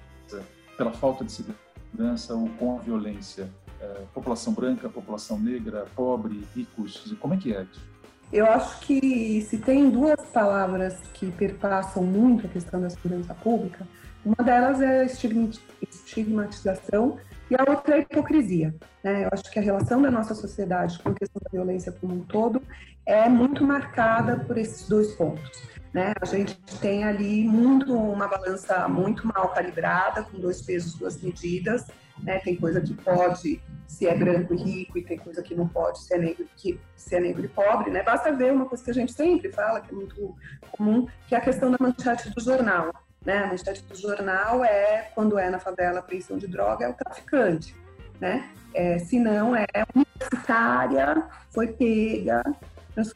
pela 0.78 0.92
falta 0.92 1.24
de 1.24 1.32
segurança 1.32 2.36
ou 2.36 2.50
com 2.50 2.78
a 2.78 2.82
violência? 2.82 3.50
É, 3.80 4.06
população 4.14 4.54
branca, 4.54 4.90
população 4.90 5.40
negra, 5.40 5.86
pobre, 5.96 6.46
ricos? 6.56 7.02
Dizer, 7.04 7.16
como 7.18 7.34
é 7.34 7.38
que 7.38 7.54
é 7.54 7.64
isso? 7.64 7.95
Eu 8.32 8.48
acho 8.48 8.80
que 8.82 9.42
se 9.42 9.58
tem 9.58 9.90
duas 9.90 10.22
palavras 10.26 10.98
que 11.14 11.32
perpassam 11.32 12.04
muito 12.04 12.48
a 12.48 12.50
questão 12.50 12.82
da 12.82 12.90
segurança 12.90 13.34
pública, 13.34 13.88
uma 14.26 14.44
delas 14.44 14.82
é 14.82 15.06
estigmatização 15.06 17.18
e 17.50 17.56
a 17.56 17.64
outra 17.70 17.96
é 17.96 18.00
a 18.00 18.02
hipocrisia. 18.02 18.76
Né? 19.04 19.26
Eu 19.26 19.30
acho 19.32 19.44
que 19.52 19.60
a 19.60 19.62
relação 19.62 20.02
da 20.02 20.10
nossa 20.10 20.34
sociedade 20.34 20.98
com 21.00 21.10
a 21.10 21.14
questão 21.14 21.40
da 21.44 21.50
violência 21.52 21.92
como 21.92 22.16
um 22.16 22.22
todo 22.22 22.62
é 23.06 23.30
muito 23.30 23.64
marcada 23.64 24.40
por 24.40 24.58
esses 24.58 24.90
dois 24.90 25.14
pontos. 25.14 25.64
Né? 25.94 26.14
A 26.20 26.26
gente 26.26 26.58
tem 26.82 27.04
ali 27.04 27.48
muito 27.48 27.96
uma 27.96 28.28
balança 28.28 28.88
muito 28.88 29.28
mal 29.28 29.50
calibrada, 29.50 30.24
com 30.24 30.40
dois 30.40 30.60
pesos, 30.62 30.96
duas 30.96 31.22
medidas. 31.22 31.86
Né? 32.24 32.40
Tem 32.40 32.56
coisa 32.56 32.82
que 32.82 32.96
pode 32.96 33.62
se 33.88 34.08
é 34.08 34.16
branco 34.16 34.54
e 34.54 34.58
rico 34.58 34.98
e 34.98 35.04
tem 35.04 35.18
coisa 35.18 35.42
que 35.42 35.56
não 35.56 35.68
pode 35.68 36.00
se 36.00 36.14
é 36.14 36.18
negro, 36.18 36.46
que, 36.56 36.80
se 36.96 37.16
é 37.16 37.20
negro 37.20 37.46
e 37.46 37.48
pobre, 37.48 37.92
né? 37.92 38.04
Basta 38.04 38.32
ver 38.32 38.52
uma 38.52 38.66
coisa 38.66 38.84
que 38.84 38.92
a 38.92 38.94
gente 38.94 39.14
sempre 39.14 39.52
fala, 39.52 39.82
que 39.82 39.92
é 39.92 39.96
muito 39.96 40.36
comum, 40.72 41.08
que 41.28 41.36
é 41.36 41.38
a 41.38 41.42
questão 41.42 41.72
da 41.72 41.78
manchete 41.80 42.30
do 42.30 42.42
jornal. 42.42 42.92
Né? 43.26 43.40
A 43.40 43.48
manchete 43.48 43.84
do 43.84 43.96
jornal 43.96 44.64
é, 44.64 45.10
quando 45.16 45.38
é 45.38 45.50
na 45.50 45.60
favela 45.60 46.00
apreensão 46.00 46.38
de 46.38 46.48
droga, 46.48 46.86
é 46.86 46.90
o 46.90 46.94
traficante. 46.94 47.76
Né? 48.20 48.50
É, 48.74 48.98
se 49.00 49.20
não, 49.20 49.56
é 49.56 49.66
universitária, 49.96 51.24
foi 51.52 51.68
pega, 51.68 52.44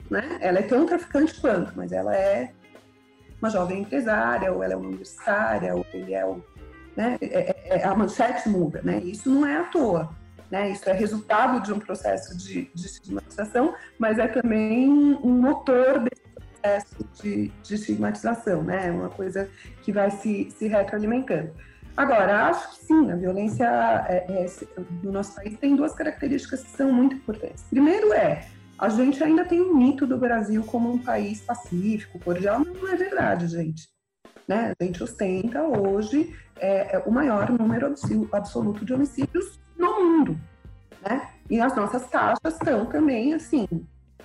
né? 0.10 0.38
Ela 0.42 0.60
é 0.60 0.64
tão 0.64 0.86
traficante 0.86 1.40
quanto, 1.40 1.74
mas 1.76 1.92
ela 1.92 2.16
é 2.16 2.52
uma 3.42 3.50
jovem 3.50 3.82
empresária, 3.82 4.52
ou 4.52 4.64
ela 4.64 4.74
é 4.74 4.76
uma 4.76 4.88
universitária, 4.88 5.74
ou 5.74 5.86
ele 5.94 6.14
é 6.14 6.26
um, 6.26 6.42
né? 6.96 7.18
É, 7.22 7.28
é, 7.28 7.80
é, 7.80 7.84
a 7.86 7.96
manchete 7.96 8.50
muda, 8.50 8.82
né? 8.84 8.98
Isso 9.00 9.30
não 9.30 9.46
é 9.46 9.58
à 9.58 9.64
toa. 9.64 10.10
Né? 10.50 10.72
Isso 10.72 10.90
é 10.90 10.94
resultado 10.94 11.62
de 11.62 11.72
um 11.72 11.80
processo 11.80 12.36
de, 12.36 12.72
de 12.74 12.86
estigmatização, 12.86 13.76
mas 14.00 14.18
é 14.18 14.28
também 14.28 14.90
um 14.90 15.40
motor 15.40 16.00
desse 16.00 16.24
processo 16.34 16.96
de, 17.22 17.50
de 17.62 17.76
estigmatização, 17.76 18.64
né? 18.64 18.88
É 18.88 18.92
uma 18.92 19.10
coisa 19.10 19.48
que 19.84 19.92
vai 19.92 20.10
se, 20.10 20.50
se 20.52 20.68
retroalimentando. 20.68 21.52
Agora, 21.96 22.48
acho 22.48 22.70
que 22.70 22.86
sim, 22.86 23.12
a 23.12 23.16
violência 23.16 23.66
é, 24.08 24.26
é, 24.30 24.46
no 25.04 25.12
nosso 25.12 25.36
país 25.36 25.58
tem 25.60 25.76
duas 25.76 25.94
características 25.94 26.64
que 26.64 26.70
são 26.72 26.92
muito 26.92 27.16
importantes. 27.16 27.64
Primeiro 27.70 28.14
é, 28.14 28.48
a 28.78 28.88
gente 28.88 29.22
ainda 29.22 29.44
tem 29.44 29.62
um 29.62 29.76
mito 29.76 30.08
do 30.08 30.18
Brasil 30.18 30.64
como 30.64 30.90
um 30.90 30.98
país 30.98 31.42
pacífico, 31.42 32.18
cordial, 32.20 32.60
mas 32.60 32.82
não 32.82 32.88
é 32.88 32.96
verdade, 32.96 33.48
gente. 33.48 33.90
Né? 34.48 34.74
A 34.80 34.84
gente 34.84 35.04
ostenta 35.04 35.62
hoje 35.62 36.34
é, 36.56 36.96
é 36.96 37.04
o 37.06 37.12
maior 37.12 37.52
número 37.52 37.94
absoluto 38.32 38.86
de 38.86 38.94
homicídios? 38.94 39.60
E 41.50 41.60
as 41.60 41.76
nossas 41.76 42.06
taxas 42.08 42.54
estão 42.54 42.86
também, 42.86 43.34
assim, 43.34 43.68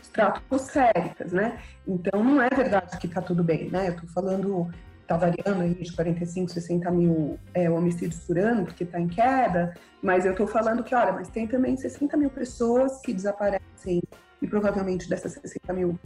estratosféricas, 0.00 1.32
né? 1.32 1.58
Então, 1.86 2.22
não 2.22 2.40
é 2.40 2.48
verdade 2.50 2.98
que 2.98 3.06
está 3.06 3.22
tudo 3.22 3.42
bem, 3.42 3.70
né? 3.70 3.88
Eu 3.88 3.94
estou 3.94 4.08
falando, 4.10 4.70
está 5.00 5.16
variando 5.16 5.62
aí 5.62 5.74
de 5.74 5.92
45, 5.92 6.50
60 6.50 6.90
mil 6.90 7.38
é, 7.54 7.70
homicídios 7.70 8.20
por 8.20 8.38
ano, 8.38 8.64
porque 8.64 8.84
está 8.84 9.00
em 9.00 9.08
queda, 9.08 9.74
mas 10.02 10.26
eu 10.26 10.32
estou 10.32 10.46
falando 10.46 10.84
que, 10.84 10.94
olha, 10.94 11.12
mas 11.12 11.28
tem 11.28 11.46
também 11.46 11.76
60 11.76 12.16
mil 12.16 12.30
pessoas 12.30 13.00
que 13.00 13.12
desaparecem 13.12 14.02
e 14.42 14.46
provavelmente 14.46 15.08
dessas 15.08 15.32
60 15.32 15.72
mil, 15.72 15.98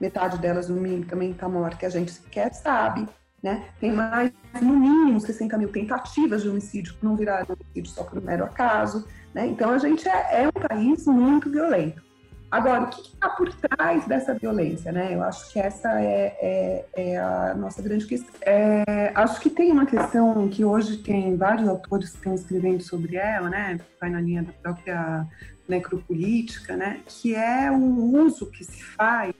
metade 0.00 0.38
delas, 0.38 0.68
no 0.68 0.80
mínimo, 0.80 1.04
também 1.04 1.32
está 1.32 1.48
morta, 1.48 1.76
que 1.76 1.86
a 1.86 1.90
gente 1.90 2.10
sequer 2.10 2.54
sabe, 2.54 3.06
né? 3.42 3.68
Tem 3.78 3.92
mais, 3.92 4.32
no 4.62 4.74
mínimo, 4.74 5.20
60 5.20 5.58
mil 5.58 5.68
tentativas 5.68 6.42
de 6.42 6.48
homicídio 6.48 6.94
que 6.94 7.04
não 7.04 7.16
viraram 7.16 7.46
homicídio 7.50 7.92
só 7.92 8.04
por 8.04 8.18
um 8.18 8.22
mero 8.22 8.44
acaso, 8.44 9.06
né? 9.34 9.46
Então, 9.46 9.70
a 9.70 9.78
gente 9.78 10.08
é, 10.08 10.44
é 10.44 10.48
um 10.48 10.68
país 10.68 11.06
muito 11.06 11.50
violento. 11.50 12.02
Agora, 12.52 12.82
o 12.82 12.86
que 12.88 13.00
está 13.00 13.30
por 13.30 13.50
trás 13.54 14.04
dessa 14.04 14.34
violência? 14.34 14.92
Né? 14.92 15.14
Eu 15.14 15.22
acho 15.22 15.50
que 15.50 15.58
essa 15.58 15.98
é, 15.98 16.36
é, 16.38 16.84
é 16.92 17.18
a 17.18 17.54
nossa 17.54 17.80
grande 17.80 18.04
questão. 18.04 18.30
É, 18.42 19.10
acho 19.14 19.40
que 19.40 19.48
tem 19.48 19.72
uma 19.72 19.86
questão 19.86 20.46
que 20.50 20.62
hoje 20.62 20.98
tem 20.98 21.34
vários 21.34 21.66
autores 21.66 22.10
que 22.10 22.16
estão 22.18 22.34
escrevendo 22.34 22.82
sobre 22.82 23.16
ela, 23.16 23.48
né? 23.48 23.80
vai 23.98 24.10
na 24.10 24.20
linha 24.20 24.42
da 24.42 24.52
própria 24.52 25.26
necropolítica, 25.66 26.76
né? 26.76 27.00
que 27.06 27.34
é 27.34 27.70
o 27.70 28.22
uso 28.22 28.50
que 28.50 28.62
se 28.62 28.84
faz 28.84 29.32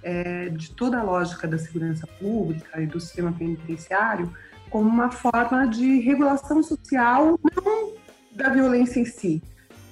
é, 0.00 0.48
de 0.50 0.70
toda 0.70 1.00
a 1.00 1.02
lógica 1.02 1.48
da 1.48 1.58
segurança 1.58 2.06
pública 2.06 2.80
e 2.80 2.86
do 2.86 3.00
sistema 3.00 3.32
penitenciário 3.32 4.32
como 4.70 4.88
uma 4.88 5.10
forma 5.10 5.66
de 5.66 5.98
regulação 5.98 6.62
social, 6.62 7.38
não 7.42 7.92
da 8.34 8.48
violência 8.48 9.00
em 9.00 9.04
si, 9.04 9.42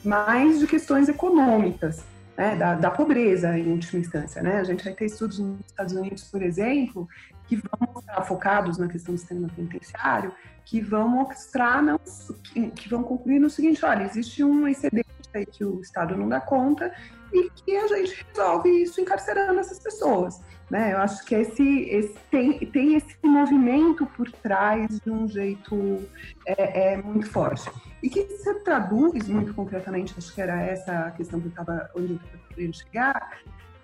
mas 0.04 0.58
de 0.58 0.66
questões 0.66 1.08
econômicas 1.08 2.04
né, 2.36 2.56
da, 2.56 2.74
da, 2.74 2.90
pobreza, 2.90 3.58
em 3.58 3.70
última 3.70 4.00
instância. 4.00 4.42
Né? 4.42 4.58
A 4.58 4.64
gente 4.64 4.82
vai 4.82 4.94
ter 4.94 5.04
estudos 5.04 5.38
nos 5.38 5.60
Estados 5.66 5.94
Unidos, 5.94 6.24
por 6.24 6.42
exemplo, 6.42 7.06
que 7.46 7.56
vão 7.56 8.00
estar 8.00 8.22
focados 8.22 8.78
na 8.78 8.88
questão 8.88 9.14
do 9.14 9.18
sistema 9.18 9.48
penitenciário, 9.54 10.32
que 10.64 10.80
vão 10.80 11.08
mostrar, 11.08 11.82
não, 11.82 12.00
que, 12.44 12.70
que 12.70 12.88
vão 12.88 13.02
concluir 13.02 13.38
no 13.38 13.50
seguinte, 13.50 13.84
olha, 13.84 14.04
existe 14.04 14.42
um 14.42 14.66
excedente 14.66 15.08
aí 15.34 15.44
que 15.44 15.64
o 15.64 15.80
Estado 15.80 16.16
não 16.16 16.28
dá 16.28 16.40
conta 16.40 16.92
e 17.32 17.50
que 17.50 17.76
a 17.76 17.86
gente 17.88 18.24
resolve 18.28 18.70
isso 18.82 19.00
encarcerando 19.00 19.60
essas 19.60 19.78
pessoas. 19.78 20.40
Né? 20.70 20.92
Eu 20.92 20.98
acho 20.98 21.24
que 21.24 21.34
esse, 21.34 21.82
esse 21.90 22.14
tem, 22.30 22.58
tem 22.58 22.94
esse 22.94 23.16
movimento 23.22 24.06
por 24.06 24.30
trás 24.30 25.00
de 25.00 25.10
um 25.10 25.28
jeito 25.28 26.06
é, 26.46 26.92
é 26.92 26.96
muito 26.96 27.28
forte. 27.28 27.70
E 28.02 28.08
que 28.08 28.26
se 28.26 28.54
traduz 28.60 29.28
muito 29.28 29.52
concretamente, 29.52 30.14
acho 30.16 30.34
que 30.34 30.40
era 30.40 30.60
essa 30.62 31.06
a 31.06 31.10
questão 31.10 31.40
que 31.40 31.46
eu 31.46 31.50
estava 31.50 31.90
onde 31.94 32.14
eu 32.14 32.20
querendo 32.48 32.74
chegar, 32.74 33.38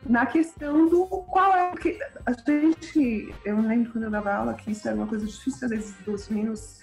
na 0.05 0.25
questão 0.25 0.89
do 0.89 1.07
qual 1.07 1.55
é. 1.55 1.71
Porque 1.71 1.99
a 2.25 2.33
gente, 2.33 3.35
eu 3.45 3.61
lembro 3.61 3.93
quando 3.93 4.05
eu 4.05 4.11
dava 4.11 4.33
aula 4.33 4.55
que 4.55 4.71
isso 4.71 4.87
era 4.89 4.97
uma 4.97 5.07
coisa 5.07 5.27
difícil, 5.27 5.64
às 5.64 5.71
vezes, 5.71 5.95
dos 6.05 6.29
meninos 6.29 6.81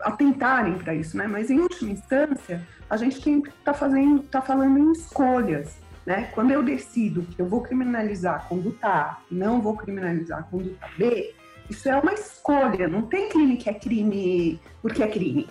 atentarem 0.00 0.78
para 0.78 0.94
isso, 0.94 1.16
né? 1.16 1.26
Mas 1.26 1.48
em 1.50 1.60
última 1.60 1.92
instância, 1.92 2.66
a 2.90 2.96
gente 2.96 3.22
tem 3.22 3.40
que 3.40 3.52
tá 3.64 3.72
fazendo, 3.72 4.22
tá 4.24 4.42
falando 4.42 4.78
em 4.78 4.92
escolhas, 4.92 5.76
né? 6.04 6.24
Quando 6.34 6.50
eu 6.50 6.62
decido 6.62 7.22
que 7.22 7.40
eu 7.40 7.46
vou 7.46 7.60
criminalizar 7.60 8.36
a 8.36 8.40
conduta 8.40 8.88
A 8.88 9.18
e 9.30 9.34
não 9.34 9.60
vou 9.60 9.76
criminalizar 9.76 10.40
a 10.40 10.42
conduta 10.42 10.88
B, 10.98 11.32
isso 11.70 11.88
é 11.88 11.96
uma 11.96 12.12
escolha. 12.12 12.88
Não 12.88 13.02
tem 13.02 13.28
crime 13.28 13.56
que 13.56 13.70
é 13.70 13.74
crime 13.74 14.60
porque 14.80 15.02
é 15.02 15.08
crime 15.08 15.48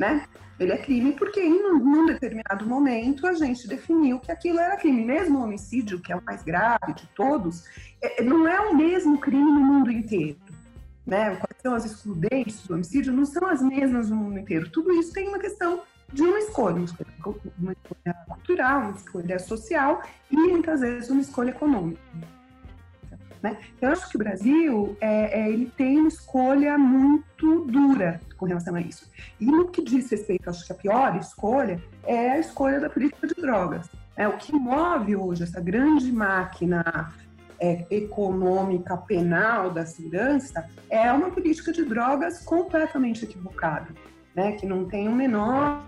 né? 0.00 0.24
Ele 0.58 0.72
é 0.72 0.78
crime 0.78 1.12
porque 1.12 1.40
em 1.40 1.62
um 1.72 2.06
determinado 2.06 2.66
momento 2.66 3.26
a 3.26 3.34
gente 3.34 3.68
definiu 3.68 4.18
que 4.18 4.32
aquilo 4.32 4.58
era 4.58 4.76
crime. 4.76 5.04
Mesmo 5.04 5.38
o 5.38 5.42
homicídio, 5.42 6.00
que 6.00 6.10
é 6.10 6.16
o 6.16 6.24
mais 6.24 6.42
grave 6.42 6.94
de 6.94 7.06
todos, 7.14 7.66
é, 8.00 8.22
não 8.22 8.48
é 8.48 8.58
o 8.60 8.74
mesmo 8.74 9.18
crime 9.18 9.52
no 9.52 9.60
mundo 9.60 9.90
inteiro. 9.90 10.38
Né? 11.06 11.36
Quais 11.36 11.56
são 11.62 11.74
as 11.74 11.84
excludentes 11.84 12.66
do 12.66 12.74
homicídio? 12.74 13.12
Não 13.12 13.26
são 13.26 13.46
as 13.46 13.62
mesmas 13.62 14.08
no 14.08 14.16
mundo 14.16 14.38
inteiro. 14.38 14.70
Tudo 14.70 14.90
isso 14.92 15.12
tem 15.12 15.28
uma 15.28 15.38
questão 15.38 15.82
de 16.12 16.22
uma 16.22 16.38
escolha, 16.38 16.76
uma 16.76 16.84
escolha, 16.84 17.06
uma 17.58 17.72
escolha 17.72 18.14
cultural, 18.26 18.80
uma 18.80 18.96
escolha 18.96 19.38
social 19.38 20.02
e 20.30 20.36
muitas 20.36 20.80
vezes 20.80 21.10
uma 21.10 21.20
escolha 21.20 21.50
econômica. 21.50 22.00
Né? 23.42 23.56
Eu 23.80 23.90
acho 23.90 24.08
que 24.08 24.16
o 24.16 24.18
Brasil 24.18 24.96
é, 25.00 25.40
é, 25.40 25.48
ele 25.50 25.72
tem 25.76 25.98
uma 25.98 26.08
escolha 26.08 26.76
muito 26.76 27.64
dura 27.64 28.20
com 28.36 28.44
relação 28.44 28.74
a 28.74 28.80
isso. 28.80 29.10
E 29.40 29.46
no 29.46 29.68
que 29.68 29.82
diz 29.82 30.10
respeito, 30.10 30.50
acho 30.50 30.66
que 30.66 30.72
a 30.72 30.74
pior 30.74 31.16
escolha 31.16 31.82
é 32.06 32.32
a 32.32 32.38
escolha 32.38 32.80
da 32.80 32.90
política 32.90 33.26
de 33.26 33.34
drogas. 33.34 33.88
É, 34.16 34.28
o 34.28 34.36
que 34.36 34.52
move 34.52 35.16
hoje 35.16 35.42
essa 35.42 35.60
grande 35.60 36.12
máquina 36.12 37.14
é, 37.58 37.86
econômica 37.90 38.96
penal 38.96 39.70
da 39.70 39.86
segurança 39.86 40.68
é 40.90 41.10
uma 41.10 41.30
política 41.30 41.72
de 41.72 41.84
drogas 41.84 42.40
completamente 42.44 43.24
equivocada, 43.24 43.88
né? 44.34 44.52
que 44.52 44.66
não 44.66 44.84
tem 44.84 45.08
o 45.08 45.14
menor, 45.14 45.82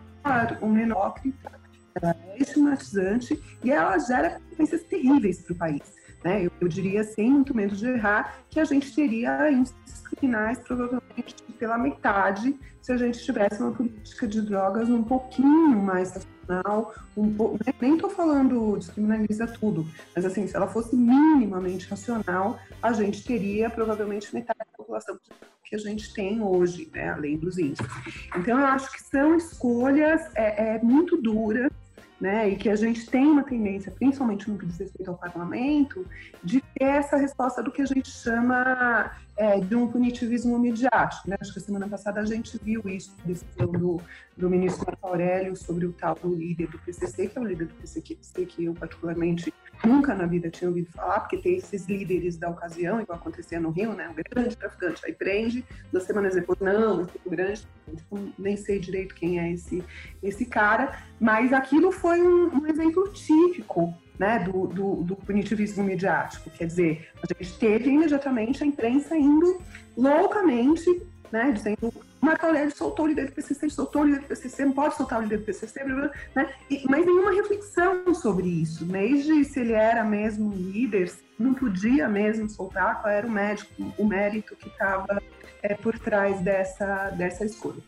o 0.61 0.66
menor 0.66 1.14
critério. 1.14 1.61
Ela 1.94 2.16
é 2.28 2.38
estigmatizante 2.38 3.38
e 3.62 3.70
ela 3.70 3.98
gera 3.98 4.30
consequências 4.30 4.82
terríveis 4.84 5.42
para 5.42 5.53
o 5.53 5.57
país. 5.57 6.01
Né? 6.25 6.47
Eu, 6.47 6.53
eu, 6.61 6.68
diria, 6.68 7.03
sem 7.05 7.31
muito 7.31 7.55
medo 7.55 7.75
de 7.75 7.87
errar, 7.87 8.39
que 8.49 8.61
a 8.61 8.64
gente 8.64 8.95
teria 8.95 9.51
índices 9.51 10.03
criminais 10.03 10.59
provavelmente 10.59 11.35
pela 11.59 11.77
metade 11.77 12.59
se 12.81 12.93
a 12.93 12.97
gente 12.97 13.18
tivesse 13.20 13.62
uma 13.62 13.73
política 13.73 14.27
de 14.27 14.43
drogas 14.43 14.89
um 14.89 15.05
pouquinho 15.05 15.81
mais 15.81 16.12
racional, 16.12 16.93
um 17.16 17.33
po... 17.33 17.57
nem 17.81 17.95
estou 17.95 18.11
falando 18.11 18.77
descriminaliza 18.77 19.47
tudo, 19.47 19.87
mas 20.14 20.25
assim, 20.25 20.47
se 20.49 20.57
ela 20.57 20.66
fosse 20.66 20.97
minimamente 20.97 21.89
racional, 21.89 22.59
a 22.83 22.93
gente 22.93 23.25
teria 23.25 23.70
provavelmente 23.70 24.35
metade 24.35 24.59
da 24.59 24.77
população 24.77 25.16
que 25.73 25.77
a 25.77 25.79
gente 25.79 26.12
tem 26.12 26.43
hoje, 26.43 26.91
né? 26.93 27.11
além 27.11 27.39
dos 27.39 27.57
índices. 27.57 27.87
Então, 28.37 28.61
eu 28.61 28.66
acho 28.66 28.93
que 28.93 29.03
são 29.05 29.37
escolhas 29.37 30.20
é, 30.35 30.75
é 30.75 30.83
muito 30.83 31.16
duras, 31.16 31.73
né, 32.23 32.51
e 32.51 32.57
que 32.57 32.68
a 32.68 32.77
gente 32.77 33.05
tem 33.11 33.27
uma 33.27 33.43
tendência, 33.43 33.91
principalmente 33.91 34.49
no 34.49 34.57
que 34.57 34.64
diz 34.64 34.79
respeito 34.79 35.11
ao 35.11 35.18
parlamento, 35.18 36.07
de 36.43 36.61
ter 36.61 36.85
essa 36.85 37.16
resposta 37.16 37.61
do 37.61 37.73
que 37.73 37.83
a 37.83 37.85
gente 37.85 38.09
chama 38.09 39.11
é, 39.37 39.61
de 39.61 39.74
um 39.74 39.89
punitivismo 39.89 40.59
midiático. 40.59 41.28
Né? 41.28 41.37
Acho 41.41 41.53
que 41.55 41.61
semana 41.61 41.89
passada 41.89 42.20
a 42.20 42.24
gente 42.24 42.59
viu 42.62 42.83
isso, 42.87 43.14
decisão 43.24 43.66
do, 43.66 44.01
do 44.37 44.51
ministro 44.51 44.85
Marco 44.87 45.07
Aurélio 45.07 45.57
sobre 45.57 45.87
o 45.87 45.93
tal 45.93 46.14
do 46.14 46.35
líder 46.35 46.68
do 46.68 46.78
PCC, 46.78 47.28
que 47.28 47.39
é 47.39 47.41
o 47.41 47.45
líder 47.45 47.66
do 47.66 47.74
PCC 47.74 48.03
que 48.47 48.64
eu 48.64 48.74
particularmente 48.74 49.53
nunca 49.85 50.14
na 50.14 50.26
vida 50.26 50.51
tinha 50.51 50.68
ouvido 50.68 50.91
falar, 50.93 51.20
porque 51.20 51.39
tem 51.39 51.57
esses 51.57 51.87
líderes 51.87 52.37
da 52.37 52.49
ocasião, 52.49 53.01
igual 53.01 53.18
acontecia 53.18 53.59
no 53.59 53.70
Rio, 53.70 53.95
né? 53.95 54.09
O 54.09 54.14
grande 54.14 54.57
traficante, 54.57 55.05
aí 55.05 55.12
prende, 55.12 55.64
duas 55.91 56.05
semanas 56.05 56.35
depois, 56.35 56.59
não, 56.61 57.09
o 57.24 57.30
grande, 57.30 57.66
nem 58.39 58.57
sei 58.57 58.78
direito 58.78 59.14
quem 59.14 59.41
é 59.41 59.53
esse, 59.53 59.83
esse 60.22 60.45
cara, 60.45 61.03
mas 61.18 61.53
aquilo 61.53 61.91
foi 61.91 62.22
um, 62.22 62.62
um 62.62 62.66
exemplo 62.66 63.09
típico 63.12 63.93
né, 64.18 64.38
do, 64.38 64.66
do, 64.66 64.94
do, 65.02 65.16
punitivismo 65.16 65.84
midiático. 65.84 66.50
Quer 66.50 66.66
dizer, 66.66 67.08
a 67.22 67.42
gente 67.42 67.58
teve 67.58 67.90
imediatamente 67.90 68.62
a 68.62 68.66
imprensa 68.66 69.16
indo 69.16 69.60
loucamente, 69.96 71.02
né, 71.30 71.50
dizendo 71.52 71.92
Marco 72.20 72.46
Aurélio 72.46 72.74
soltou 72.76 73.06
o 73.06 73.08
líder 73.08 73.26
do 73.26 73.32
PCC, 73.32 73.68
soltou 73.68 74.02
o 74.02 74.04
líder 74.04 74.20
do 74.20 74.26
PCC, 74.28 74.64
não 74.64 74.72
pode 74.72 74.94
soltar 74.94 75.18
o 75.18 75.22
líder 75.22 75.38
do 75.38 75.44
PCC, 75.44 75.82
blá, 75.82 75.94
blá, 75.94 76.10
né? 76.36 76.54
E, 76.70 76.84
mas 76.88 77.04
nenhuma 77.04 77.32
reflexão 77.32 78.14
sobre 78.14 78.46
isso, 78.46 78.84
desde 78.84 79.44
se 79.44 79.58
ele 79.58 79.72
era 79.72 80.04
mesmo 80.04 80.54
líder, 80.54 81.12
não 81.36 81.52
podia 81.52 82.08
mesmo 82.08 82.48
soltar, 82.48 83.02
qual 83.02 83.12
era 83.12 83.26
o 83.26 83.30
médico, 83.30 83.70
o 83.98 84.04
mérito 84.04 84.54
que 84.54 84.68
estava 84.68 85.20
é, 85.62 85.74
por 85.74 85.98
trás 85.98 86.40
dessa, 86.40 87.10
dessa 87.10 87.44
escolha. 87.44 87.80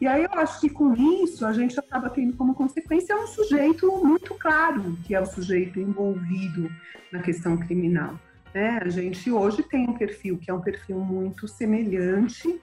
E 0.00 0.06
aí 0.06 0.24
eu 0.24 0.32
acho 0.34 0.60
que 0.60 0.68
com 0.68 0.94
isso 1.24 1.46
a 1.46 1.52
gente 1.52 1.78
acaba 1.78 2.10
tendo 2.10 2.36
como 2.36 2.54
consequência 2.54 3.16
um 3.16 3.26
sujeito 3.26 3.90
muito 4.04 4.34
claro, 4.34 4.96
que 5.04 5.14
é 5.14 5.20
o 5.20 5.26
sujeito 5.26 5.80
envolvido 5.80 6.70
na 7.10 7.20
questão 7.20 7.56
criminal. 7.56 8.18
Né? 8.54 8.80
A 8.82 8.88
gente 8.88 9.30
hoje 9.30 9.62
tem 9.62 9.88
um 9.88 9.94
perfil 9.94 10.38
que 10.38 10.50
é 10.50 10.54
um 10.54 10.60
perfil 10.60 10.98
muito 10.98 11.48
semelhante 11.48 12.60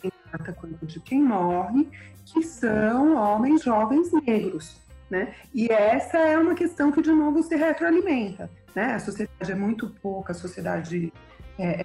quem 0.00 0.12
mata 0.32 0.52
quanto 0.52 0.86
de 0.86 1.00
quem 1.00 1.22
morre, 1.22 1.88
que 2.24 2.42
são 2.42 3.16
homens 3.16 3.62
jovens 3.62 4.12
negros. 4.12 4.80
Né? 5.10 5.34
E 5.54 5.68
essa 5.72 6.18
é 6.18 6.38
uma 6.38 6.54
questão 6.54 6.92
que, 6.92 7.00
de 7.00 7.10
novo, 7.10 7.42
se 7.42 7.56
retroalimenta. 7.56 8.50
Né? 8.74 8.94
A 8.94 9.00
sociedade 9.00 9.50
é 9.50 9.54
muito 9.54 9.88
pouca, 10.02 10.32
a 10.32 10.34
sociedade 10.34 11.12
é, 11.58 11.84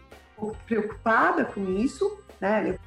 preocupada 0.65 1.45
com 1.45 1.75
isso, 1.77 2.19
né? 2.39 2.77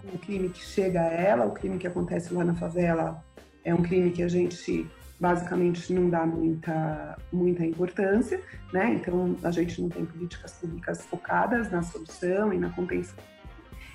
com 0.00 0.08
o 0.08 0.18
crime 0.18 0.48
que 0.48 0.60
chega 0.60 1.00
a 1.00 1.12
ela, 1.12 1.46
o 1.46 1.52
crime 1.52 1.78
que 1.78 1.86
acontece 1.86 2.32
lá 2.32 2.44
na 2.44 2.54
favela 2.54 3.22
é 3.64 3.74
um 3.74 3.82
crime 3.82 4.10
que 4.10 4.22
a 4.22 4.28
gente 4.28 4.88
basicamente 5.18 5.92
não 5.92 6.10
dá 6.10 6.26
muita, 6.26 7.16
muita 7.32 7.64
importância, 7.64 8.40
né? 8.72 8.94
Então 8.94 9.36
a 9.42 9.50
gente 9.50 9.80
não 9.80 9.88
tem 9.88 10.04
políticas 10.04 10.52
públicas 10.52 11.04
focadas 11.06 11.70
na 11.70 11.82
solução 11.82 12.52
e 12.52 12.58
na 12.58 12.70
compensação 12.70 13.33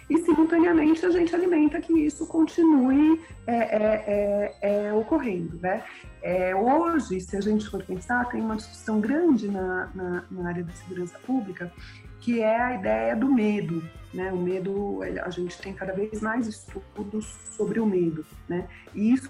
e 0.09 0.17
simultaneamente 0.17 1.05
a 1.05 1.11
gente 1.11 1.33
alimenta 1.35 1.79
que 1.79 1.93
isso 1.93 2.25
continue 2.25 3.21
é, 3.45 3.55
é, 3.55 4.55
é, 4.61 4.87
é 4.87 4.93
ocorrendo. 4.93 5.59
Né? 5.61 5.83
É, 6.21 6.55
hoje, 6.55 7.21
se 7.21 7.37
a 7.37 7.41
gente 7.41 7.69
for 7.69 7.83
pensar, 7.83 8.27
tem 8.29 8.41
uma 8.41 8.55
discussão 8.55 8.99
grande 8.99 9.47
na, 9.47 9.89
na, 9.93 10.23
na, 10.31 10.49
área 10.49 10.63
da 10.63 10.73
segurança 10.73 11.17
pública, 11.19 11.71
que 12.19 12.41
é 12.41 12.59
a 12.59 12.73
ideia 12.73 13.15
do 13.15 13.31
medo. 13.31 13.83
Né? 14.11 14.31
O 14.31 14.37
medo, 14.37 15.01
a 15.23 15.29
gente 15.29 15.57
tem 15.61 15.73
cada 15.73 15.93
vez 15.93 16.21
mais 16.21 16.47
estudos 16.47 17.27
sobre 17.55 17.79
o 17.79 17.85
medo. 17.85 18.25
Né? 18.47 18.67
E 18.95 19.13
isso 19.13 19.29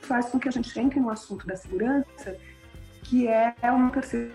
faz 0.00 0.26
com 0.26 0.38
que 0.38 0.48
a 0.48 0.52
gente 0.52 0.78
entre 0.80 0.98
no 0.98 1.10
assunto 1.10 1.46
da 1.46 1.56
segurança, 1.56 2.36
que 3.02 3.28
é 3.28 3.54
uma 3.64 3.90
percepção 3.90 4.34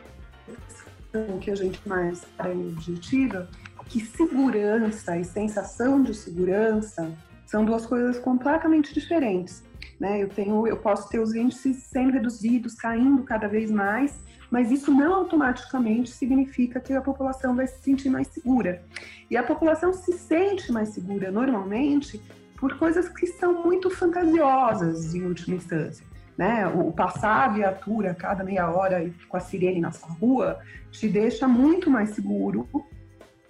que 1.42 1.50
a 1.50 1.56
gente 1.56 1.80
mais 1.88 2.24
objetiva, 2.40 3.50
que 3.92 4.00
segurança 4.00 5.18
e 5.18 5.26
sensação 5.26 6.02
de 6.02 6.14
segurança 6.14 7.12
são 7.46 7.66
duas 7.66 7.86
coisas 7.86 8.18
completamente 8.18 8.94
diferentes. 8.94 9.62
Né? 10.00 10.24
Eu, 10.24 10.30
tenho, 10.30 10.66
eu 10.66 10.78
posso 10.78 11.10
ter 11.10 11.20
os 11.20 11.36
índices 11.36 11.84
sendo 11.84 12.14
reduzidos, 12.14 12.74
caindo 12.76 13.22
cada 13.24 13.50
vez 13.50 13.70
mais, 13.70 14.18
mas 14.50 14.72
isso 14.72 14.94
não 14.94 15.14
automaticamente 15.14 16.10
significa 16.10 16.80
que 16.80 16.94
a 16.94 17.02
população 17.02 17.54
vai 17.54 17.68
se 17.68 17.82
sentir 17.82 18.10
mais 18.10 18.28
segura. 18.28 18.82
E 19.30 19.36
a 19.36 19.44
população 19.44 19.92
se 19.92 20.14
sente 20.14 20.72
mais 20.72 20.90
segura 20.90 21.30
normalmente 21.30 22.22
por 22.56 22.78
coisas 22.78 23.10
que 23.10 23.28
são 23.28 23.62
muito 23.62 23.90
fantasiosas 23.90 25.14
em 25.14 25.26
última 25.26 25.58
instância. 25.58 26.06
Né? 26.38 26.66
O 26.66 26.94
passar 26.94 27.50
a 27.50 27.54
viatura 27.54 28.16
cada 28.16 28.42
meia 28.42 28.72
hora 28.72 29.12
com 29.28 29.36
a 29.36 29.42
sirene 29.42 29.82
na 29.82 29.92
sua 29.92 30.12
rua 30.12 30.60
te 30.92 31.10
deixa 31.10 31.46
muito 31.46 31.90
mais 31.90 32.12
seguro 32.12 32.70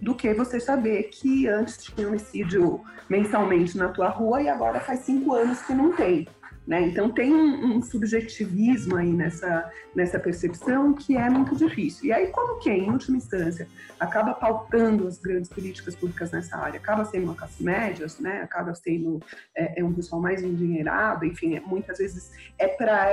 do 0.02 0.16
que 0.16 0.34
você 0.34 0.60
saber 0.60 1.04
que 1.04 1.48
antes 1.48 1.78
tinha 1.78 2.08
homicídio 2.08 2.82
mensalmente 3.08 3.78
na 3.78 3.90
tua 3.90 4.10
rua 4.10 4.42
e 4.42 4.50
agora 4.50 4.80
faz 4.80 5.02
cinco 5.02 5.34
anos 5.34 5.62
que 5.62 5.74
não 5.74 5.94
tem. 5.94 6.28
Né? 6.66 6.82
Então 6.84 7.10
tem 7.10 7.34
um, 7.34 7.78
um, 7.78 7.82
subjetivismo 7.82 8.96
aí 8.96 9.12
nessa, 9.12 9.70
nessa 9.96 10.20
percepção 10.20 10.94
que 10.94 11.18
é 11.18 11.28
muito 11.28 11.56
difícil. 11.56 12.06
E 12.06 12.14
aí, 12.14 12.28
como 12.28 12.60
que, 12.60 12.70
em 12.70 12.90
última 12.92 13.18
instância, 13.18 13.68
acaba 14.00 14.34
pautando 14.36 15.08
as 15.08 15.18
grandes 15.18 15.50
políticas 15.50 15.96
públicas 15.96 16.32
nessa 16.32 16.56
área? 16.58 16.80
Acaba 16.80 17.04
sendo 17.04 17.24
uma 17.24 17.36
classe 17.36 17.64
média, 17.64 18.06
né? 18.20 18.42
acaba 18.44 18.76
sendo 18.76 19.20
é, 19.56 19.82
é 19.82 19.84
um 19.84 19.92
pessoal 19.92 20.22
mais 20.22 20.44
endinheirado, 20.44 21.26
enfim, 21.26 21.56
é, 21.56 21.60
muitas 21.62 21.98
vezes 21.98 22.32
é 22.60 22.68
para 22.68 23.12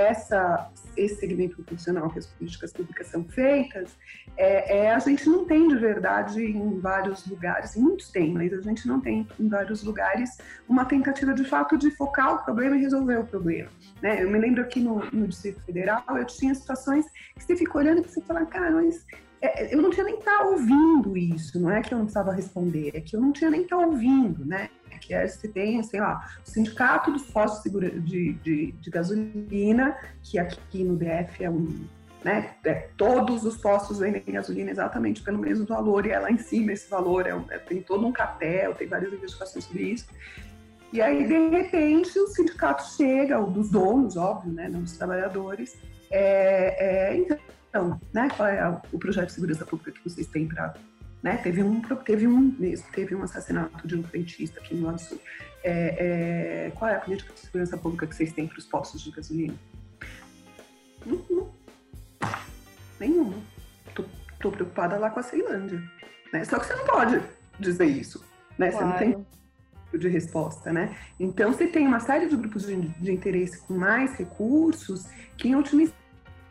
esse 0.95 1.17
segmento 1.17 1.63
profissional 1.63 2.11
que 2.11 2.19
as 2.19 2.27
políticas 2.27 2.71
públicas 2.73 3.07
são 3.07 3.25
feitas. 3.25 3.97
É, 4.37 4.85
é, 4.85 4.95
a 4.95 4.99
gente 4.99 5.27
não 5.29 5.47
tem 5.47 5.69
de 5.69 5.77
verdade 5.77 6.45
em 6.45 6.79
vários 6.79 7.27
lugares, 7.27 7.75
muitos 7.77 8.11
tem, 8.11 8.31
mas 8.33 8.53
a 8.53 8.61
gente 8.61 8.87
não 8.87 9.01
tem 9.01 9.27
em 9.41 9.49
vários 9.49 9.83
lugares 9.83 10.37
uma 10.69 10.85
tentativa 10.85 11.33
de 11.33 11.45
fato 11.45 11.79
de 11.79 11.91
focar 11.91 12.35
o 12.35 12.45
problema 12.45 12.77
e 12.77 12.81
resolver 12.81 13.17
o 13.17 13.25
problema 13.25 13.48
Né? 14.03 14.23
Eu 14.23 14.31
me 14.31 14.39
lembro 14.39 14.63
aqui 14.63 14.81
no, 14.81 15.05
no 15.11 15.27
Distrito 15.27 15.61
Federal, 15.63 16.03
eu 16.09 16.25
tinha 16.25 16.55
situações 16.55 17.05
que 17.37 17.45
você 17.45 17.57
fica 17.57 17.79
olhando 17.79 18.01
e 18.01 18.09
você 18.09 18.21
fala, 18.23 18.45
cara, 18.47 18.71
mas 18.71 19.05
é, 19.41 19.73
eu 19.73 19.81
não 19.81 19.91
tinha 19.91 20.05
nem 20.05 20.19
estar 20.19 20.39
tá 20.39 20.45
ouvindo 20.45 21.17
isso, 21.17 21.61
não 21.61 21.71
é 21.71 21.81
que 21.81 21.93
eu 21.93 21.99
não 21.99 22.07
precisava 22.07 22.33
responder, 22.33 22.91
é 22.95 23.01
que 23.01 23.15
eu 23.15 23.21
não 23.21 23.33
tinha 23.33 23.51
nem 23.51 23.63
estar 23.63 23.77
tá 23.77 23.87
ouvindo, 23.87 24.45
né? 24.45 24.69
É 24.91 24.99
que 24.99 25.15
é, 25.15 25.27
você 25.27 25.49
tem, 25.49 25.83
sei 25.83 26.01
lá, 26.01 26.21
o 26.45 26.51
Sindicato 26.51 27.13
dos 27.13 27.23
Postos 27.23 27.73
de, 28.05 28.33
de, 28.35 28.73
de 28.73 28.91
Gasolina, 28.91 29.97
que 30.23 30.39
aqui 30.39 30.83
no 30.83 30.97
DF 30.97 31.45
é 31.45 31.51
um 31.51 31.87
né? 32.25 32.55
É, 32.65 32.89
todos 32.97 33.45
os 33.45 33.57
postos 33.57 34.01
vendem 34.01 34.23
gasolina 34.27 34.71
exatamente 34.71 35.23
pelo 35.23 35.39
mesmo 35.39 35.65
valor 35.65 36.05
e 36.05 36.11
é 36.11 36.19
lá 36.19 36.31
em 36.31 36.39
cima 36.39 36.73
esse 36.73 36.91
valor 36.91 37.27
é, 37.27 37.31
é, 37.51 37.59
tem 37.59 37.81
todo 37.81 38.05
um 38.07 38.13
cartel, 38.13 38.75
tem 38.75 38.89
várias 38.89 39.13
investigações 39.13 39.65
sobre 39.65 39.85
isso. 39.85 40.07
E 40.93 41.03
aí, 41.03 41.27
de 41.27 41.49
repente, 41.51 42.19
o 42.19 42.27
sindicato 42.29 42.83
chega, 42.97 43.39
o 43.39 43.51
dos 43.51 43.71
donos, 43.71 44.17
óbvio, 44.17 44.53
né, 44.53 44.69
não 44.69 44.83
dos 44.83 44.97
trabalhadores. 44.97 45.77
É, 46.11 47.13
é, 47.13 47.17
então, 47.17 48.01
né, 48.13 48.29
qual 48.35 48.49
é 48.49 48.81
o 48.91 48.99
projeto 48.99 49.27
de 49.27 49.33
segurança 49.33 49.67
pública 49.67 49.93
que 49.93 50.09
vocês 50.09 50.27
têm 50.27 50.49
para. 50.49 50.75
Né, 51.23 51.37
teve, 51.39 51.63
um, 51.63 51.83
teve, 52.05 52.27
um, 52.27 52.57
teve 52.93 53.15
um 53.15 53.23
assassinato 53.23 53.87
de 53.87 53.97
um 53.97 54.03
frentista 54.03 54.61
aqui 54.61 54.75
no 54.75 54.99
Sul. 54.99 55.21
É, 55.63 56.67
é, 56.69 56.71
qual 56.71 56.91
é 56.91 56.95
a 56.95 57.01
política 57.01 57.35
de 57.35 57.41
segurança 57.41 57.77
pública 57.77 58.07
que 58.07 58.15
vocês 58.15 58.33
têm 58.33 58.47
para 58.47 58.59
os 58.59 58.65
postos 58.65 59.03
de 59.03 59.11
gasolina? 59.11 59.55
Nenhuma. 62.99 63.35
Tô, 63.95 64.05
tô, 64.41 64.51
preocupada 64.51 64.97
lá 64.97 65.11
com 65.11 65.21
a 65.21 65.23
Ceilândia. 65.23 65.83
Né? 66.33 66.45
Só 66.45 66.59
que 66.59 66.67
você 66.67 66.75
não 66.75 66.87
pode 66.87 67.21
dizer 67.59 67.87
isso. 67.87 68.25
Né? 68.57 68.71
Claro. 68.71 68.87
Você 68.87 69.07
não 69.07 69.15
tem 69.15 69.27
de 69.93 70.09
resposta, 70.09 70.73
né? 70.73 70.97
Então, 71.19 71.53
você 71.53 71.67
tem 71.67 71.87
uma 71.87 72.01
série 72.01 72.29
de 72.29 72.37
grupos 72.37 72.67
de, 72.67 72.77
de 72.77 73.13
interesse 73.13 73.59
com 73.59 73.75
mais 73.75 74.15
recursos 74.15 75.07
que, 75.37 75.49
em 75.49 75.55
última 75.55 75.83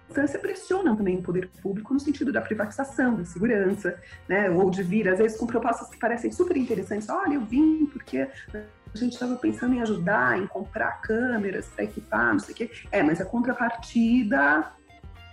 instância, 0.09 0.39
pressionam 0.39 0.95
também 0.95 1.17
o 1.17 1.21
poder 1.21 1.49
público 1.61 1.93
no 1.93 1.99
sentido 1.99 2.31
da 2.31 2.41
privatização, 2.41 3.15
da 3.15 3.25
segurança, 3.25 3.99
né? 4.27 4.49
Ou 4.49 4.69
de 4.69 4.81
vir, 4.81 5.07
às 5.07 5.19
vezes, 5.19 5.37
com 5.37 5.45
propostas 5.45 5.89
que 5.89 5.97
parecem 5.97 6.31
super 6.31 6.57
interessantes. 6.57 7.09
Olha, 7.09 7.35
eu 7.35 7.41
vim 7.41 7.85
porque 7.85 8.27
a 8.53 8.97
gente 8.97 9.13
estava 9.13 9.35
pensando 9.35 9.75
em 9.75 9.81
ajudar, 9.81 10.39
em 10.39 10.47
comprar 10.47 11.01
câmeras 11.01 11.67
para 11.67 11.83
equipar, 11.83 12.33
não 12.33 12.39
sei 12.39 12.53
o 12.53 12.57
quê. 12.57 12.71
É, 12.91 13.03
mas 13.03 13.21
a 13.21 13.25
contrapartida 13.25 14.71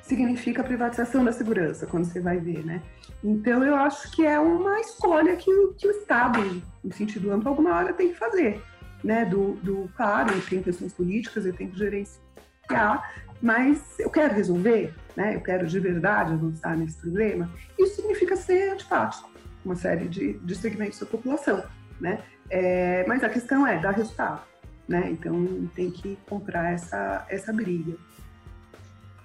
significa 0.07 0.61
a 0.61 0.65
privatização 0.65 1.25
da 1.25 1.33
segurança, 1.33 1.87
quando 1.87 2.05
você 2.05 2.21
vai 2.21 2.39
ver, 2.39 2.65
né? 2.65 2.83
Então, 3.23 3.65
eu 3.65 3.75
acho 3.75 4.11
que 4.13 4.25
é 4.27 4.39
uma 4.39 4.79
escolha 4.81 5.35
que, 5.37 5.51
que 5.79 5.89
o 5.89 5.91
Estado, 5.91 6.41
em 6.85 6.91
sentido 6.91 7.33
amplo, 7.33 7.49
alguma 7.49 7.75
hora 7.75 7.93
tem 7.93 8.09
que 8.09 8.19
fazer, 8.19 8.63
né? 9.03 9.25
Do, 9.25 9.55
do 9.55 9.91
claro, 9.97 10.35
eu 10.35 10.43
tenho 10.43 10.63
questões 10.63 10.93
políticas, 10.93 11.47
eu 11.47 11.55
tenho 11.55 11.71
que 11.71 11.79
gerenciar, 11.79 13.15
mas 13.41 13.99
eu 13.99 14.11
quero 14.11 14.35
resolver, 14.35 14.95
né? 15.17 15.37
Eu 15.37 15.41
quero 15.41 15.67
de 15.67 15.81
verdade 15.81 16.35
avançar 16.35 16.77
nesse 16.77 16.99
problema. 16.99 17.49
Isso 17.79 17.97
significa 17.97 18.37
ser 18.37 18.73
antipático, 18.73 19.31
uma 19.65 19.75
série 19.75 20.07
de, 20.07 20.35
de 20.35 20.55
segmentos 20.55 20.99
da 20.99 21.07
população, 21.07 21.65
né? 21.99 22.23
É, 22.51 23.07
mas 23.09 23.25
a 23.25 23.31
questão 23.31 23.67
é 23.67 23.79
dar 23.79 23.93
resultado, 23.93 24.43
né? 24.87 25.09
Então, 25.11 25.67
tem 25.75 25.91
que 25.91 26.19
comprar 26.29 26.75
essa, 26.75 27.25
essa 27.31 27.55
briga. 27.55 27.97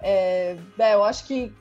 É, 0.02 0.56
é, 0.78 0.94
eu 0.94 1.04
acho 1.04 1.26
que 1.26 1.54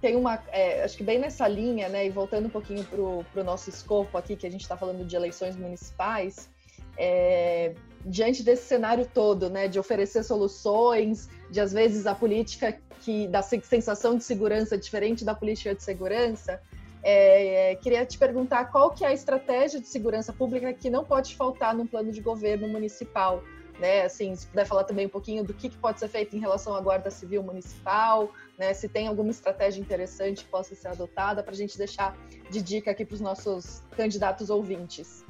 tem 0.00 0.16
uma, 0.16 0.42
é, 0.52 0.84
acho 0.84 0.96
que 0.96 1.04
bem 1.04 1.18
nessa 1.18 1.48
linha, 1.48 1.88
né, 1.88 2.06
e 2.06 2.10
voltando 2.10 2.46
um 2.46 2.50
pouquinho 2.50 2.84
para 2.84 3.40
o 3.40 3.44
nosso 3.44 3.70
escopo 3.70 4.16
aqui, 4.18 4.36
que 4.36 4.46
a 4.46 4.50
gente 4.50 4.62
está 4.62 4.76
falando 4.76 5.04
de 5.04 5.16
eleições 5.16 5.56
municipais, 5.56 6.50
é, 6.98 7.74
diante 8.04 8.42
desse 8.42 8.64
cenário 8.64 9.08
todo, 9.12 9.48
né, 9.48 9.68
de 9.68 9.78
oferecer 9.78 10.22
soluções, 10.22 11.28
de 11.50 11.60
às 11.60 11.72
vezes 11.72 12.06
a 12.06 12.14
política 12.14 12.78
que 13.00 13.26
da 13.28 13.42
sensação 13.42 14.16
de 14.16 14.24
segurança 14.24 14.76
diferente 14.76 15.24
da 15.24 15.34
política 15.34 15.74
de 15.74 15.82
segurança, 15.82 16.60
é, 17.02 17.76
queria 17.76 18.04
te 18.04 18.18
perguntar 18.18 18.66
qual 18.66 18.90
que 18.90 19.04
é 19.04 19.08
a 19.08 19.12
estratégia 19.12 19.80
de 19.80 19.86
segurança 19.86 20.32
pública 20.32 20.72
que 20.72 20.90
não 20.90 21.04
pode 21.04 21.36
faltar 21.36 21.74
no 21.74 21.86
plano 21.86 22.10
de 22.10 22.20
governo 22.20 22.68
municipal 22.68 23.42
né? 23.78 24.02
Assim, 24.02 24.34
se 24.34 24.46
puder 24.46 24.66
falar 24.66 24.84
também 24.84 25.06
um 25.06 25.10
pouquinho 25.10 25.44
do 25.44 25.52
que, 25.52 25.68
que 25.68 25.76
pode 25.76 25.98
ser 26.00 26.08
feito 26.08 26.34
em 26.36 26.40
relação 26.40 26.74
à 26.74 26.80
Guarda 26.80 27.10
Civil 27.10 27.42
Municipal, 27.42 28.32
né? 28.58 28.72
Se 28.74 28.88
tem 28.88 29.06
alguma 29.06 29.30
estratégia 29.30 29.80
interessante 29.80 30.44
que 30.44 30.50
possa 30.50 30.74
ser 30.74 30.88
adotada 30.88 31.42
para 31.42 31.52
a 31.52 31.56
gente 31.56 31.76
deixar 31.76 32.16
de 32.50 32.62
dica 32.62 32.90
aqui 32.90 33.04
para 33.04 33.14
os 33.14 33.20
nossos 33.20 33.82
candidatos 33.96 34.50
ouvintes. 34.50 35.24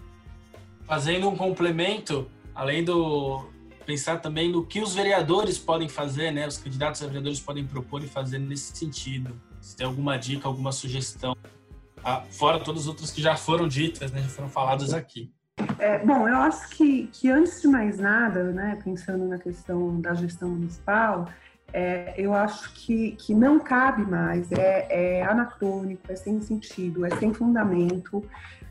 Fazendo 0.85 1.29
um 1.29 1.37
complemento, 1.37 2.31
além 2.55 2.85
do 2.85 3.45
pensar 3.85 4.21
também 4.21 4.51
no 4.51 4.67
que 4.67 4.81
os 4.81 4.95
vereadores 4.95 5.59
podem 5.59 5.89
fazer, 5.89 6.33
né? 6.33 6.47
Os 6.47 6.59
candidatos 6.59 7.03
a 7.03 7.07
vereadores 7.07 7.41
podem 7.41 7.65
propor 7.65 8.03
e 8.03 8.09
fazer 8.09 8.39
nesse 8.39 8.77
sentido. 8.77 9.41
Se 9.61 9.77
tem 9.77 9.87
alguma 9.87 10.17
dica, 10.17 10.49
alguma 10.49 10.73
sugestão, 10.73 11.37
ah, 12.03 12.23
fora 12.31 12.61
todas 12.61 12.83
as 12.83 12.89
outras 12.89 13.11
que 13.11 13.23
já 13.23 13.37
foram 13.37 13.67
ditas, 13.67 14.13
né? 14.13 14.23
Já 14.23 14.29
foram 14.29 14.49
faladas 14.49 14.93
aqui. 14.93 15.33
É, 15.79 15.99
bom, 15.99 16.29
eu 16.29 16.37
acho 16.37 16.69
que, 16.71 17.09
que 17.09 17.31
antes 17.31 17.61
de 17.61 17.69
mais 17.69 17.99
nada, 17.99 18.45
né, 18.53 18.79
pensando 18.83 19.27
na 19.27 19.39
questão 19.39 20.01
da 20.01 20.15
gestão 20.15 20.49
municipal, 20.51 21.29
é, 21.73 22.15
eu 22.17 22.33
acho 22.33 22.73
que, 22.75 23.13
que 23.13 23.35
não 23.35 23.59
cabe 23.59 24.03
mais, 24.03 24.51
é, 24.53 24.87
é, 24.89 25.23
anacrônico, 25.25 26.03
é 26.09 26.17
sem 26.17 26.41
sentido, 26.41 27.05
é 27.05 27.11
sem 27.17 27.35
fundamento 27.35 28.25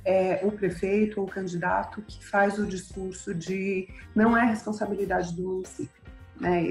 é, 0.05 0.39
o 0.43 0.51
prefeito 0.51 1.19
ou 1.19 1.25
o 1.25 1.29
candidato 1.29 2.01
que 2.03 2.23
faz 2.23 2.59
o 2.59 2.65
discurso 2.65 3.33
de 3.33 3.89
não 4.13 4.37
é 4.37 4.45
responsabilidade 4.45 5.35
do 5.35 5.41
município. 5.41 6.03
Né? 6.39 6.69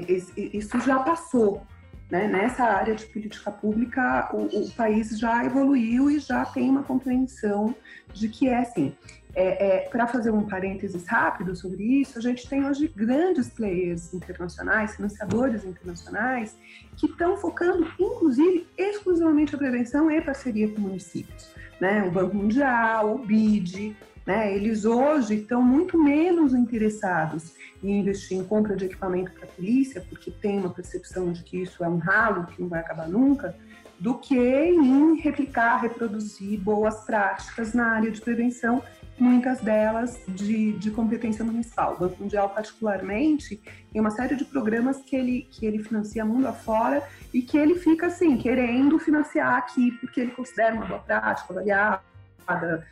Isso 0.53 0.79
já 0.79 0.99
passou. 0.99 1.61
Né? 2.09 2.27
Nessa 2.27 2.63
área 2.63 2.95
de 2.95 3.05
política 3.07 3.51
pública, 3.51 4.29
o, 4.31 4.45
o 4.45 4.71
país 4.71 5.19
já 5.19 5.43
evoluiu 5.43 6.09
e 6.09 6.19
já 6.19 6.45
tem 6.45 6.69
uma 6.69 6.83
compreensão 6.83 7.75
de 8.13 8.29
que 8.29 8.47
é 8.47 8.59
assim. 8.59 8.95
É, 9.35 9.67
é, 9.67 9.79
Para 9.89 10.07
fazer 10.07 10.31
um 10.31 10.43
parênteses 10.43 11.05
rápido 11.05 11.53
sobre 11.57 11.83
isso, 11.83 12.17
a 12.17 12.21
gente 12.21 12.47
tem 12.47 12.65
hoje 12.65 12.87
grandes 12.95 13.49
players 13.49 14.13
internacionais, 14.13 14.95
financiadores 14.95 15.65
internacionais, 15.65 16.57
que 16.95 17.05
estão 17.05 17.35
focando, 17.35 17.85
inclusive, 17.99 18.65
exclusivamente 18.77 19.53
a 19.53 19.57
prevenção 19.57 20.09
e 20.09 20.21
parceria 20.21 20.69
com 20.69 20.79
municípios. 20.79 21.53
Né? 21.81 22.03
O 22.03 22.11
Banco 22.11 22.33
Mundial, 22.33 23.15
o 23.15 23.17
BID, 23.19 23.97
Né? 24.25 24.55
Eles 24.55 24.85
hoje 24.85 25.35
estão 25.35 25.61
muito 25.61 26.01
menos 26.01 26.55
interessados 26.55 27.53
em 27.83 27.99
investir 27.99 28.37
em 28.37 28.43
compra 28.43 28.75
de 28.75 28.85
equipamento 28.85 29.31
para 29.33 29.43
a 29.43 29.47
polícia, 29.47 30.03
porque 30.09 30.31
tem 30.31 30.57
uma 30.59 30.71
percepção 30.71 31.31
de 31.31 31.43
que 31.43 31.61
isso 31.61 31.83
é 31.83 31.89
um 31.89 31.97
ralo 31.97 32.47
que 32.47 32.59
não 32.59 32.69
vai 32.69 32.79
acabar 32.79 33.07
nunca, 33.07 33.55
do 33.99 34.15
que 34.17 34.37
em 34.37 35.19
replicar, 35.19 35.77
reproduzir 35.77 36.59
boas 36.59 37.05
práticas 37.05 37.73
na 37.73 37.91
área 37.91 38.09
de 38.09 38.19
prevenção, 38.19 38.81
muitas 39.17 39.59
delas 39.61 40.19
de, 40.27 40.73
de 40.73 40.91
competência 40.91 41.43
municipal. 41.43 41.95
O 41.95 41.99
Banco 41.99 42.21
Mundial, 42.21 42.49
particularmente, 42.49 43.61
tem 43.91 44.01
uma 44.01 44.11
série 44.11 44.35
de 44.35 44.45
programas 44.45 44.97
que 44.97 45.15
ele, 45.15 45.47
que 45.49 45.65
ele 45.65 45.83
financia 45.83 46.25
mundo 46.25 46.47
afora 46.47 47.01
e 47.33 47.41
que 47.41 47.57
ele 47.57 47.75
fica, 47.75 48.07
assim, 48.07 48.37
querendo 48.37 48.99
financiar 48.99 49.55
aqui, 49.55 49.91
porque 49.99 50.19
ele 50.19 50.31
considera 50.31 50.75
uma 50.75 50.85
boa 50.85 50.99
prática, 50.99 51.53
avaliar 51.53 52.03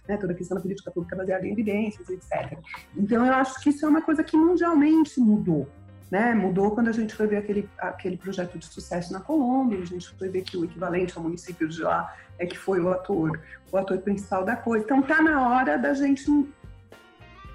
né, 0.08 0.18
toda 0.18 0.34
a 0.34 0.36
questão 0.36 0.56
da 0.56 0.62
política 0.62 0.92
pública 0.92 1.16
baseada 1.16 1.46
em 1.46 1.52
evidências, 1.52 2.10
etc. 2.10 2.58
Então, 2.96 3.26
eu 3.26 3.34
acho 3.34 3.62
que 3.62 3.70
isso 3.70 3.86
é 3.86 3.90
uma 3.90 4.02
coisa 4.02 4.24
que 4.24 4.36
mundialmente 4.38 5.20
mudou. 5.20 5.70
Né? 6.14 6.32
Mudou 6.36 6.70
quando 6.70 6.90
a 6.90 6.92
gente 6.92 7.16
foi 7.16 7.26
ver 7.26 7.38
aquele, 7.38 7.68
aquele 7.76 8.18
projeto 8.18 8.56
de 8.60 8.68
sucesso 8.68 9.12
na 9.12 9.20
Colômbia, 9.20 9.80
a 9.80 9.86
gente 9.86 10.16
foi 10.16 10.30
ver 10.30 10.44
que 10.44 10.56
o 10.56 10.64
equivalente 10.64 11.18
ao 11.18 11.24
município 11.24 11.68
de 11.68 11.82
lá 11.82 12.14
é 12.38 12.46
que 12.46 12.56
foi 12.56 12.80
o 12.80 12.92
ator, 12.92 13.42
o 13.72 13.78
ator 13.78 13.98
principal 13.98 14.46
da 14.46 14.56
coisa. 14.56 14.86
Então, 14.86 15.02
tá 15.02 15.24
na 15.24 15.50
hora 15.50 15.76
da 15.76 15.92
gente 15.96 16.24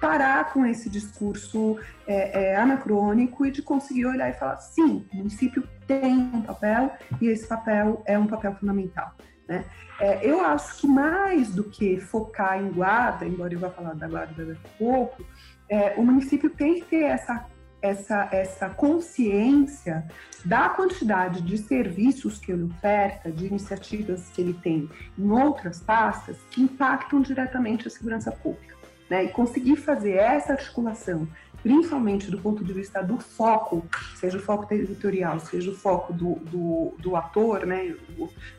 parar 0.01 0.53
com 0.53 0.67
esse 0.67 0.91
discurso 0.91 1.79
é, 2.05 2.47
é, 2.47 2.57
anacrônico 2.57 3.47
e 3.47 3.53
de 3.53 3.63
conseguir 3.63 4.07
olhar 4.07 4.29
e 4.29 4.33
falar, 4.33 4.57
sim, 4.57 5.07
o 5.13 5.17
município 5.19 5.63
tem 5.87 6.17
um 6.17 6.43
papel 6.43 6.91
e 7.21 7.29
esse 7.29 7.47
papel 7.47 8.03
é 8.07 8.19
um 8.19 8.27
papel 8.27 8.57
fundamental. 8.57 9.15
Né? 9.49 9.65
É, 10.01 10.29
eu 10.29 10.45
acho 10.45 10.79
que 10.79 10.89
mais 10.89 11.55
do 11.55 11.63
que 11.63 12.01
focar 12.01 12.61
em 12.61 12.73
guarda, 12.73 13.25
embora 13.25 13.55
eu 13.55 13.61
vá 13.61 13.71
falar 13.71 13.95
da 13.95 14.09
guarda 14.09 14.45
daqui 14.45 14.61
a 14.65 14.79
pouco, 14.79 15.25
é, 15.69 15.95
o 15.97 16.03
município 16.03 16.51
tem 16.51 16.81
que 16.81 16.87
ter 16.87 17.05
essa, 17.05 17.47
essa, 17.81 18.29
essa 18.33 18.69
consciência 18.69 20.07
da 20.45 20.69
quantidade 20.69 21.43
de 21.43 21.59
serviços 21.59 22.39
que 22.39 22.53
ele 22.53 22.65
oferta, 22.65 23.31
de 23.31 23.47
iniciativas 23.47 24.29
que 24.31 24.41
ele 24.41 24.55
tem 24.55 24.89
em 25.17 25.31
outras 25.31 25.81
pastas 25.81 26.37
que 26.51 26.63
impactam 26.63 27.21
diretamente 27.21 27.87
a 27.87 27.91
segurança 27.91 28.33
pública. 28.33 28.77
Né? 29.09 29.25
E 29.25 29.29
conseguir 29.29 29.77
fazer 29.77 30.13
essa 30.13 30.53
articulação, 30.53 31.27
principalmente 31.63 32.31
do 32.31 32.39
ponto 32.39 32.65
de 32.65 32.73
vista 32.73 33.03
do 33.03 33.19
foco, 33.19 33.87
seja 34.17 34.39
o 34.39 34.41
foco 34.41 34.67
territorial, 34.67 35.41
seja 35.41 35.71
o 35.71 35.75
foco 35.75 36.13
do, 36.13 36.35
do, 36.37 36.95
do 36.99 37.17
ator, 37.17 37.65
né? 37.65 37.95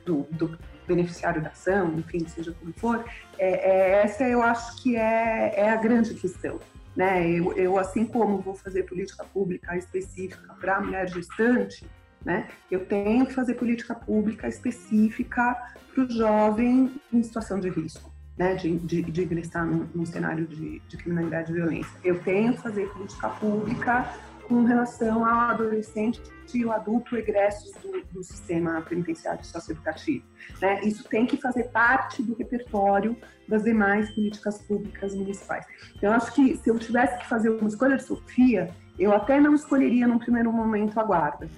do, 0.05 0.24
do 0.32 0.57
beneficiário 0.88 1.41
da 1.41 1.49
ação, 1.49 1.93
enfim, 1.99 2.28
seja 2.28 2.51
como 2.59 2.74
for, 2.74 3.05
é, 3.38 3.49
é, 3.49 4.03
essa 4.03 4.24
eu 4.24 4.41
acho 4.41 4.82
que 4.82 4.95
é, 4.95 5.53
é 5.55 5.70
a 5.70 5.76
grande 5.76 6.15
questão. 6.15 6.59
Né? 7.00 7.32
Eu, 7.32 7.54
eu, 7.54 7.78
assim 7.78 8.06
como 8.06 8.39
vou 8.39 8.54
fazer 8.54 8.84
política 8.84 9.24
pública 9.24 9.78
específica 9.78 10.54
para 10.60 10.76
a 10.76 10.82
mulher 10.82 11.08
gestante, 11.08 11.89
né? 12.26 12.50
eu 12.70 12.86
tenho 12.86 13.26
que 13.26 13.34
fazer 13.34 13.54
política 13.54 13.95
pública 13.95 14.50
específica 14.50 15.56
para 15.95 16.04
o 16.04 16.12
jovem 16.12 16.93
em 17.14 17.24
situação 17.24 17.58
de 17.58 17.70
risco. 17.70 18.12
Né, 18.38 18.56
de, 18.56 18.78
de, 18.80 19.02
de 19.02 19.24
ingressar 19.24 19.66
num, 19.66 19.86
num 19.93 20.06
cenário 20.06 20.47
de, 20.47 20.80
de 20.80 20.95
criminalidade 20.95 21.52
e 21.52 21.56
violência. 21.56 21.91
Eu 22.06 22.22
tenho 22.22 22.54
que 22.54 22.62
fazer 22.62 22.88
política 22.88 23.28
pública 23.32 24.14
com 24.47 24.64
relação 24.64 25.26
ao 25.26 25.52
adolescente 25.52 26.22
e 26.54 26.66
o 26.66 26.72
adulto 26.72 27.18
egressos 27.18 27.74
do, 27.82 28.02
do 28.14 28.24
sistema 28.24 28.82
penitenciário 28.82 29.43
socioeducativo. 29.43 30.24
Né? 30.62 30.80
Isso 30.86 31.04
tem 31.10 31.26
que 31.26 31.36
fazer 31.36 31.66
parte 31.66 32.24
do 32.24 32.34
repertório 32.34 33.18
das 33.50 33.64
demais 33.64 34.10
políticas 34.12 34.62
públicas 34.62 35.14
municipais. 35.16 35.66
Eu 36.02 36.12
acho 36.12 36.34
que 36.34 36.56
se 36.58 36.70
eu 36.70 36.78
tivesse 36.78 37.18
que 37.18 37.28
fazer 37.28 37.50
uma 37.50 37.68
escolha 37.68 37.97
de 37.97 38.04
Sofia, 38.04 38.70
eu 38.97 39.12
até 39.12 39.39
não 39.39 39.56
escolheria 39.56 40.08
num 40.08 40.20
primeiro 40.20 40.54
momento 40.54 41.00
a 41.00 41.04
guarda. 41.04 41.50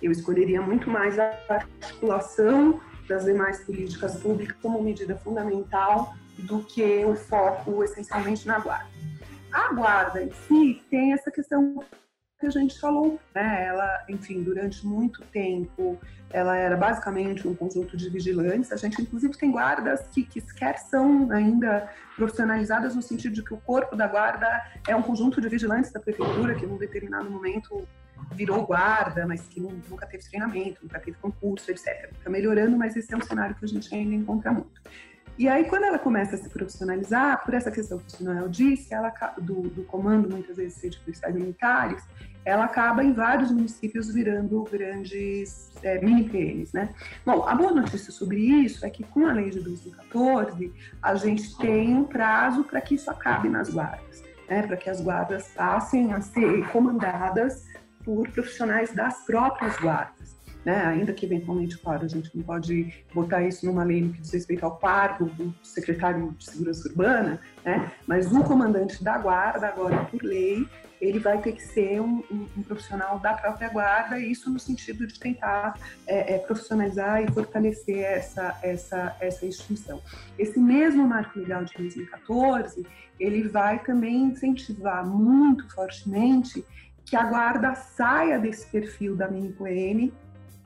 Eu 0.00 0.12
escolheria 0.12 0.60
muito 0.60 0.90
mais 0.90 1.18
a 1.18 1.32
articulação 1.48 2.80
das 3.08 3.24
demais 3.24 3.64
políticas 3.64 4.16
públicas 4.16 4.56
como 4.60 4.82
medida 4.82 5.16
fundamental 5.16 6.14
do 6.38 6.62
que 6.62 7.04
o 7.04 7.16
foco 7.16 7.82
essencialmente 7.82 8.46
na 8.46 8.58
guarda. 8.58 8.88
A 9.50 9.72
guarda 9.72 10.22
em 10.22 10.30
si 10.30 10.82
tem 10.90 11.12
essa 11.12 11.30
questão 11.30 11.82
que 12.38 12.46
a 12.46 12.50
gente 12.50 12.78
falou, 12.78 13.18
né? 13.34 13.66
Ela, 13.66 14.04
enfim, 14.08 14.42
durante 14.42 14.86
muito 14.86 15.22
tempo, 15.24 15.98
ela 16.30 16.56
era 16.56 16.76
basicamente 16.76 17.48
um 17.48 17.54
conjunto 17.54 17.96
de 17.96 18.08
vigilantes. 18.08 18.70
A 18.70 18.76
gente, 18.76 19.02
inclusive, 19.02 19.36
tem 19.36 19.50
guardas 19.50 20.06
que, 20.08 20.22
que 20.22 20.40
sequer 20.40 20.78
são 20.78 21.30
ainda 21.32 21.90
profissionalizadas 22.16 22.94
no 22.94 23.02
sentido 23.02 23.34
de 23.34 23.42
que 23.42 23.52
o 23.52 23.56
corpo 23.58 23.96
da 23.96 24.06
guarda 24.06 24.46
é 24.86 24.94
um 24.94 25.02
conjunto 25.02 25.40
de 25.40 25.48
vigilantes 25.48 25.90
da 25.90 25.98
prefeitura 25.98 26.54
que, 26.54 26.66
num 26.66 26.78
determinado 26.78 27.28
momento, 27.28 27.86
virou 28.32 28.64
guarda, 28.64 29.26
mas 29.26 29.48
que 29.48 29.60
nunca 29.60 30.06
teve 30.06 30.22
treinamento, 30.22 30.82
nunca 30.82 31.00
teve 31.00 31.16
concurso, 31.18 31.70
etc. 31.72 32.12
Está 32.16 32.30
melhorando, 32.30 32.76
mas 32.76 32.96
esse 32.96 33.12
é 33.12 33.16
um 33.16 33.20
cenário 33.20 33.56
que 33.56 33.64
a 33.64 33.68
gente 33.68 33.92
ainda 33.92 34.14
encontra 34.14 34.52
muito. 34.52 34.80
E 35.38 35.48
aí, 35.48 35.66
quando 35.66 35.84
ela 35.84 36.00
começa 36.00 36.34
a 36.34 36.38
se 36.38 36.48
profissionalizar, 36.48 37.44
por 37.44 37.54
essa 37.54 37.70
questão 37.70 37.98
que 37.98 38.20
o 38.20 38.24
Noel 38.24 38.48
disse, 38.48 38.92
ela, 38.92 39.08
do, 39.40 39.68
do 39.68 39.84
comando, 39.84 40.28
muitas 40.28 40.56
vezes, 40.56 40.90
de 40.90 40.98
policiais 40.98 41.32
militares, 41.32 42.02
ela 42.44 42.64
acaba 42.64 43.04
em 43.04 43.12
vários 43.12 43.52
municípios 43.52 44.12
virando 44.12 44.64
grandes 44.64 45.70
é, 45.80 46.00
mini 46.04 46.28
PMs, 46.28 46.74
né? 46.74 46.92
Bom, 47.24 47.46
a 47.46 47.54
boa 47.54 47.70
notícia 47.70 48.10
sobre 48.10 48.40
isso 48.40 48.84
é 48.84 48.90
que 48.90 49.04
com 49.04 49.26
a 49.26 49.32
lei 49.32 49.50
de 49.50 49.60
2014, 49.60 50.72
a 51.00 51.14
gente 51.14 51.56
tem 51.58 51.94
um 51.94 52.02
prazo 52.02 52.64
para 52.64 52.80
que 52.80 52.96
isso 52.96 53.08
acabe 53.08 53.48
nas 53.48 53.70
guardas, 53.70 54.24
né? 54.48 54.66
Para 54.66 54.76
que 54.76 54.90
as 54.90 55.00
guardas 55.00 55.46
passem 55.54 56.12
a 56.12 56.20
ser 56.20 56.66
comandadas 56.70 57.64
por 58.04 58.28
profissionais 58.30 58.92
das 58.92 59.24
próprias 59.24 59.78
guardas 59.78 60.17
né? 60.68 60.84
ainda 60.84 61.14
que 61.14 61.24
eventualmente, 61.24 61.78
claro, 61.78 62.04
a 62.04 62.08
gente 62.08 62.30
não 62.36 62.44
pode 62.44 62.92
botar 63.14 63.42
isso 63.42 63.64
numa 63.64 63.82
lei 63.82 64.02
no 64.02 64.12
que 64.12 64.20
diz 64.20 64.30
respeito 64.34 64.66
ao 64.66 64.76
cargo 64.76 65.24
do 65.30 65.54
secretário 65.62 66.30
de 66.32 66.44
segurança 66.44 66.86
urbana, 66.90 67.40
né? 67.64 67.90
mas 68.06 68.30
o 68.30 68.44
comandante 68.44 69.02
da 69.02 69.16
guarda, 69.16 69.66
agora 69.66 70.04
por 70.04 70.22
lei, 70.22 70.68
ele 71.00 71.20
vai 71.20 71.40
ter 71.40 71.52
que 71.52 71.62
ser 71.62 72.02
um, 72.02 72.22
um, 72.30 72.46
um 72.54 72.62
profissional 72.62 73.18
da 73.18 73.32
própria 73.32 73.70
guarda, 73.70 74.18
isso 74.18 74.50
no 74.50 74.58
sentido 74.58 75.06
de 75.06 75.18
tentar 75.18 75.72
é, 76.06 76.34
é, 76.34 76.38
profissionalizar 76.38 77.22
e 77.22 77.32
fortalecer 77.32 78.00
essa, 78.00 78.58
essa, 78.62 79.16
essa 79.20 79.46
instituição. 79.46 80.02
Esse 80.38 80.60
mesmo 80.60 81.08
marco 81.08 81.38
legal 81.38 81.64
de 81.64 81.72
2014, 81.78 82.86
ele 83.18 83.48
vai 83.48 83.78
também 83.78 84.24
incentivar 84.24 85.06
muito 85.06 85.66
fortemente 85.74 86.62
que 87.06 87.16
a 87.16 87.24
guarda 87.24 87.74
saia 87.74 88.38
desse 88.38 88.66
perfil 88.66 89.16
da 89.16 89.28
mini-PM 89.28 90.12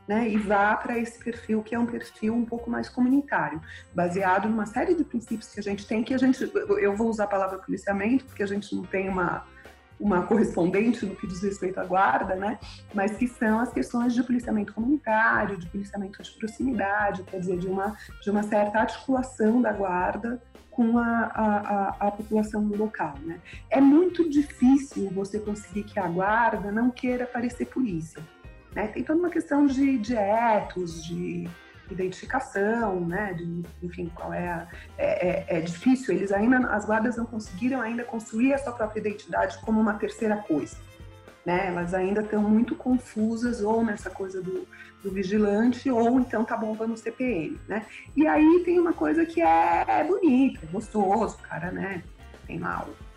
né, 0.07 0.29
e 0.29 0.37
vá 0.37 0.77
para 0.77 0.99
esse 0.99 1.19
perfil 1.23 1.63
que 1.63 1.75
é 1.75 1.79
um 1.79 1.87
perfil 1.87 2.35
um 2.35 2.45
pouco 2.45 2.71
mais 2.71 2.89
comunitário, 2.89 3.61
baseado 3.95 4.49
numa 4.49 4.67
série 4.67 4.95
de 4.95 5.05
princípios 5.05 5.53
que 5.53 5.61
a 5.61 5.63
gente 5.63 5.87
tem, 5.87 6.03
que 6.03 6.15
a 6.15 6.19
gente, 6.19 6.51
eu 6.81 6.97
vou 6.97 7.09
usar 7.09 7.25
a 7.25 7.29
palavra 7.29 7.59
policiamento, 7.59 8.25
porque 8.25 8.43
a 8.43 8.47
gente 8.47 8.75
não 8.75 8.83
tem 8.83 9.09
uma, 9.09 9.45
uma 9.99 10.23
correspondente 10.27 11.07
no 11.07 11.15
que 11.15 11.27
diz 11.27 11.43
respeito 11.43 11.79
à 11.79 11.85
guarda, 11.85 12.35
né, 12.35 12.59
mas 12.93 13.17
que 13.17 13.29
são 13.29 13.61
as 13.61 13.73
questões 13.73 14.15
de 14.15 14.23
policiamento 14.23 14.73
comunitário, 14.75 15.57
de 15.57 15.67
policiamento 15.69 16.23
de 16.23 16.31
proximidade, 16.33 17.23
quer 17.23 17.39
dizer, 17.39 17.59
de 17.59 17.69
uma, 17.69 17.97
de 18.21 18.31
uma 18.31 18.43
certa 18.43 18.81
articulação 18.81 19.63
da 19.63 19.73
guarda 19.73 20.43
com 20.73 20.99
a, 20.99 21.31
a, 21.35 21.97
a, 22.01 22.11
população 22.11 22.67
local. 22.67 23.15
Né? 23.23 23.39
É 23.71 23.81
muito 23.81 24.29
difícil 24.29 25.11
você 25.11 25.39
conseguir 25.39 25.85
que 25.85 26.01
a 26.01 26.09
guarda 26.09 26.73
não 26.73 26.91
queira 26.91 27.27
parecer 27.27 27.67
polícia. 27.67 28.23
Né? 28.75 28.89
Tem 28.89 29.03
toda 29.03 29.19
uma 29.19 29.31
questão 29.31 29.67
de, 29.67 29.99
de 29.99 30.17
etos, 30.17 31.05
de 31.05 31.49
identificação, 31.91 33.01
né? 33.01 33.35
De, 33.35 33.63
enfim, 33.83 34.11
qual 34.15 34.33
é, 34.33 34.49
a, 34.49 34.67
é, 34.97 35.29
é, 35.29 35.59
é, 35.59 35.61
difícil. 35.61 36.15
Eles 36.15 36.33
ainda, 36.33 36.59
as 36.69 36.87
guardas 36.87 37.17
não 37.17 37.27
conseguiram 37.27 37.81
ainda 37.81 38.05
construir 38.05 38.55
a 38.55 38.59
sua 38.59 38.73
própria 38.73 39.01
identidade 39.01 39.59
como 39.61 39.81
uma 39.81 39.95
terceira 39.95 40.37
coisa. 40.37 40.77
Né? 41.45 41.69
Elas 41.69 41.93
ainda 41.93 42.21
estão 42.21 42.43
muito 42.43 42.75
confusas 42.77 43.61
ou 43.63 43.85
nessa 43.85 44.09
coisa 44.09 44.41
do, 44.41 44.67
do 45.03 45.11
vigilante 45.11 45.91
ou 45.91 46.21
então 46.21 46.45
tá 46.45 46.57
bom, 46.57 46.73
vamos 46.73 47.01
CPM, 47.01 47.61
né? 47.67 47.85
E 48.17 48.29
aí 48.29 48.63
tem 48.65 48.79
uma 48.79 48.93
coisa 48.93 49.27
que 49.27 49.43
é, 49.43 50.05
bonita, 50.05 50.61
é 50.63 50.67
gostoso, 50.71 51.37
cara, 51.39 51.73
né? 51.73 52.05
Tem 52.47 52.61
lá 52.61 52.87
o 52.89 53.12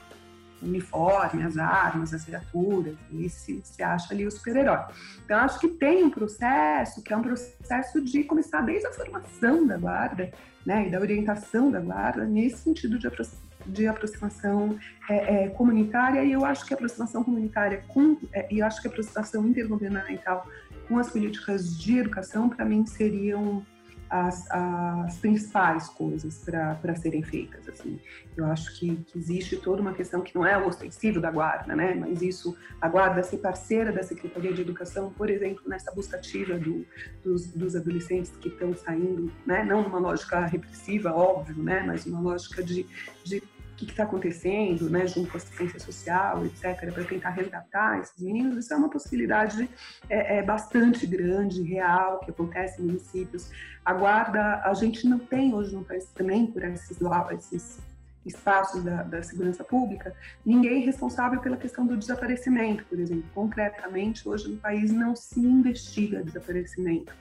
uniforme, 0.61 1.43
as 1.43 1.57
armas, 1.57 2.13
as 2.13 2.25
viaturas, 2.25 2.95
e 3.11 3.29
se, 3.29 3.61
se 3.63 3.83
acha 3.83 4.13
ali 4.13 4.25
o 4.25 4.31
super-herói. 4.31 4.79
Então, 5.23 5.37
acho 5.39 5.59
que 5.59 5.67
tem 5.67 6.03
um 6.03 6.09
processo 6.09 7.01
que 7.03 7.13
é 7.13 7.17
um 7.17 7.21
processo 7.21 8.01
de 8.01 8.23
começar 8.23 8.61
desde 8.61 8.87
a 8.87 8.91
formação 8.91 9.65
da 9.65 9.77
guarda, 9.77 10.31
né, 10.65 10.87
e 10.87 10.91
da 10.91 10.99
orientação 10.99 11.69
da 11.69 11.79
guarda, 11.79 12.25
nesse 12.25 12.57
sentido 12.57 12.97
de, 12.97 13.07
apro 13.07 13.23
de 13.67 13.87
aproximação 13.87 14.77
é, 15.09 15.45
é, 15.45 15.49
comunitária, 15.49 16.23
e 16.23 16.31
eu 16.31 16.43
acho 16.43 16.65
que 16.65 16.73
a 16.73 16.75
aproximação 16.75 17.23
comunitária 17.23 17.83
com, 17.87 18.17
é, 18.33 18.47
e 18.51 18.59
eu 18.59 18.65
acho 18.65 18.81
que 18.81 18.87
a 18.87 18.91
aproximação 18.91 19.45
intergovernamental 19.47 20.47
com 20.87 20.99
as 20.99 21.09
políticas 21.09 21.77
de 21.77 21.97
educação, 21.97 22.47
para 22.49 22.65
mim, 22.65 22.85
seriam 22.85 23.65
as, 24.09 24.49
as 24.51 25.17
principais 25.17 25.87
coisas 25.89 26.43
para 26.43 26.95
serem 26.95 27.23
feitas. 27.23 27.67
Assim. 27.67 27.99
Eu 28.35 28.45
acho 28.45 28.77
que, 28.77 28.95
que, 28.95 29.17
existe 29.17 29.57
toda 29.57 29.81
uma 29.81 29.93
questão 29.93 30.21
que 30.21 30.35
não 30.35 30.45
é 30.45 30.57
o 30.57 30.67
ostensivo 30.67 31.19
da 31.19 31.31
guarda, 31.31 31.75
né? 31.75 31.95
mas 31.95 32.21
isso, 32.21 32.55
a 32.81 32.87
guarda 32.87 33.23
ser 33.23 33.37
parceira 33.37 33.91
da 33.91 34.03
Secretaria 34.03 34.53
de 34.53 34.61
Educação, 34.61 35.11
por 35.11 35.29
exemplo, 35.29 35.63
nessa 35.67 35.91
busca 35.91 36.17
ativa 36.17 36.57
do, 36.57 36.85
dos, 37.23 37.47
dos, 37.47 37.75
adolescentes 37.75 38.31
que 38.39 38.49
estão 38.49 38.75
saindo, 38.75 39.31
né? 39.45 39.63
não 39.63 39.83
numa 39.83 39.99
lógica 39.99 40.45
repressiva, 40.45 41.13
óbvio, 41.13 41.61
né? 41.63 41.83
mas 41.85 42.05
uma 42.05 42.19
lógica 42.19 42.61
de, 42.63 42.85
de 43.23 43.41
o 43.75 43.85
que 43.85 43.91
está 43.91 44.03
acontecendo, 44.03 44.89
né, 44.89 45.05
junto 45.05 45.29
com 45.29 45.37
a 45.37 45.41
assistência 45.41 45.79
social, 45.79 46.45
etc., 46.45 46.93
para 46.93 47.03
tentar 47.03 47.31
resgatar 47.31 47.99
esses 47.99 48.21
meninos, 48.21 48.57
isso 48.57 48.73
é 48.73 48.77
uma 48.77 48.89
possibilidade 48.89 49.69
é, 50.09 50.37
é, 50.37 50.43
bastante 50.43 51.05
grande, 51.05 51.61
real, 51.61 52.19
que 52.19 52.31
acontece 52.31 52.81
em 52.81 52.85
municípios. 52.85 53.51
A 53.83 53.93
guarda, 53.93 54.61
a 54.63 54.73
gente 54.73 55.07
não 55.07 55.19
tem 55.19 55.53
hoje 55.53 55.75
no 55.75 55.83
país 55.83 56.05
também, 56.15 56.47
por 56.47 56.63
esses, 56.63 56.97
esses 57.33 57.79
espaços 58.25 58.81
da, 58.81 59.03
da, 59.03 59.21
segurança 59.21 59.63
pública, 59.63 60.15
ninguém 60.45 60.81
é 60.81 60.85
responsável 60.85 61.39
pela 61.41 61.57
questão 61.57 61.85
do 61.85 61.97
desaparecimento, 61.97 62.85
por 62.85 62.97
exemplo. 62.97 63.25
Concretamente, 63.35 64.27
hoje 64.27 64.49
no 64.49 64.57
país 64.57 64.91
não 64.91 65.15
se 65.15 65.39
investiga 65.39 66.23
desaparecimento. 66.23 67.13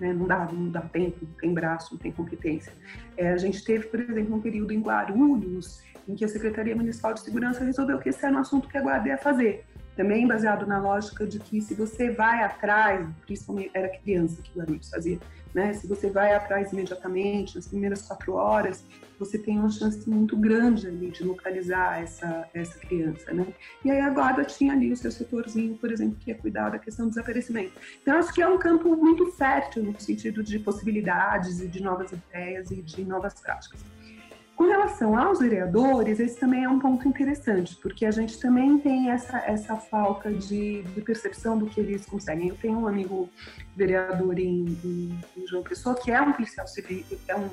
Né? 0.00 0.12
Não, 0.12 0.26
dá, 0.26 0.48
não 0.50 0.70
dá 0.70 0.80
tempo, 0.80 1.18
não 1.22 1.34
tem 1.34 1.52
braço, 1.52 1.94
não 1.94 1.98
tem 1.98 2.12
competência. 2.12 2.72
É, 3.16 3.30
a 3.30 3.36
gente 3.36 3.64
teve, 3.64 3.86
por 3.86 4.00
exemplo, 4.00 4.36
um 4.36 4.40
período 4.40 4.72
em 4.72 4.80
Guarulhos, 4.80 5.82
em 6.08 6.14
que 6.14 6.24
a 6.24 6.28
Secretaria 6.28 6.74
Municipal 6.74 7.12
de 7.12 7.20
Segurança 7.20 7.64
resolveu 7.64 7.98
que 7.98 8.08
esse 8.08 8.24
era 8.24 8.34
um 8.34 8.38
assunto 8.38 8.68
que 8.68 8.78
a 8.78 8.80
Guarda 8.80 9.08
ia 9.08 9.18
fazer. 9.18 9.64
Também 9.96 10.26
baseado 10.26 10.66
na 10.66 10.78
lógica 10.78 11.26
de 11.26 11.38
que 11.40 11.60
se 11.60 11.74
você 11.74 12.10
vai 12.10 12.42
atrás, 12.42 13.06
principalmente 13.26 13.70
era 13.74 13.88
criança 13.88 14.40
que 14.40 14.56
Guarulhos 14.56 14.88
fazia, 14.88 15.18
né? 15.54 15.72
Se 15.72 15.86
você 15.86 16.10
vai 16.10 16.34
atrás 16.34 16.72
imediatamente, 16.72 17.56
nas 17.56 17.66
primeiras 17.66 18.02
quatro 18.02 18.34
horas, 18.34 18.84
você 19.18 19.36
tem 19.36 19.58
uma 19.58 19.70
chance 19.70 20.08
muito 20.08 20.36
grande 20.36 20.86
ali 20.86 21.10
de 21.10 21.24
localizar 21.24 22.00
essa, 22.00 22.48
essa 22.54 22.78
criança, 22.78 23.32
né? 23.32 23.46
E 23.84 23.90
aí 23.90 24.00
a 24.00 24.10
guarda 24.10 24.44
tinha 24.44 24.72
ali 24.72 24.92
o 24.92 24.96
seu 24.96 25.10
setorzinho, 25.10 25.76
por 25.76 25.90
exemplo, 25.90 26.16
que 26.20 26.30
ia 26.30 26.36
cuidar 26.36 26.70
da 26.70 26.78
questão 26.78 27.06
do 27.06 27.10
desaparecimento. 27.10 27.72
Então, 28.00 28.16
acho 28.16 28.32
que 28.32 28.40
é 28.40 28.48
um 28.48 28.58
campo 28.58 28.94
muito 28.96 29.26
fértil 29.32 29.82
no 29.82 29.98
sentido 30.00 30.42
de 30.42 30.58
possibilidades 30.58 31.60
e 31.60 31.68
de 31.68 31.82
novas 31.82 32.12
ideias 32.12 32.70
e 32.70 32.80
de 32.80 33.04
novas 33.04 33.34
práticas. 33.40 33.80
Com 34.58 34.64
relação 34.64 35.16
aos 35.16 35.38
vereadores, 35.38 36.18
esse 36.18 36.36
também 36.36 36.64
é 36.64 36.68
um 36.68 36.80
ponto 36.80 37.06
interessante, 37.06 37.76
porque 37.76 38.04
a 38.04 38.10
gente 38.10 38.40
também 38.40 38.76
tem 38.76 39.08
essa, 39.08 39.38
essa 39.46 39.76
falta 39.76 40.32
de, 40.32 40.82
de 40.82 41.00
percepção 41.00 41.56
do 41.56 41.66
que 41.66 41.78
eles 41.78 42.04
conseguem. 42.04 42.48
Eu 42.48 42.56
tenho 42.56 42.76
um 42.76 42.88
amigo 42.88 43.30
vereador 43.76 44.36
em, 44.36 44.76
em, 44.84 45.20
em 45.36 45.46
João 45.46 45.62
Pessoa, 45.62 45.94
que 45.94 46.10
é 46.10 46.20
um 46.20 46.32
policial 46.32 46.66
civil, 46.66 47.04
é 47.28 47.36
um, 47.36 47.48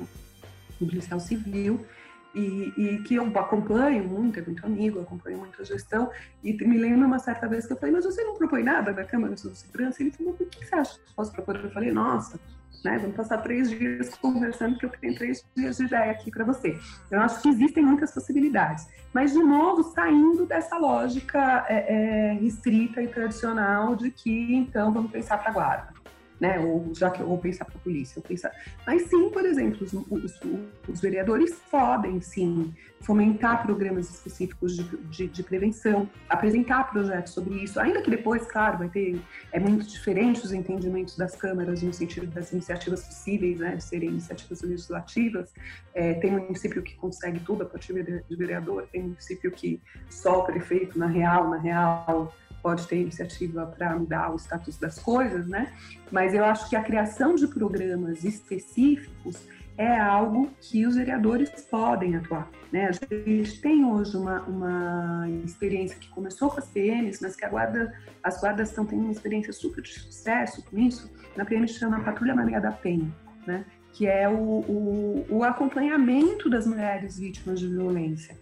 um 0.82 0.86
policial 0.88 1.20
civil, 1.20 1.86
e, 2.34 2.72
e, 2.76 3.02
que 3.04 3.14
eu 3.14 3.24
acompanho 3.38 4.02
muito, 4.02 4.40
é 4.40 4.42
muito 4.42 4.66
amigo, 4.66 4.98
acompanho 4.98 5.38
muito 5.38 5.62
a 5.62 5.64
gestão, 5.64 6.10
e 6.42 6.54
me 6.54 6.76
lembro 6.76 7.06
uma 7.06 7.20
certa 7.20 7.46
vez 7.46 7.66
que 7.66 7.72
eu 7.72 7.76
falei, 7.76 7.94
mas 7.94 8.04
você 8.04 8.24
não 8.24 8.34
propõe 8.34 8.64
nada 8.64 8.92
na 8.92 9.04
Câmara 9.04 9.36
sobre 9.36 9.56
Segurança? 9.56 10.02
Ele 10.02 10.10
falou, 10.10 10.32
o 10.32 10.36
que 10.44 10.66
você 10.66 10.74
acha 10.74 10.98
que 10.98 11.14
posso 11.14 11.30
propor? 11.30 11.54
Eu 11.54 11.70
falei, 11.70 11.92
nossa, 11.92 12.40
né? 12.84 12.98
Vamos 12.98 13.16
passar 13.16 13.38
três 13.38 13.70
dias 13.70 14.14
conversando, 14.16 14.78
que 14.78 14.86
eu 14.86 14.90
tenho 14.90 15.14
três 15.14 15.44
dias 15.56 15.76
de 15.76 15.84
ideia 15.84 16.10
aqui 16.10 16.30
para 16.30 16.44
você. 16.44 16.78
Eu 17.10 17.20
acho 17.20 17.40
que 17.42 17.48
existem 17.48 17.84
muitas 17.84 18.12
possibilidades. 18.12 18.86
Mas, 19.12 19.32
de 19.32 19.42
novo, 19.42 19.82
saindo 19.82 20.46
dessa 20.46 20.76
lógica 20.76 21.64
é, 21.68 21.94
é, 21.94 22.32
restrita 22.34 23.02
e 23.02 23.08
tradicional 23.08 23.96
de 23.96 24.10
que, 24.10 24.54
então, 24.54 24.92
vamos 24.92 25.10
pensar 25.10 25.38
para 25.38 25.50
a 25.50 25.52
guarda 25.52 25.95
né? 26.40 26.58
Ou 26.58 26.92
já 26.94 27.10
que 27.10 27.22
ou 27.22 27.38
pensar 27.38 27.64
para 27.64 27.76
a 27.76 27.78
polícia, 27.78 28.14
ou 28.18 28.22
pensar. 28.22 28.52
Mas 28.86 29.02
sim, 29.02 29.30
por 29.30 29.44
exemplo, 29.44 29.84
os, 29.84 29.92
os, 29.92 30.40
os, 30.88 31.00
vereadores 31.00 31.54
podem 31.70 32.20
sim 32.20 32.74
fomentar 33.00 33.62
programas 33.62 34.10
específicos 34.10 34.76
de, 34.76 34.84
de, 35.08 35.28
de, 35.28 35.42
prevenção, 35.42 36.08
apresentar 36.28 36.90
projetos 36.90 37.32
sobre 37.32 37.62
isso, 37.62 37.78
ainda 37.78 38.02
que 38.02 38.10
depois, 38.10 38.46
claro, 38.46 38.78
vai 38.78 38.88
ter 38.88 39.20
é 39.52 39.60
muito 39.60 39.86
diferente 39.86 40.44
os 40.44 40.52
entendimentos 40.52 41.16
das 41.16 41.36
câmaras 41.36 41.82
no 41.82 41.92
sentido 41.92 42.26
das 42.26 42.52
iniciativas 42.52 43.04
possíveis, 43.04 43.60
né, 43.60 43.76
de 43.76 43.84
serem 43.84 44.10
iniciativas 44.10 44.62
legislativas. 44.62 45.52
É, 45.94 46.14
tem 46.14 46.32
município 46.32 46.82
que 46.82 46.94
consegue 46.96 47.40
tudo 47.40 47.62
a 47.62 47.66
partir 47.66 47.92
de 47.92 48.36
vereador, 48.36 48.88
tem 48.90 49.02
município 49.02 49.50
que 49.50 49.80
só 50.10 50.40
o 50.40 50.44
prefeito 50.44 50.98
na 50.98 51.06
real, 51.06 51.48
na 51.48 51.58
real 51.58 52.34
pode 52.66 52.88
ter 52.88 53.00
iniciativa 53.00 53.64
para 53.64 53.96
mudar 53.96 54.34
o 54.34 54.36
status 54.36 54.76
das 54.76 54.98
coisas, 54.98 55.46
né? 55.46 55.72
Mas 56.10 56.34
eu 56.34 56.44
acho 56.44 56.68
que 56.68 56.74
a 56.74 56.82
criação 56.82 57.36
de 57.36 57.46
programas 57.46 58.24
específicos 58.24 59.46
é 59.78 59.96
algo 59.96 60.50
que 60.60 60.84
os 60.84 60.96
vereadores 60.96 61.48
podem 61.70 62.16
atuar. 62.16 62.50
Né? 62.72 62.88
A 62.88 62.92
gente 62.92 63.60
tem 63.60 63.84
hoje 63.84 64.16
uma, 64.16 64.40
uma 64.42 65.28
experiência 65.44 65.96
que 65.96 66.08
começou 66.08 66.50
com 66.50 66.58
as 66.58 66.66
PMs, 66.66 67.20
mas 67.22 67.36
que 67.36 67.46
guarda, 67.46 67.94
as 68.20 68.40
guardas 68.40 68.70
estão 68.70 68.84
tendo 68.84 69.02
uma 69.02 69.12
experiência 69.12 69.52
super 69.52 69.80
de 69.80 69.92
sucesso 69.92 70.64
com 70.64 70.76
isso. 70.76 71.08
Na 71.36 71.44
PM 71.44 71.68
chama 71.68 72.00
Patrulha 72.00 72.34
Maria 72.34 72.60
da 72.60 72.72
Penha, 72.72 73.14
né? 73.46 73.64
que 73.92 74.08
é 74.08 74.28
o, 74.28 74.34
o, 74.34 75.26
o 75.30 75.44
acompanhamento 75.44 76.50
das 76.50 76.66
mulheres 76.66 77.16
vítimas 77.16 77.60
de 77.60 77.68
violência 77.68 78.36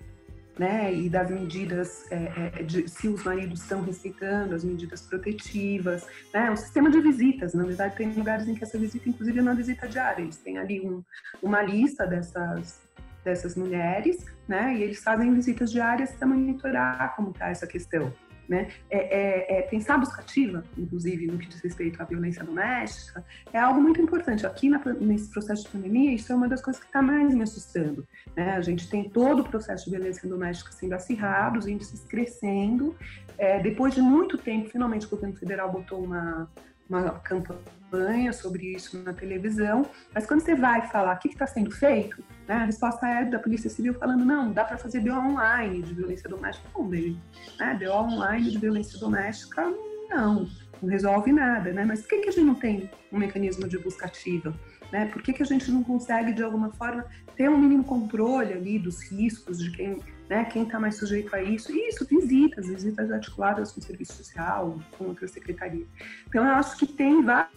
né, 0.58 0.94
e 0.94 1.08
das 1.08 1.30
medidas, 1.30 2.10
é, 2.10 2.50
é, 2.56 2.62
de, 2.62 2.88
se 2.88 3.08
os 3.08 3.24
maridos 3.24 3.60
estão 3.60 3.82
respeitando 3.82 4.54
as 4.54 4.64
medidas 4.64 5.02
protetivas, 5.02 6.06
né, 6.32 6.50
o 6.50 6.56
sistema 6.56 6.90
de 6.90 7.00
visitas, 7.00 7.54
na 7.54 7.64
verdade 7.64 7.96
tem 7.96 8.12
lugares 8.12 8.46
em 8.46 8.54
que 8.54 8.62
essa 8.62 8.78
visita, 8.78 9.08
inclusive, 9.08 9.38
é 9.38 9.42
uma 9.42 9.54
visita 9.54 9.88
diária, 9.88 10.22
eles 10.22 10.36
têm 10.36 10.58
ali 10.58 10.80
um, 10.80 11.02
uma 11.42 11.60
lista 11.62 12.06
dessas, 12.06 12.80
dessas 13.24 13.56
mulheres, 13.56 14.24
né, 14.46 14.74
e 14.76 14.82
eles 14.82 15.02
fazem 15.02 15.34
visitas 15.34 15.72
diárias 15.72 16.12
para 16.12 16.28
monitorar 16.28 17.16
como 17.16 17.30
está 17.30 17.48
essa 17.48 17.66
questão, 17.66 18.12
né? 18.48 18.68
É, 18.90 18.98
é, 18.98 19.58
é, 19.58 19.62
pensar 19.62 19.98
buscativa, 19.98 20.64
inclusive 20.76 21.26
no 21.26 21.38
que 21.38 21.48
diz 21.48 21.60
respeito 21.60 22.00
à 22.00 22.04
violência 22.04 22.44
doméstica, 22.44 23.24
é 23.52 23.58
algo 23.58 23.80
muito 23.80 24.00
importante. 24.00 24.46
Aqui 24.46 24.68
na, 24.68 24.80
nesse 25.00 25.30
processo 25.30 25.64
de 25.64 25.68
pandemia, 25.68 26.12
isso 26.12 26.32
é 26.32 26.36
uma 26.36 26.48
das 26.48 26.60
coisas 26.60 26.80
que 26.80 26.86
está 26.86 27.00
mais 27.00 27.34
me 27.34 27.42
assustando. 27.42 28.06
Né? 28.36 28.52
A 28.52 28.60
gente 28.60 28.88
tem 28.88 29.08
todo 29.08 29.40
o 29.40 29.48
processo 29.48 29.84
de 29.86 29.90
violência 29.92 30.28
doméstica 30.28 30.72
sendo 30.72 30.94
acirrado, 30.94 31.58
os 31.58 31.66
índices 31.66 32.04
crescendo. 32.04 32.96
É, 33.38 33.60
depois 33.60 33.94
de 33.94 34.00
muito 34.00 34.38
tempo, 34.38 34.68
finalmente 34.68 35.06
o 35.06 35.10
governo 35.10 35.36
federal 35.36 35.72
botou 35.72 36.04
uma, 36.04 36.48
uma 36.88 37.18
campanha 37.20 38.32
sobre 38.32 38.74
isso 38.74 39.02
na 39.02 39.12
televisão, 39.12 39.86
mas 40.12 40.26
quando 40.26 40.40
você 40.40 40.54
vai 40.54 40.86
falar 40.88 41.14
o 41.14 41.18
que 41.18 41.28
está 41.28 41.46
sendo 41.46 41.70
feito, 41.70 42.22
né, 42.48 42.54
a 42.54 42.64
resposta 42.64 43.06
é 43.06 43.24
da 43.24 43.38
Polícia 43.38 43.70
Civil 43.70 43.94
falando, 43.94 44.24
não, 44.24 44.52
dá 44.52 44.64
para 44.64 44.76
fazer 44.76 45.00
BO 45.00 45.12
online 45.12 45.82
de 45.82 45.94
violência 45.94 46.28
doméstica. 46.28 46.68
Não, 46.74 46.84
baby. 46.84 47.18
Né, 47.58 47.78
BO 47.80 47.92
online 47.92 48.50
de 48.50 48.58
violência 48.58 48.98
doméstica, 48.98 49.72
não, 50.10 50.48
não 50.82 50.88
resolve 50.88 51.32
nada, 51.32 51.72
né? 51.72 51.84
Mas 51.84 52.02
por 52.02 52.08
que, 52.10 52.18
que 52.18 52.28
a 52.28 52.32
gente 52.32 52.44
não 52.44 52.54
tem 52.54 52.90
um 53.10 53.18
mecanismo 53.18 53.66
de 53.66 53.78
busca 53.78 54.06
ativa? 54.06 54.54
Né? 54.92 55.06
Por 55.06 55.22
que, 55.22 55.32
que 55.32 55.42
a 55.42 55.46
gente 55.46 55.70
não 55.70 55.82
consegue, 55.82 56.32
de 56.32 56.42
alguma 56.42 56.70
forma, 56.70 57.06
ter 57.34 57.48
um 57.48 57.58
mínimo 57.58 57.84
controle 57.84 58.52
ali 58.52 58.78
dos 58.78 59.02
riscos 59.10 59.58
de 59.58 59.70
quem 59.70 60.00
né, 60.28 60.44
quem 60.46 60.62
está 60.62 60.80
mais 60.80 60.96
sujeito 60.96 61.34
a 61.34 61.42
isso, 61.42 61.70
e 61.70 61.88
isso, 61.88 62.06
visitas, 62.06 62.66
visitas 62.66 63.10
articuladas 63.10 63.72
com 63.72 63.80
o 63.80 63.82
serviço 63.82 64.14
social, 64.14 64.78
com 64.96 65.04
outras 65.04 65.30
secretarias. 65.32 65.86
Então, 66.26 66.44
eu 66.44 66.54
acho 66.54 66.78
que 66.78 66.86
tem 66.86 67.22
vários 67.22 67.52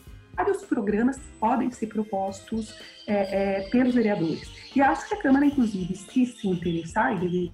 programas 0.77 1.17
que 1.17 1.27
podem 1.39 1.71
ser 1.71 1.87
propostos 1.87 2.79
é, 3.07 3.61
é, 3.63 3.69
pelos 3.69 3.95
vereadores. 3.95 4.69
E 4.75 4.81
acho 4.81 5.07
que 5.07 5.15
a 5.15 5.21
Câmara, 5.21 5.45
inclusive, 5.45 5.95
se 5.95 6.25
se 6.25 6.47
interessar, 6.47 7.15
e 7.15 7.51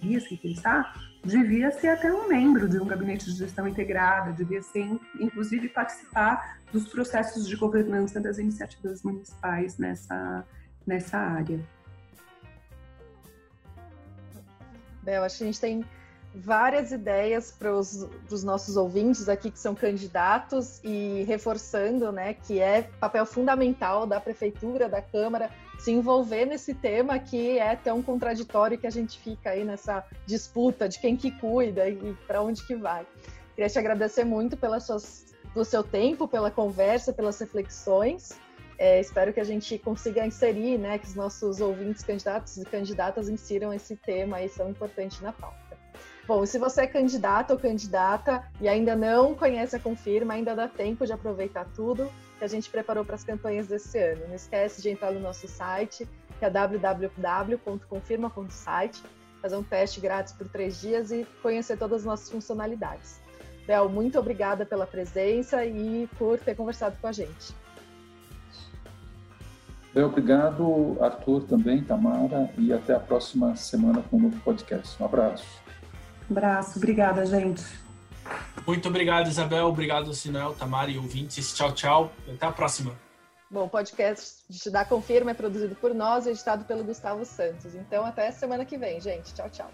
deveria 0.00 0.20
se 0.20 0.34
interessar, 0.34 0.94
devia 1.22 1.70
ser 1.70 1.88
até 1.88 2.12
um 2.12 2.28
membro 2.28 2.68
de 2.68 2.78
um 2.78 2.86
gabinete 2.86 3.26
de 3.26 3.36
gestão 3.36 3.68
integrada, 3.68 4.32
devia 4.32 4.62
ser, 4.62 4.98
inclusive, 5.20 5.68
participar 5.68 6.58
dos 6.72 6.88
processos 6.88 7.46
de 7.46 7.56
governança 7.56 8.20
das 8.20 8.38
iniciativas 8.38 9.02
municipais 9.02 9.78
nessa, 9.78 10.44
nessa 10.86 11.18
área. 11.18 11.60
Bel, 15.02 15.22
acho 15.22 15.38
que 15.38 15.44
a 15.44 15.46
gente 15.46 15.60
tem 15.60 15.84
várias 16.34 16.90
ideias 16.90 17.52
para 17.52 17.72
os 17.72 18.42
nossos 18.42 18.76
ouvintes 18.76 19.28
aqui 19.28 19.50
que 19.50 19.58
são 19.58 19.74
candidatos 19.74 20.80
e 20.82 21.24
reforçando 21.28 22.10
né, 22.10 22.34
que 22.34 22.60
é 22.60 22.82
papel 22.98 23.24
fundamental 23.24 24.04
da 24.04 24.20
prefeitura, 24.20 24.88
da 24.88 25.00
Câmara, 25.00 25.48
se 25.78 25.92
envolver 25.92 26.44
nesse 26.44 26.74
tema 26.74 27.18
que 27.18 27.58
é 27.58 27.76
tão 27.76 28.02
contraditório 28.02 28.76
que 28.76 28.86
a 28.86 28.90
gente 28.90 29.18
fica 29.18 29.50
aí 29.50 29.64
nessa 29.64 30.04
disputa 30.26 30.88
de 30.88 30.98
quem 30.98 31.16
que 31.16 31.30
cuida 31.30 31.88
e 31.88 32.14
para 32.26 32.42
onde 32.42 32.66
que 32.66 32.74
vai. 32.74 33.06
Queria 33.54 33.70
te 33.70 33.78
agradecer 33.78 34.24
muito 34.24 34.58
suas, 34.80 35.26
pelo 35.52 35.64
seu 35.64 35.84
tempo, 35.84 36.26
pela 36.26 36.50
conversa, 36.50 37.12
pelas 37.12 37.38
reflexões. 37.38 38.32
É, 38.76 38.98
espero 38.98 39.32
que 39.32 39.38
a 39.38 39.44
gente 39.44 39.78
consiga 39.78 40.26
inserir, 40.26 40.78
né, 40.78 40.98
que 40.98 41.06
os 41.06 41.14
nossos 41.14 41.60
ouvintes, 41.60 42.02
candidatos 42.02 42.56
e 42.56 42.64
candidatas 42.64 43.28
insiram 43.28 43.72
esse 43.72 43.94
tema 43.94 44.38
aí 44.38 44.48
tão 44.48 44.68
importante 44.68 45.22
na 45.22 45.32
pauta. 45.32 45.63
Bom, 46.26 46.46
se 46.46 46.58
você 46.58 46.80
é 46.82 46.86
candidato 46.86 47.50
ou 47.50 47.58
candidata 47.58 48.42
e 48.58 48.66
ainda 48.66 48.96
não 48.96 49.34
conhece 49.34 49.76
a 49.76 49.78
Confirma, 49.78 50.32
ainda 50.32 50.56
dá 50.56 50.66
tempo 50.66 51.04
de 51.04 51.12
aproveitar 51.12 51.66
tudo. 51.76 52.10
que 52.38 52.44
a 52.44 52.48
gente 52.48 52.70
preparou 52.70 53.04
para 53.04 53.14
as 53.14 53.22
campanhas 53.22 53.68
desse 53.68 53.96
ano. 53.98 54.26
Não 54.26 54.34
esquece 54.34 54.82
de 54.82 54.90
entrar 54.90 55.12
no 55.12 55.20
nosso 55.20 55.46
site, 55.46 56.08
que 56.38 56.44
é 56.44 56.50
www.confirma.site, 56.50 59.00
fazer 59.40 59.56
um 59.56 59.62
teste 59.62 60.00
grátis 60.00 60.32
por 60.32 60.48
três 60.48 60.80
dias 60.80 61.12
e 61.12 61.24
conhecer 61.42 61.78
todas 61.78 62.00
as 62.00 62.06
nossas 62.06 62.28
funcionalidades. 62.30 63.20
Bel, 63.66 63.88
muito 63.88 64.18
obrigada 64.18 64.66
pela 64.66 64.84
presença 64.86 65.64
e 65.64 66.08
por 66.18 66.40
ter 66.40 66.56
conversado 66.56 66.96
com 67.00 67.06
a 67.06 67.12
gente. 67.12 67.54
Bem, 69.94 70.02
obrigado, 70.02 70.96
Arthur, 71.00 71.44
também, 71.44 71.84
Tamara, 71.84 72.50
e 72.58 72.72
até 72.72 72.94
a 72.94 73.00
próxima 73.00 73.54
semana 73.54 74.02
com 74.10 74.16
um 74.16 74.22
novo 74.22 74.40
podcast. 74.40 75.00
Um 75.00 75.06
abraço. 75.06 75.63
Um 76.30 76.32
abraço, 76.32 76.78
obrigada, 76.78 77.24
gente. 77.26 77.64
Muito 78.66 78.88
obrigado, 78.88 79.28
Isabel. 79.28 79.66
Obrigado, 79.66 80.12
Sinel, 80.14 80.54
Tamara 80.54 80.90
e 80.90 80.98
ouvintes. 80.98 81.54
Tchau, 81.54 81.72
tchau. 81.72 82.12
Até 82.32 82.46
a 82.46 82.52
próxima. 82.52 82.94
Bom, 83.50 83.66
o 83.66 83.68
podcast 83.68 84.42
de 84.48 84.70
Dá 84.70 84.84
Confirma 84.84 85.30
é 85.30 85.34
produzido 85.34 85.74
por 85.76 85.94
nós 85.94 86.26
e 86.26 86.30
editado 86.30 86.64
pelo 86.64 86.82
Gustavo 86.82 87.24
Santos. 87.24 87.74
Então, 87.74 88.04
até 88.04 88.30
semana 88.32 88.64
que 88.64 88.78
vem, 88.78 89.00
gente. 89.00 89.34
Tchau, 89.34 89.50
tchau. 89.50 89.70